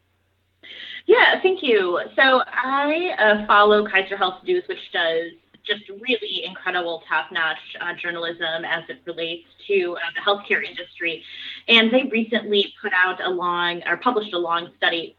Yeah, 1.05 1.39
thank 1.41 1.61
you. 1.61 1.99
So 2.15 2.41
I 2.47 3.15
uh, 3.19 3.45
follow 3.45 3.87
Kaiser 3.87 4.17
Health 4.17 4.43
News, 4.43 4.63
which 4.67 4.79
does 4.91 5.31
just 5.63 5.87
really 5.89 6.43
incredible, 6.43 7.03
top-notch 7.07 7.57
uh, 7.79 7.93
journalism 8.01 8.65
as 8.65 8.83
it 8.89 8.99
relates 9.05 9.45
to 9.67 9.95
uh, 9.95 9.99
the 10.15 10.21
healthcare 10.21 10.63
industry. 10.63 11.23
And 11.67 11.93
they 11.93 12.03
recently 12.11 12.73
put 12.81 12.93
out 12.93 13.23
a 13.23 13.29
long, 13.29 13.83
or 13.85 13.97
published 13.97 14.33
a 14.33 14.39
long 14.39 14.69
study 14.77 15.15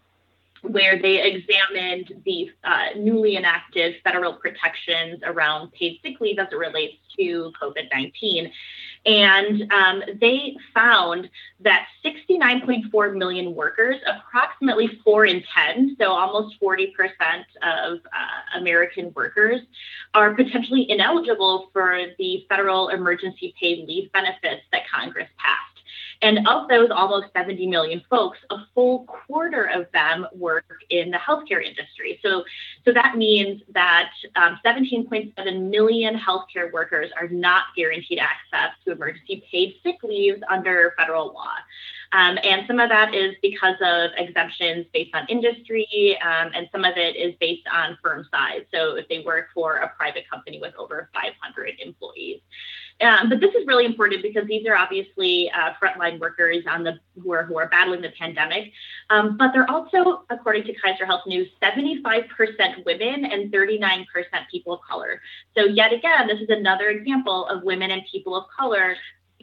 where 0.63 1.01
they 1.01 1.23
examined 1.23 2.23
the 2.25 2.51
uh, 2.65 2.87
newly 2.97 3.37
enacted 3.37 3.97
federal 4.05 4.35
protections 4.35 5.21
around 5.25 5.73
paid 5.73 5.99
sick 6.03 6.21
leave 6.21 6.39
as 6.39 6.49
it 6.53 6.57
relates 6.57 6.97
to 7.19 7.53
COVID 7.61 7.89
19. 7.93 8.51
And 9.05 9.73
um, 9.73 10.03
they 10.21 10.57
found 10.73 11.29
that 11.61 11.89
69.4 12.05 13.17
million 13.17 13.55
workers, 13.55 13.97
approximately 14.07 15.01
4 15.05 15.27
in 15.27 15.43
10, 15.53 15.97
so 16.01 16.13
almost 16.13 16.61
40% 16.61 16.87
of 17.63 17.99
uh, 17.99 18.59
American 18.59 19.13
workers, 19.17 19.61
are 20.15 20.35
potentially 20.35 20.89
ineligible 20.89 21.71
for 21.73 21.99
the 22.19 22.47
federal 22.49 22.91
emergency 22.91 23.55
paid 23.61 23.89
leave 23.89 24.13
benefits 24.13 24.63
that 24.71 24.83
Congress 24.89 25.29
passed. 25.37 25.72
And 26.23 26.47
of 26.47 26.69
those 26.69 26.91
almost 26.91 27.27
70 27.37 27.67
million 27.67 28.01
folks, 28.09 28.39
a 28.51 28.57
full 28.75 29.05
quarter 29.05 29.65
of 29.65 29.87
them 29.93 30.27
work 30.33 30.65
in 30.89 31.11
the 31.11 31.19
healthcare 31.19 31.63
industry. 31.63 32.21
So, 32.23 32.45
so 32.85 32.93
that 32.93 33.17
means 33.17 33.61
that 33.75 34.11
um, 34.37 34.59
17.7 34.65 35.71
million 35.71 36.17
healthcare 36.17 36.73
workers 36.73 37.11
are 37.21 37.29
not 37.29 37.65
guaranteed 37.77 38.21
access 38.21 38.71
to 38.85 38.93
emergency 38.93 39.45
paid 39.51 39.75
sick 39.83 39.97
leaves 40.05 40.41
under 40.49 40.95
federal 40.97 41.33
law. 41.33 41.55
Um, 42.13 42.39
and 42.43 42.67
some 42.67 42.79
of 42.79 42.91
that 42.91 43.15
is 43.15 43.35
because 43.41 43.77
of 43.81 44.11
exemptions 44.17 44.87
based 44.93 45.15
on 45.15 45.27
industry, 45.29 46.19
um, 46.23 46.51
and 46.55 46.69
some 46.71 46.85
of 46.85 46.97
it 46.97 47.17
is 47.17 47.35
based 47.41 47.67
on 47.73 47.97
firm 48.03 48.27
size. 48.31 48.63
So 48.73 48.97
if 48.97 49.09
they 49.09 49.21
work 49.21 49.47
for 49.55 49.77
a 49.77 49.89
private 49.97 50.29
company 50.31 50.61
with 50.61 50.75
over 50.77 51.09
500 51.15 51.75
employees. 51.83 52.41
Um, 53.01 53.29
but 53.29 53.41
this 53.41 53.55
is 53.55 53.67
really 53.67 53.85
important 53.85 54.23
because 54.23 54.47
these 54.47 54.67
are 54.67 54.77
obviously 54.77 55.51
uh, 55.51 55.73
frontline 55.83 56.21
workers 56.21 56.65
on 56.69 56.85
the 56.85 56.99
who 57.21 57.33
are 57.33 57.43
who 57.43 57.59
are 57.59 57.69
battling 57.69 58.01
the 58.01 58.13
pandemic. 58.19 58.73
Um, 59.11 59.37
but 59.37 59.53
they're 59.53 59.69
also, 59.69 60.25
according 60.31 60.65
to 60.65 60.75
Kaiser 60.75 61.05
Health 61.05 61.23
News, 61.27 61.49
75% 61.63 62.29
women 62.85 63.25
and 63.25 63.53
39% 63.53 64.05
people 64.51 64.75
of 64.75 64.81
color. 64.89 65.21
So 65.57 65.65
yet 65.65 65.93
again, 65.93 66.29
this 66.29 66.41
is 66.41 66.51
another 66.51 66.91
example 66.91 67.47
of 67.47 67.63
women 67.63 67.91
and 67.91 68.03
people 68.11 68.37
of 68.37 68.45
color 68.57 68.97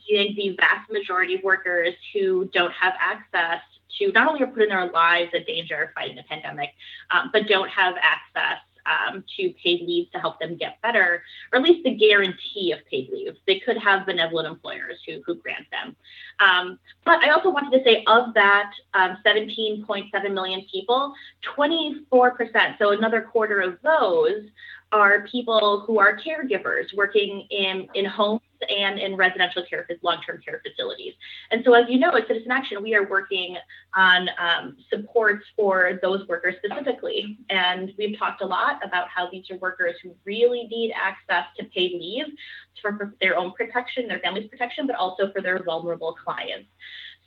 the 0.08 0.56
vast 0.58 0.92
majority 0.92 1.36
of 1.36 1.44
workers 1.44 1.94
who 2.14 2.50
don't 2.54 2.74
have 2.74 2.94
access 3.00 3.62
to 3.98 4.12
not 4.12 4.28
only 4.28 4.42
are 4.44 4.48
putting 4.48 4.70
their 4.70 4.92
lives 4.92 5.32
in 5.34 5.44
danger 5.44 5.92
fighting 5.96 6.16
the 6.16 6.24
pandemic, 6.24 6.70
um, 7.12 7.30
but 7.34 7.48
don't 7.48 7.70
have 7.70 7.96
access 8.02 8.60
um, 8.86 9.24
to 9.38 9.54
paid 9.64 9.82
leave 9.82 10.12
to 10.12 10.20
help 10.20 10.40
them 10.40 10.56
get 10.56 10.82
better, 10.82 11.22
or 11.52 11.60
at 11.60 11.64
least 11.64 11.84
the 11.84 11.96
guarantee 11.96 12.72
of 12.72 12.80
paid 12.90 13.10
leave. 13.12 13.36
They 13.46 13.60
could 13.60 13.78
have 13.78 14.06
benevolent 14.06 14.48
employers 14.48 15.00
who, 15.06 15.22
who 15.26 15.36
grant 15.36 15.66
them. 15.72 15.96
Um, 16.40 16.80
but 17.06 17.20
I 17.24 17.30
also 17.32 17.50
wanted 17.50 17.78
to 17.78 17.84
say 17.84 18.04
of 18.08 18.34
that 18.34 18.72
um, 18.94 19.18
17.7 19.26 20.34
million 20.34 20.66
people, 20.72 21.14
24%, 21.58 22.78
so 22.78 22.92
another 22.92 23.22
quarter 23.22 23.60
of 23.62 23.78
those, 23.84 24.46
are 24.92 25.28
people 25.28 25.84
who 25.86 26.00
are 26.00 26.18
caregivers 26.18 26.96
working 26.96 27.46
in, 27.52 27.88
in 27.94 28.06
homes 28.06 28.42
and 28.68 29.00
in 29.00 29.16
residential 29.16 29.64
care, 29.70 29.88
long-term 30.02 30.42
care 30.44 30.62
facilities. 30.68 31.14
And 31.52 31.64
so, 31.64 31.74
as 31.74 31.86
you 31.90 32.00
know, 32.00 32.16
at 32.16 32.28
Citizen 32.28 32.52
Action, 32.52 32.82
we 32.84 32.96
are 32.96 33.08
working 33.08 33.58
on 33.96 34.30
um, 34.40 34.78
supports 34.90 35.46
for 35.56 36.00
those 36.02 36.28
workers 36.28 36.56
specifically. 36.64 37.38
And 37.50 37.94
we've 37.98 38.18
talked 38.18 38.42
a 38.42 38.46
lot 38.46 38.80
about 38.84 39.08
how 39.08 39.30
these 39.30 39.50
are 39.50 39.58
workers 39.58 39.96
who 40.04 40.16
really 40.26 40.68
need 40.70 40.94
access 40.94 41.46
to 41.58 41.66
paid 41.66 41.94
leave 41.94 42.26
for 42.82 43.16
their 43.22 43.38
own 43.38 43.54
protection, 43.54 44.08
their 44.08 44.20
family's 44.20 44.50
protection, 44.50 44.88
but 44.88 44.96
also 44.96 45.32
for 45.32 45.42
their 45.42 45.62
vulnerable 45.64 46.16
clients. 46.24 46.68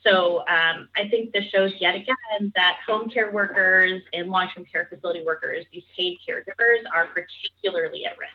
So 0.05 0.39
um, 0.39 0.89
I 0.97 1.07
think 1.09 1.31
this 1.31 1.45
shows 1.45 1.71
yet 1.79 1.95
again 1.95 2.51
that 2.55 2.77
home 2.85 3.09
care 3.09 3.31
workers 3.31 4.01
and 4.11 4.29
long-term 4.29 4.65
care 4.69 4.87
facility 4.93 5.23
workers, 5.25 5.65
these 5.71 5.83
paid 5.97 6.17
caregivers, 6.27 6.83
are 6.93 7.07
particularly 7.07 8.05
at 8.05 8.17
risk. 8.17 8.33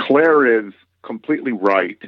Claire 0.00 0.66
is 0.66 0.72
completely 1.02 1.52
right. 1.52 2.00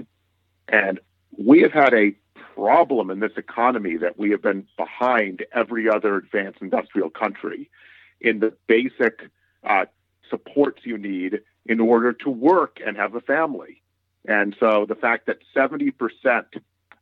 And 0.69 1.01
we 1.37 1.63
have 1.63 1.73
had 1.73 1.95
a 1.95 2.15
problem 2.55 3.11
in 3.11 3.21
this 3.21 3.33
economy 3.37 3.97
that 3.97 4.19
we 4.19 4.31
have 4.31 4.43
been 4.43 4.67
behind 4.77 5.45
every 5.53 5.89
other 5.89 6.17
advanced 6.17 6.61
industrial 6.63 7.11
country 7.11 7.71
in 8.21 8.41
the 8.41 8.53
basic 8.67 9.23
uh, 9.65 9.87
supports 10.31 10.83
you 10.85 10.97
need 10.97 11.41
in 11.67 11.81
order 11.81 12.13
to 12.13 12.31
work 12.31 12.79
and 12.85 12.97
have 12.97 13.15
a 13.15 13.21
family. 13.21 13.83
And 14.27 14.57
so 14.59 14.87
the 14.89 14.95
fact 14.95 15.27
that 15.27 15.39
70% 15.55 15.93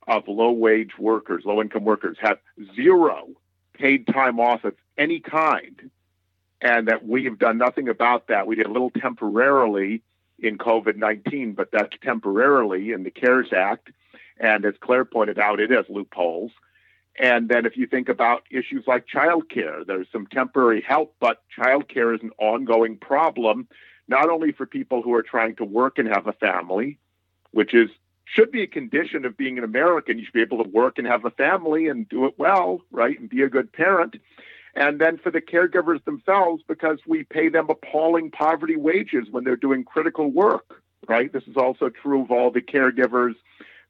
of 0.09 0.27
low 0.27 0.51
wage 0.51 0.93
workers, 0.99 1.45
low 1.45 1.61
income 1.61 1.85
workers, 1.85 2.17
have 2.21 2.39
zero 2.75 3.29
paid 3.75 4.07
time 4.07 4.41
off 4.41 4.65
of 4.65 4.75
any 4.99 5.21
kind, 5.21 5.91
and 6.61 6.89
that 6.89 7.07
we 7.07 7.25
have 7.25 7.39
done 7.39 7.59
nothing 7.59 7.89
about 7.89 8.29
that. 8.29 8.47
We 8.47 8.57
did 8.57 8.67
a 8.67 8.73
little 8.73 8.91
temporarily 8.91 10.03
in 10.43 10.59
COVID 10.59 10.97
19, 10.97 11.53
but 11.53 11.71
that's 11.73 11.97
temporarily 12.03 12.93
in 12.93 13.03
the 13.03 13.11
CARES 13.11 13.53
Act. 13.53 13.91
And 14.39 14.65
as 14.65 14.75
Claire 14.81 15.05
pointed 15.05 15.39
out, 15.39 15.61
it 15.61 15.71
has 15.71 15.87
loopholes. 15.89 16.53
And 17.19 17.49
then 17.49 17.67
if 17.67 17.77
you 17.77 17.87
think 17.87 18.09
about 18.09 18.43
issues 18.51 18.85
like 18.87 19.07
childcare, 19.07 19.87
there's 19.87 20.09
some 20.11 20.27
temporary 20.27 20.81
help, 20.81 21.15
but 21.21 21.43
childcare 21.57 22.15
is 22.15 22.23
an 22.23 22.31
ongoing 22.39 22.97
problem, 22.97 23.69
not 24.09 24.31
only 24.31 24.53
for 24.53 24.67
people 24.67 25.03
who 25.03 25.13
are 25.15 25.23
trying 25.23 25.55
to 25.57 25.65
work 25.65 25.99
and 25.99 26.09
have 26.09 26.27
a 26.27 26.33
family, 26.33 26.99
which 27.51 27.75
is 27.75 27.91
should 28.25 28.51
be 28.51 28.63
a 28.63 28.67
condition 28.67 29.25
of 29.25 29.37
being 29.37 29.59
an 29.59 29.65
American. 29.65 30.19
You 30.19 30.25
should 30.25 30.33
be 30.33 30.41
able 30.41 30.65
to 30.65 30.71
work 30.71 30.97
and 30.97 31.07
have 31.07 31.25
a 31.25 31.31
family 31.31 31.89
and 31.89 32.09
do 32.09 32.25
it 32.25 32.35
well, 32.39 32.81
right? 32.91 33.19
And 33.19 33.29
be 33.29 33.43
a 33.43 33.49
good 33.49 33.73
parent. 33.73 34.17
And 34.75 35.01
then 35.01 35.19
for 35.19 35.31
the 35.31 35.41
caregivers 35.41 36.03
themselves, 36.05 36.63
because 36.67 36.99
we 37.07 37.25
pay 37.25 37.49
them 37.49 37.69
appalling 37.69 38.31
poverty 38.31 38.77
wages 38.77 39.27
when 39.31 39.45
they're 39.45 39.57
doing 39.57 39.85
critical 39.85 40.31
work, 40.31 40.83
right? 41.09 41.33
This 41.33 41.45
is 41.47 41.57
also 41.57 41.91
true 41.91 42.23
of 42.23 42.31
all 42.31 42.51
the 42.51 42.63
caregivers 42.63 43.35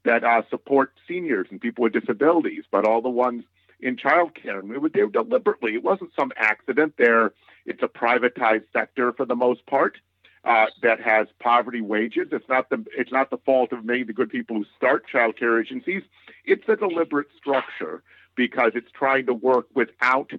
that 0.04 0.24
uh, 0.24 0.42
support 0.50 0.92
seniors 1.06 1.46
and 1.50 1.60
people 1.60 1.82
with 1.82 1.92
disabilities, 1.92 2.64
but 2.72 2.84
all 2.84 3.00
the 3.00 3.08
ones 3.08 3.44
in 3.80 3.96
childcare. 3.96 4.58
And 4.58 4.68
we 4.68 4.88
they 4.88 5.04
were 5.04 5.10
deliberately, 5.10 5.74
it 5.74 5.84
wasn't 5.84 6.10
some 6.18 6.32
accident 6.36 6.94
there. 6.98 7.32
It's 7.64 7.82
a 7.82 7.88
privatized 7.88 8.64
sector 8.72 9.12
for 9.12 9.24
the 9.24 9.36
most 9.36 9.64
part. 9.66 9.98
Uh, 10.44 10.66
that 10.82 11.00
has 11.00 11.28
poverty 11.38 11.80
wages. 11.80 12.26
It's 12.32 12.48
not 12.48 12.68
the 12.68 12.84
it's 12.98 13.12
not 13.12 13.30
the 13.30 13.36
fault 13.46 13.72
of 13.72 13.84
many 13.84 14.00
of 14.00 14.08
the 14.08 14.12
good 14.12 14.28
people 14.28 14.56
who 14.56 14.64
start 14.76 15.04
childcare 15.08 15.60
agencies. 15.60 16.02
It's 16.44 16.68
a 16.68 16.74
deliberate 16.74 17.28
structure 17.36 18.02
because 18.34 18.72
it's 18.74 18.90
trying 18.90 19.26
to 19.26 19.34
work 19.34 19.66
without 19.72 20.32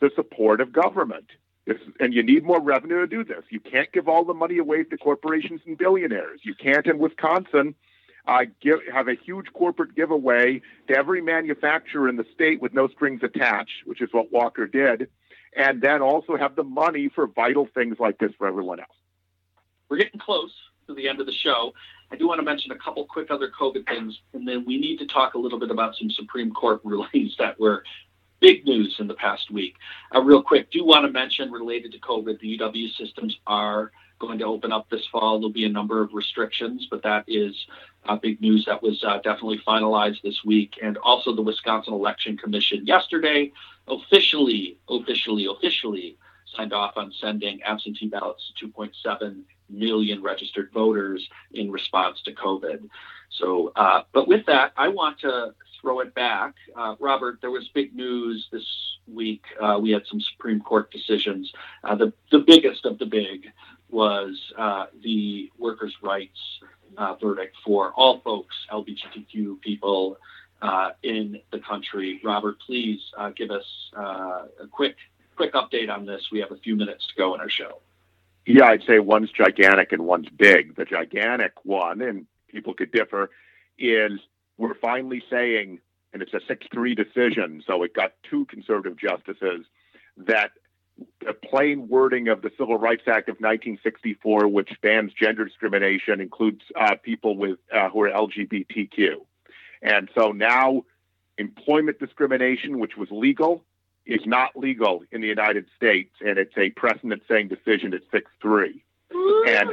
the 0.00 0.10
support 0.14 0.60
of 0.60 0.72
government. 0.72 1.30
It's, 1.66 1.82
and 1.98 2.14
you 2.14 2.22
need 2.22 2.44
more 2.44 2.60
revenue 2.60 3.00
to 3.00 3.06
do 3.06 3.24
this. 3.24 3.44
You 3.50 3.60
can't 3.60 3.90
give 3.92 4.08
all 4.08 4.24
the 4.24 4.34
money 4.34 4.58
away 4.58 4.84
to 4.84 4.96
corporations 4.96 5.60
and 5.66 5.76
billionaires. 5.76 6.40
You 6.44 6.54
can't 6.54 6.86
in 6.86 6.98
Wisconsin 6.98 7.74
uh, 8.26 8.44
give, 8.60 8.78
have 8.92 9.08
a 9.08 9.14
huge 9.14 9.46
corporate 9.52 9.94
giveaway 9.94 10.62
to 10.88 10.96
every 10.96 11.20
manufacturer 11.20 12.08
in 12.08 12.16
the 12.16 12.26
state 12.34 12.60
with 12.60 12.72
no 12.72 12.88
strings 12.88 13.22
attached, 13.22 13.84
which 13.84 14.00
is 14.00 14.08
what 14.12 14.32
Walker 14.32 14.66
did, 14.66 15.08
and 15.56 15.80
then 15.80 16.02
also 16.02 16.36
have 16.36 16.54
the 16.54 16.64
money 16.64 17.08
for 17.12 17.26
vital 17.26 17.68
things 17.74 17.96
like 17.98 18.18
this 18.18 18.30
for 18.38 18.46
everyone 18.46 18.78
else. 18.78 18.88
We're 19.88 19.98
getting 19.98 20.20
close 20.20 20.52
to 20.86 20.94
the 20.94 21.08
end 21.08 21.20
of 21.20 21.26
the 21.26 21.32
show. 21.32 21.72
I 22.10 22.16
do 22.16 22.28
want 22.28 22.38
to 22.38 22.44
mention 22.44 22.70
a 22.70 22.78
couple 22.78 23.04
quick 23.06 23.30
other 23.30 23.50
COVID 23.58 23.86
things, 23.86 24.16
and 24.32 24.46
then 24.46 24.64
we 24.64 24.78
need 24.78 24.98
to 24.98 25.06
talk 25.06 25.34
a 25.34 25.38
little 25.38 25.58
bit 25.58 25.70
about 25.70 25.96
some 25.96 26.10
Supreme 26.10 26.52
Court 26.52 26.80
rulings 26.84 27.34
that 27.38 27.58
were 27.58 27.82
big 28.40 28.64
news 28.64 28.96
in 28.98 29.06
the 29.06 29.14
past 29.14 29.50
week. 29.50 29.76
Uh, 30.14 30.22
real 30.22 30.42
quick, 30.42 30.70
do 30.70 30.84
want 30.84 31.04
to 31.04 31.10
mention 31.10 31.50
related 31.50 31.92
to 31.92 31.98
COVID, 31.98 32.40
the 32.40 32.58
UW 32.58 32.94
systems 32.96 33.38
are 33.46 33.92
going 34.18 34.38
to 34.38 34.44
open 34.44 34.72
up 34.72 34.88
this 34.88 35.06
fall. 35.06 35.38
There'll 35.38 35.52
be 35.52 35.64
a 35.64 35.70
number 35.70 36.00
of 36.00 36.14
restrictions, 36.14 36.86
but 36.90 37.02
that 37.02 37.24
is 37.28 37.54
uh, 38.06 38.16
big 38.16 38.40
news 38.40 38.64
that 38.66 38.82
was 38.82 39.02
uh, 39.04 39.18
definitely 39.18 39.60
finalized 39.66 40.22
this 40.22 40.44
week. 40.44 40.78
And 40.82 40.96
also, 40.98 41.34
the 41.34 41.42
Wisconsin 41.42 41.92
Election 41.92 42.36
Commission 42.36 42.86
yesterday 42.86 43.52
officially, 43.88 44.78
officially, 44.88 45.46
officially 45.46 46.16
signed 46.56 46.72
off 46.72 46.96
on 46.96 47.12
sending 47.20 47.62
absentee 47.62 48.08
ballots 48.08 48.52
to 48.58 48.68
2.7 48.68 49.42
million 49.68 50.22
registered 50.22 50.70
voters 50.72 51.28
in 51.52 51.70
response 51.70 52.22
to 52.22 52.32
COVID. 52.32 52.88
So, 53.30 53.72
uh, 53.76 54.02
but 54.12 54.28
with 54.28 54.46
that, 54.46 54.72
I 54.76 54.88
want 54.88 55.20
to 55.20 55.54
throw 55.86 56.00
it 56.00 56.12
back. 56.16 56.54
Uh, 56.74 56.96
Robert, 56.98 57.38
there 57.40 57.52
was 57.52 57.68
big 57.68 57.94
news 57.94 58.48
this 58.50 58.66
week. 59.06 59.44
Uh, 59.62 59.78
we 59.80 59.92
had 59.92 60.02
some 60.10 60.20
Supreme 60.20 60.60
Court 60.60 60.90
decisions. 60.90 61.52
Uh, 61.84 61.94
the, 61.94 62.12
the 62.32 62.40
biggest 62.40 62.84
of 62.84 62.98
the 62.98 63.06
big 63.06 63.46
was 63.88 64.36
uh, 64.58 64.86
the 65.04 65.48
workers' 65.58 65.94
rights 66.02 66.40
uh, 66.98 67.14
verdict 67.14 67.54
for 67.64 67.92
all 67.92 68.18
folks, 68.18 68.56
LGBTQ 68.72 69.60
people 69.60 70.18
in 71.04 71.40
the 71.52 71.60
country. 71.60 72.20
Robert, 72.24 72.56
please 72.66 73.00
give 73.36 73.52
us 73.52 73.66
a 73.96 74.66
quick 74.72 74.96
quick 75.36 75.52
update 75.52 75.88
on 75.88 76.04
this. 76.04 76.30
We 76.32 76.40
have 76.40 76.50
a 76.50 76.56
few 76.56 76.74
minutes 76.74 77.06
to 77.06 77.14
go 77.16 77.34
in 77.34 77.40
our 77.40 77.50
show. 77.50 77.80
Yeah, 78.44 78.64
I'd 78.64 78.82
say 78.84 78.98
one's 78.98 79.30
gigantic 79.30 79.92
and 79.92 80.04
one's 80.04 80.30
big. 80.30 80.74
The 80.74 80.84
gigantic 80.84 81.52
one, 81.62 82.00
and 82.00 82.26
people 82.48 82.74
could 82.74 82.90
differ, 82.90 83.30
is 83.78 84.18
we're 84.58 84.74
finally 84.74 85.22
saying, 85.30 85.80
and 86.12 86.22
it's 86.22 86.34
a 86.34 86.40
6 86.46 86.66
3 86.72 86.94
decision, 86.94 87.62
so 87.66 87.82
it 87.82 87.94
got 87.94 88.12
two 88.28 88.44
conservative 88.46 88.98
justices, 88.98 89.66
that 90.16 90.52
the 91.20 91.34
plain 91.34 91.88
wording 91.88 92.28
of 92.28 92.42
the 92.42 92.50
Civil 92.56 92.78
Rights 92.78 93.02
Act 93.06 93.28
of 93.28 93.34
1964, 93.34 94.48
which 94.48 94.70
bans 94.80 95.12
gender 95.12 95.44
discrimination, 95.44 96.20
includes 96.20 96.62
uh, 96.74 96.94
people 97.02 97.36
with 97.36 97.58
uh, 97.72 97.90
who 97.90 98.02
are 98.02 98.10
LGBTQ. 98.10 99.16
And 99.82 100.08
so 100.14 100.32
now 100.32 100.84
employment 101.38 101.98
discrimination, 101.98 102.78
which 102.78 102.96
was 102.96 103.10
legal, 103.10 103.62
is 104.06 104.22
not 104.24 104.56
legal 104.56 105.02
in 105.10 105.20
the 105.20 105.26
United 105.26 105.66
States, 105.76 106.14
and 106.24 106.38
it's 106.38 106.56
a 106.56 106.70
precedent 106.70 107.22
saying 107.28 107.48
decision 107.48 107.92
at 107.92 108.02
6 108.10 108.30
3. 108.40 108.82
And 109.48 109.70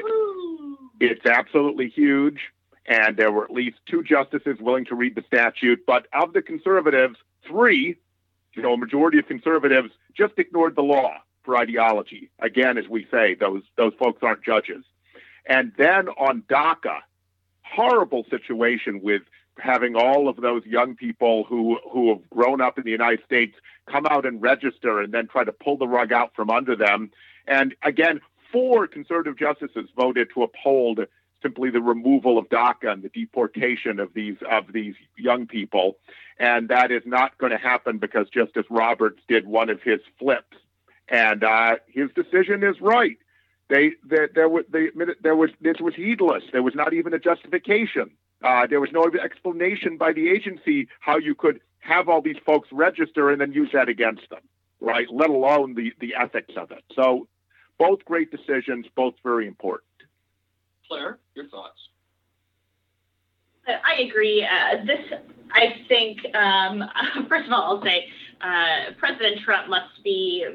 it's 1.00 1.26
absolutely 1.26 1.90
huge. 1.90 2.40
And 2.86 3.16
there 3.16 3.32
were 3.32 3.46
at 3.46 3.52
least 3.52 3.78
two 3.90 4.04
justices 4.04 4.58
willing 4.60 4.86
to 4.86 4.96
read 4.96 5.16
the 5.16 5.24
statute. 5.26 5.86
But 5.88 6.08
of 6.14 6.34
the 6.34 6.42
conservatives, 6.42 7.16
three, 7.48 7.98
you 8.54 8.62
know, 8.62 8.74
a 8.74 8.78
majority 8.78 9.20
of 9.20 9.28
conservatives 9.28 9.90
just 10.16 10.34
ignored 10.38 10.76
the 10.76 10.82
law 10.84 11.14
for 11.44 11.58
ideology. 11.58 12.30
Again, 12.40 12.78
as 12.78 12.88
we 12.88 13.08
say, 13.12 13.36
those 13.36 13.64
those 13.78 13.94
folks 14.00 14.22
aren't 14.22 14.44
judges. 14.44 14.84
And 15.46 15.74
then 15.78 16.08
on 16.10 16.44
DACA, 16.44 17.00
horrible 17.64 18.26
situation 18.30 19.02
with 19.02 19.24
having 19.60 19.96
all 19.96 20.30
of 20.30 20.38
those 20.38 20.66
young 20.66 20.96
people 20.96 21.44
who 21.46 21.78
who 21.92 22.10
have 22.10 22.30
grown 22.30 22.62
up 22.62 22.78
in 22.78 22.84
the 22.84 22.92
United 22.92 23.24
States 23.26 23.56
come 23.90 24.06
out 24.06 24.26
and 24.26 24.42
register 24.42 25.00
and 25.00 25.14
then 25.14 25.28
try 25.28 25.44
to 25.44 25.52
pull 25.52 25.78
the 25.78 25.88
rug 25.88 26.12
out 26.12 26.32
from 26.36 26.50
under 26.50 26.76
them. 26.76 27.12
And 27.48 27.76
again, 27.84 28.22
four 28.52 28.88
conservative 28.88 29.38
justices 29.38 29.90
voted 29.96 30.30
to 30.34 30.44
uphold 30.44 31.02
simply 31.44 31.70
the 31.70 31.82
removal 31.82 32.40
of 32.40 32.50
DACA 32.50 32.92
and 32.92 33.04
the 33.04 33.10
deportation 33.10 34.00
of 34.00 34.14
these 34.16 34.38
of 34.50 34.74
these 34.74 34.96
young 35.18 35.46
people, 35.46 35.98
and 36.40 36.70
that 36.70 36.92
is 36.92 37.04
not 37.06 37.38
going 37.38 37.52
to 37.52 37.58
happen 37.58 38.00
because 38.00 38.28
Justice 38.30 38.66
Roberts 38.72 39.22
did 39.28 39.46
one 39.46 39.70
of 39.70 39.82
his 39.84 40.00
flips, 40.18 40.58
and 41.10 41.44
uh, 41.44 41.76
his 41.88 42.10
decision 42.16 42.64
is 42.64 42.82
right. 42.82 43.18
They 43.70 43.92
there, 44.04 44.30
there 44.34 44.50
was 44.50 44.66
they, 44.72 44.90
there 45.22 45.36
was 45.36 45.52
this 45.62 45.80
was 45.80 45.94
heedless. 45.96 46.44
There 46.52 46.64
was 46.64 46.76
not 46.76 46.94
even 46.94 47.14
a 47.14 47.20
justification. 47.20 48.12
Uh, 48.44 48.68
there 48.68 48.82
was 48.82 48.92
no 48.92 49.10
explanation 49.24 49.98
by 49.98 50.12
the 50.12 50.30
agency 50.30 50.88
how 51.00 51.18
you 51.18 51.34
could 51.34 51.62
have 51.80 52.10
all 52.10 52.22
these 52.22 52.38
folks 52.46 52.70
register 52.72 53.30
and 53.30 53.40
then 53.40 53.52
use 53.54 53.70
that 53.74 53.90
against 53.90 54.30
them, 54.30 54.42
right? 54.80 55.08
Let 55.12 55.30
alone 55.30 55.76
the 55.76 55.94
the 56.00 56.16
ethics 56.16 56.54
of 56.58 56.72
it. 56.72 56.84
So, 56.96 57.28
both 57.78 58.06
great 58.06 58.32
decisions, 58.32 58.86
both 58.96 59.16
very 59.24 59.48
important. 59.48 59.86
Claire, 60.88 61.20
your 61.36 61.48
thoughts? 61.48 61.80
I 63.68 64.02
agree. 64.02 64.44
Uh, 64.44 64.84
this, 64.86 65.20
I 65.52 65.84
think, 65.88 66.20
um, 66.36 66.84
first 67.30 67.48
of 67.48 67.54
all, 67.54 67.78
I'll 67.78 67.84
say 67.84 68.08
uh, 68.42 68.92
President 68.98 69.40
Trump 69.42 69.70
must 69.70 70.04
be 70.04 70.46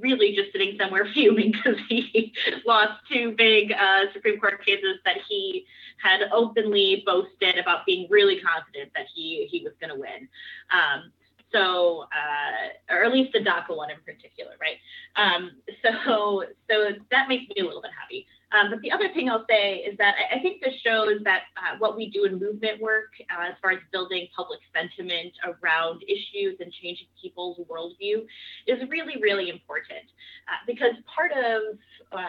really 0.00 0.34
just 0.34 0.52
sitting 0.52 0.76
somewhere 0.78 1.06
fuming 1.14 1.52
because 1.52 1.78
he 1.88 2.32
lost 2.66 2.92
two 3.10 3.34
big 3.36 3.72
uh, 3.72 4.12
Supreme 4.12 4.38
Court 4.38 4.64
cases 4.64 4.98
that 5.04 5.16
he 5.28 5.64
had 6.02 6.28
openly 6.32 7.02
boasted 7.06 7.58
about 7.58 7.86
being 7.86 8.06
really 8.10 8.38
confident 8.40 8.92
that 8.94 9.06
he 9.14 9.48
he 9.50 9.64
was 9.64 9.72
going 9.80 9.92
to 9.92 9.98
win. 9.98 10.28
Um, 10.70 11.10
so, 11.52 12.04
uh, 12.12 12.94
or 12.94 13.04
at 13.04 13.12
least 13.12 13.32
the 13.32 13.40
DACA 13.40 13.76
one 13.76 13.90
in 13.90 13.96
particular, 14.04 14.52
right? 14.60 14.76
Um, 15.16 15.52
so, 15.82 16.44
so 16.70 16.90
that 17.10 17.28
makes 17.28 17.48
me 17.48 17.62
a 17.62 17.64
little 17.64 17.82
bit 17.82 17.90
happy. 17.98 18.26
Um, 18.50 18.70
but 18.70 18.80
the 18.80 18.90
other 18.90 19.12
thing 19.12 19.28
I'll 19.28 19.44
say 19.48 19.84
is 19.84 19.96
that 19.98 20.14
I, 20.16 20.36
I 20.36 20.42
think 20.42 20.62
this 20.62 20.72
shows 20.84 21.20
that 21.24 21.42
uh, 21.56 21.76
what 21.78 21.96
we 21.96 22.08
do 22.08 22.24
in 22.24 22.38
movement 22.38 22.80
work, 22.80 23.12
uh, 23.28 23.48
as 23.50 23.54
far 23.60 23.72
as 23.72 23.78
building 23.92 24.26
public 24.34 24.60
sentiment 24.74 25.32
around 25.44 26.02
issues 26.08 26.56
and 26.60 26.72
changing 26.72 27.08
people's 27.20 27.58
worldview, 27.68 28.24
is 28.66 28.78
really, 28.88 29.20
really 29.20 29.50
important. 29.50 30.08
Uh, 30.48 30.64
because 30.66 30.96
part 31.14 31.32
of, 31.32 31.76
uh, 32.12 32.24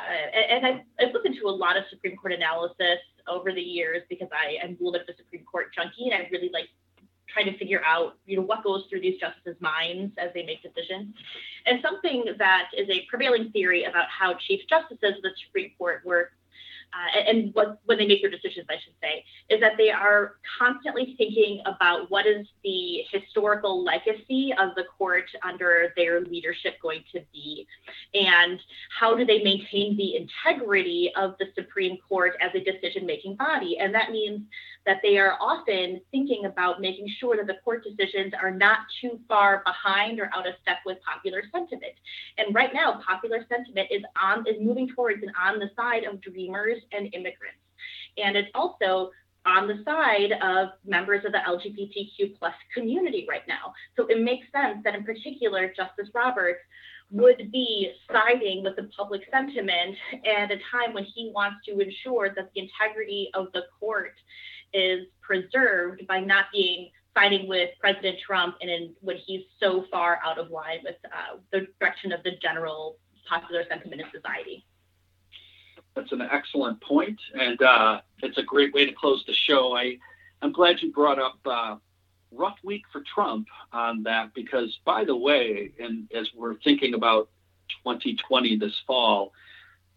and 0.52 0.66
I've, 0.66 0.82
I've, 1.00 1.14
listened 1.14 1.38
to 1.42 1.48
a 1.48 1.56
lot 1.56 1.78
of 1.78 1.84
Supreme 1.90 2.18
Court 2.18 2.34
analysis 2.34 3.00
over 3.28 3.54
the 3.54 3.62
years 3.62 4.04
because 4.10 4.28
I 4.34 4.62
am 4.62 4.72
a 4.72 4.84
little 4.84 4.92
bit 4.92 5.04
of 5.04 5.16
a 5.16 5.18
Supreme 5.18 5.46
Court 5.46 5.74
junkie 5.74 6.12
and 6.12 6.14
I 6.14 6.28
really 6.32 6.50
like 6.52 6.68
trying 7.34 7.46
to 7.46 7.58
figure 7.58 7.82
out, 7.86 8.18
you 8.26 8.38
know, 8.38 8.44
what 8.44 8.64
goes 8.64 8.86
through 8.90 9.02
these 9.02 9.20
justices' 9.20 9.60
minds 9.60 10.14
as 10.18 10.30
they 10.34 10.44
make 10.46 10.62
decisions. 10.62 11.14
And 11.66 11.80
something 11.82 12.26
that 12.38 12.70
is 12.78 12.90
a 12.90 13.06
prevailing 13.10 13.52
theory 13.52 13.84
about 13.84 14.06
how 14.10 14.36
chief 14.48 14.62
justices 14.70 15.18
of 15.18 15.22
the 15.22 15.32
Supreme 15.46 15.72
Court 15.78 16.02
work 16.06 16.34
uh, 16.94 17.20
and 17.30 17.54
what 17.54 17.80
when 17.86 17.98
they 17.98 18.08
make 18.08 18.22
their 18.22 18.32
decisions, 18.32 18.66
I 18.70 18.76
should 18.84 18.94
say, 19.02 19.24
is 19.50 19.60
that 19.62 19.74
they 19.78 19.92
are 19.92 20.36
constantly 20.58 21.16
thinking 21.18 21.62
about 21.66 22.10
what 22.10 22.26
is 22.26 22.48
the 22.64 23.04
historical 23.12 23.84
legacy 23.84 24.54
of 24.58 24.74
the 24.76 24.86
court 24.98 25.30
under 25.44 25.94
their 25.96 26.22
leadership 26.22 26.76
going 26.82 27.04
to 27.14 27.22
be, 27.32 27.68
and 28.14 28.60
how 29.00 29.16
do 29.16 29.26
they 29.26 29.44
maintain 29.44 29.98
the 29.98 30.16
integrity 30.16 31.12
of 31.16 31.36
the 31.40 31.46
Supreme 31.56 31.98
Court 32.08 32.34
as 32.42 32.52
a 32.56 32.60
decision-making 32.60 33.36
body, 33.36 33.78
and 33.78 33.94
that 33.94 34.12
means 34.12 34.42
that 34.90 35.02
they 35.04 35.20
are 35.20 35.38
often 35.40 36.02
thinking 36.10 36.46
about 36.46 36.82
making 36.82 37.08
sure 37.20 37.38
that 37.38 37.46
the 37.46 37.60
court 37.64 37.84
decisions 37.84 38.34
are 38.42 38.50
not 38.50 38.80
too 39.00 39.20
far 39.28 39.62
behind 39.64 40.20
or 40.20 40.32
out 40.34 40.48
of 40.48 40.56
step 40.64 40.78
with 40.84 40.98
popular 41.08 41.44
sentiment. 41.52 41.94
And 42.40 42.56
right 42.56 42.74
now, 42.74 43.00
popular 43.08 43.46
sentiment 43.48 43.88
is 43.92 44.02
on 44.20 44.48
is 44.48 44.56
moving 44.60 44.90
towards 44.96 45.22
and 45.22 45.32
on 45.40 45.60
the 45.60 45.70
side 45.76 46.06
of 46.06 46.20
dreamers 46.22 46.82
and 46.92 47.06
immigrants. 47.14 47.62
And 48.18 48.36
it's 48.36 48.50
also 48.56 49.12
on 49.46 49.68
the 49.68 49.84
side 49.86 50.32
of 50.42 50.70
members 50.84 51.24
of 51.24 51.34
the 51.34 51.38
LGBTQ 51.48 52.40
plus 52.40 52.56
community 52.74 53.28
right 53.30 53.48
now. 53.48 53.72
So 53.96 54.08
it 54.08 54.24
makes 54.24 54.48
sense 54.52 54.80
that 54.86 54.96
in 54.96 55.04
particular, 55.04 55.68
Justice 55.68 56.10
Roberts 56.16 56.62
would 57.12 57.52
be 57.52 57.92
siding 58.12 58.64
with 58.64 58.76
the 58.76 58.90
public 58.96 59.22
sentiment 59.32 59.96
at 60.26 60.52
a 60.52 60.58
time 60.72 60.94
when 60.94 61.04
he 61.04 61.32
wants 61.34 61.58
to 61.66 61.80
ensure 61.80 62.30
that 62.36 62.50
the 62.54 62.62
integrity 62.62 63.30
of 63.34 63.48
the 63.54 63.64
court 63.80 64.14
is 64.74 65.08
preserved 65.22 66.06
by 66.08 66.20
not 66.20 66.46
being 66.54 66.90
siding 67.16 67.48
with 67.48 67.70
President 67.80 68.18
Trump 68.26 68.56
and 68.62 68.70
in, 68.70 68.94
when 69.02 69.18
he's 69.18 69.42
so 69.60 69.86
far 69.92 70.20
out 70.24 70.38
of 70.38 70.52
line 70.52 70.80
with 70.84 70.96
uh, 71.06 71.38
the 71.52 71.68
direction 71.80 72.12
of 72.12 72.24
the 72.24 72.32
general 72.42 72.98
popular 73.28 73.64
sentiment 73.70 74.02
in 74.02 74.08
society. 74.12 74.66
That's 75.96 76.12
an 76.12 76.22
excellent 76.22 76.82
point, 76.82 77.20
and 77.34 77.62
uh, 77.62 78.02
it's 78.22 78.38
a 78.38 78.44
great 78.44 78.74
way 78.74 78.86
to 78.86 78.94
close 78.94 79.24
the 79.28 79.34
show. 79.34 79.76
I, 79.76 79.98
I'm 80.42 80.52
glad 80.52 80.82
you 80.82 80.92
brought 80.92 81.20
up 81.20 81.40
uh, 81.46 81.76
rough 82.32 82.58
week 82.64 82.84
for 82.92 83.02
Trump 83.14 83.48
on 83.74 84.04
that 84.04 84.34
because, 84.34 84.78
by 84.86 85.04
the 85.04 85.16
way, 85.16 85.72
and 85.80 86.08
as 86.14 86.30
we're 86.36 86.56
thinking 86.60 86.94
about 86.94 87.30
2020 87.84 88.58
this 88.58 88.74
fall, 88.88 89.34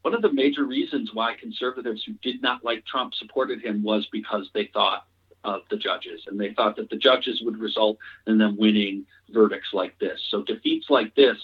one 0.02 0.14
of 0.14 0.22
the 0.22 0.32
major 0.32 0.64
reasons 0.64 1.10
why 1.12 1.34
conservatives 1.40 2.02
who 2.04 2.12
did 2.22 2.42
not 2.42 2.64
like 2.64 2.84
Trump 2.84 3.14
supported 3.14 3.62
him 3.62 3.82
was 3.82 4.06
because 4.12 4.48
they 4.52 4.68
thought 4.72 5.06
of 5.44 5.62
the 5.70 5.76
judges 5.76 6.22
and 6.26 6.38
they 6.38 6.52
thought 6.54 6.76
that 6.76 6.90
the 6.90 6.96
judges 6.96 7.40
would 7.42 7.58
result 7.58 7.98
in 8.26 8.38
them 8.38 8.56
winning 8.56 9.04
verdicts 9.30 9.70
like 9.72 9.98
this. 9.98 10.20
So 10.30 10.42
defeats 10.42 10.86
like 10.88 11.14
this 11.14 11.36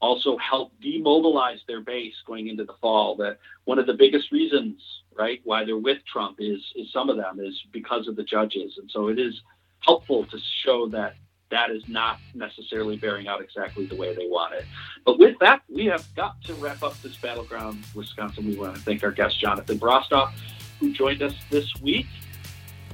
also 0.00 0.36
help 0.38 0.72
demobilize 0.80 1.60
their 1.66 1.80
base 1.80 2.14
going 2.26 2.48
into 2.48 2.64
the 2.64 2.74
fall. 2.80 3.16
That 3.16 3.38
one 3.64 3.78
of 3.78 3.86
the 3.86 3.94
biggest 3.94 4.32
reasons, 4.32 4.82
right, 5.16 5.40
why 5.44 5.64
they're 5.64 5.78
with 5.78 5.98
Trump 6.10 6.36
is 6.40 6.60
is 6.74 6.92
some 6.92 7.08
of 7.08 7.16
them 7.16 7.40
is 7.40 7.58
because 7.72 8.08
of 8.08 8.16
the 8.16 8.24
judges, 8.24 8.74
and 8.78 8.90
so 8.90 9.08
it 9.08 9.18
is 9.18 9.40
helpful 9.80 10.24
to 10.26 10.38
show 10.64 10.88
that 10.88 11.14
that 11.52 11.70
is 11.70 11.86
not 11.86 12.18
necessarily 12.34 12.96
bearing 12.96 13.28
out 13.28 13.40
exactly 13.42 13.84
the 13.84 13.94
way 13.94 14.14
they 14.14 14.26
want 14.26 14.54
it. 14.54 14.64
But 15.04 15.18
with 15.18 15.38
that, 15.40 15.62
we 15.68 15.84
have 15.86 16.04
got 16.16 16.42
to 16.44 16.54
wrap 16.54 16.82
up 16.82 17.00
this 17.02 17.16
battleground 17.16 17.84
Wisconsin. 17.94 18.46
We 18.46 18.56
want 18.56 18.74
to 18.74 18.80
thank 18.80 19.04
our 19.04 19.12
guest 19.12 19.38
Jonathan 19.38 19.78
Brostoff, 19.78 20.32
who 20.80 20.92
joined 20.92 21.22
us 21.22 21.34
this 21.50 21.70
week, 21.82 22.06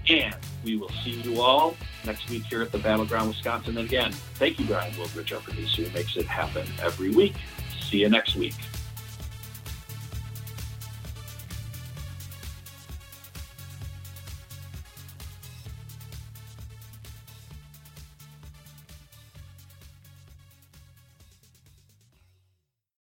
and 0.09 0.37
we 0.65 0.77
will 0.77 0.91
see 1.05 1.21
you 1.23 1.41
all 1.41 1.77
next 2.05 2.29
week 2.29 2.45
here 2.45 2.61
at 2.61 2.73
the 2.73 2.79
Battleground 2.79 3.29
Wisconsin. 3.29 3.79
And 3.79 3.87
again, 3.87 4.13
thank 4.35 4.59
you, 4.59 4.67
Brian 4.67 4.93
Woolbridge, 4.95 5.33
our 5.33 5.41
producer, 5.41 5.83
who 5.83 5.95
makes 5.95 6.17
it 6.17 6.27
happen 6.27 6.67
every 6.83 7.11
week. 7.11 7.37
See 7.81 7.99
you 7.99 8.09
next 8.09 8.35
week. 8.35 8.55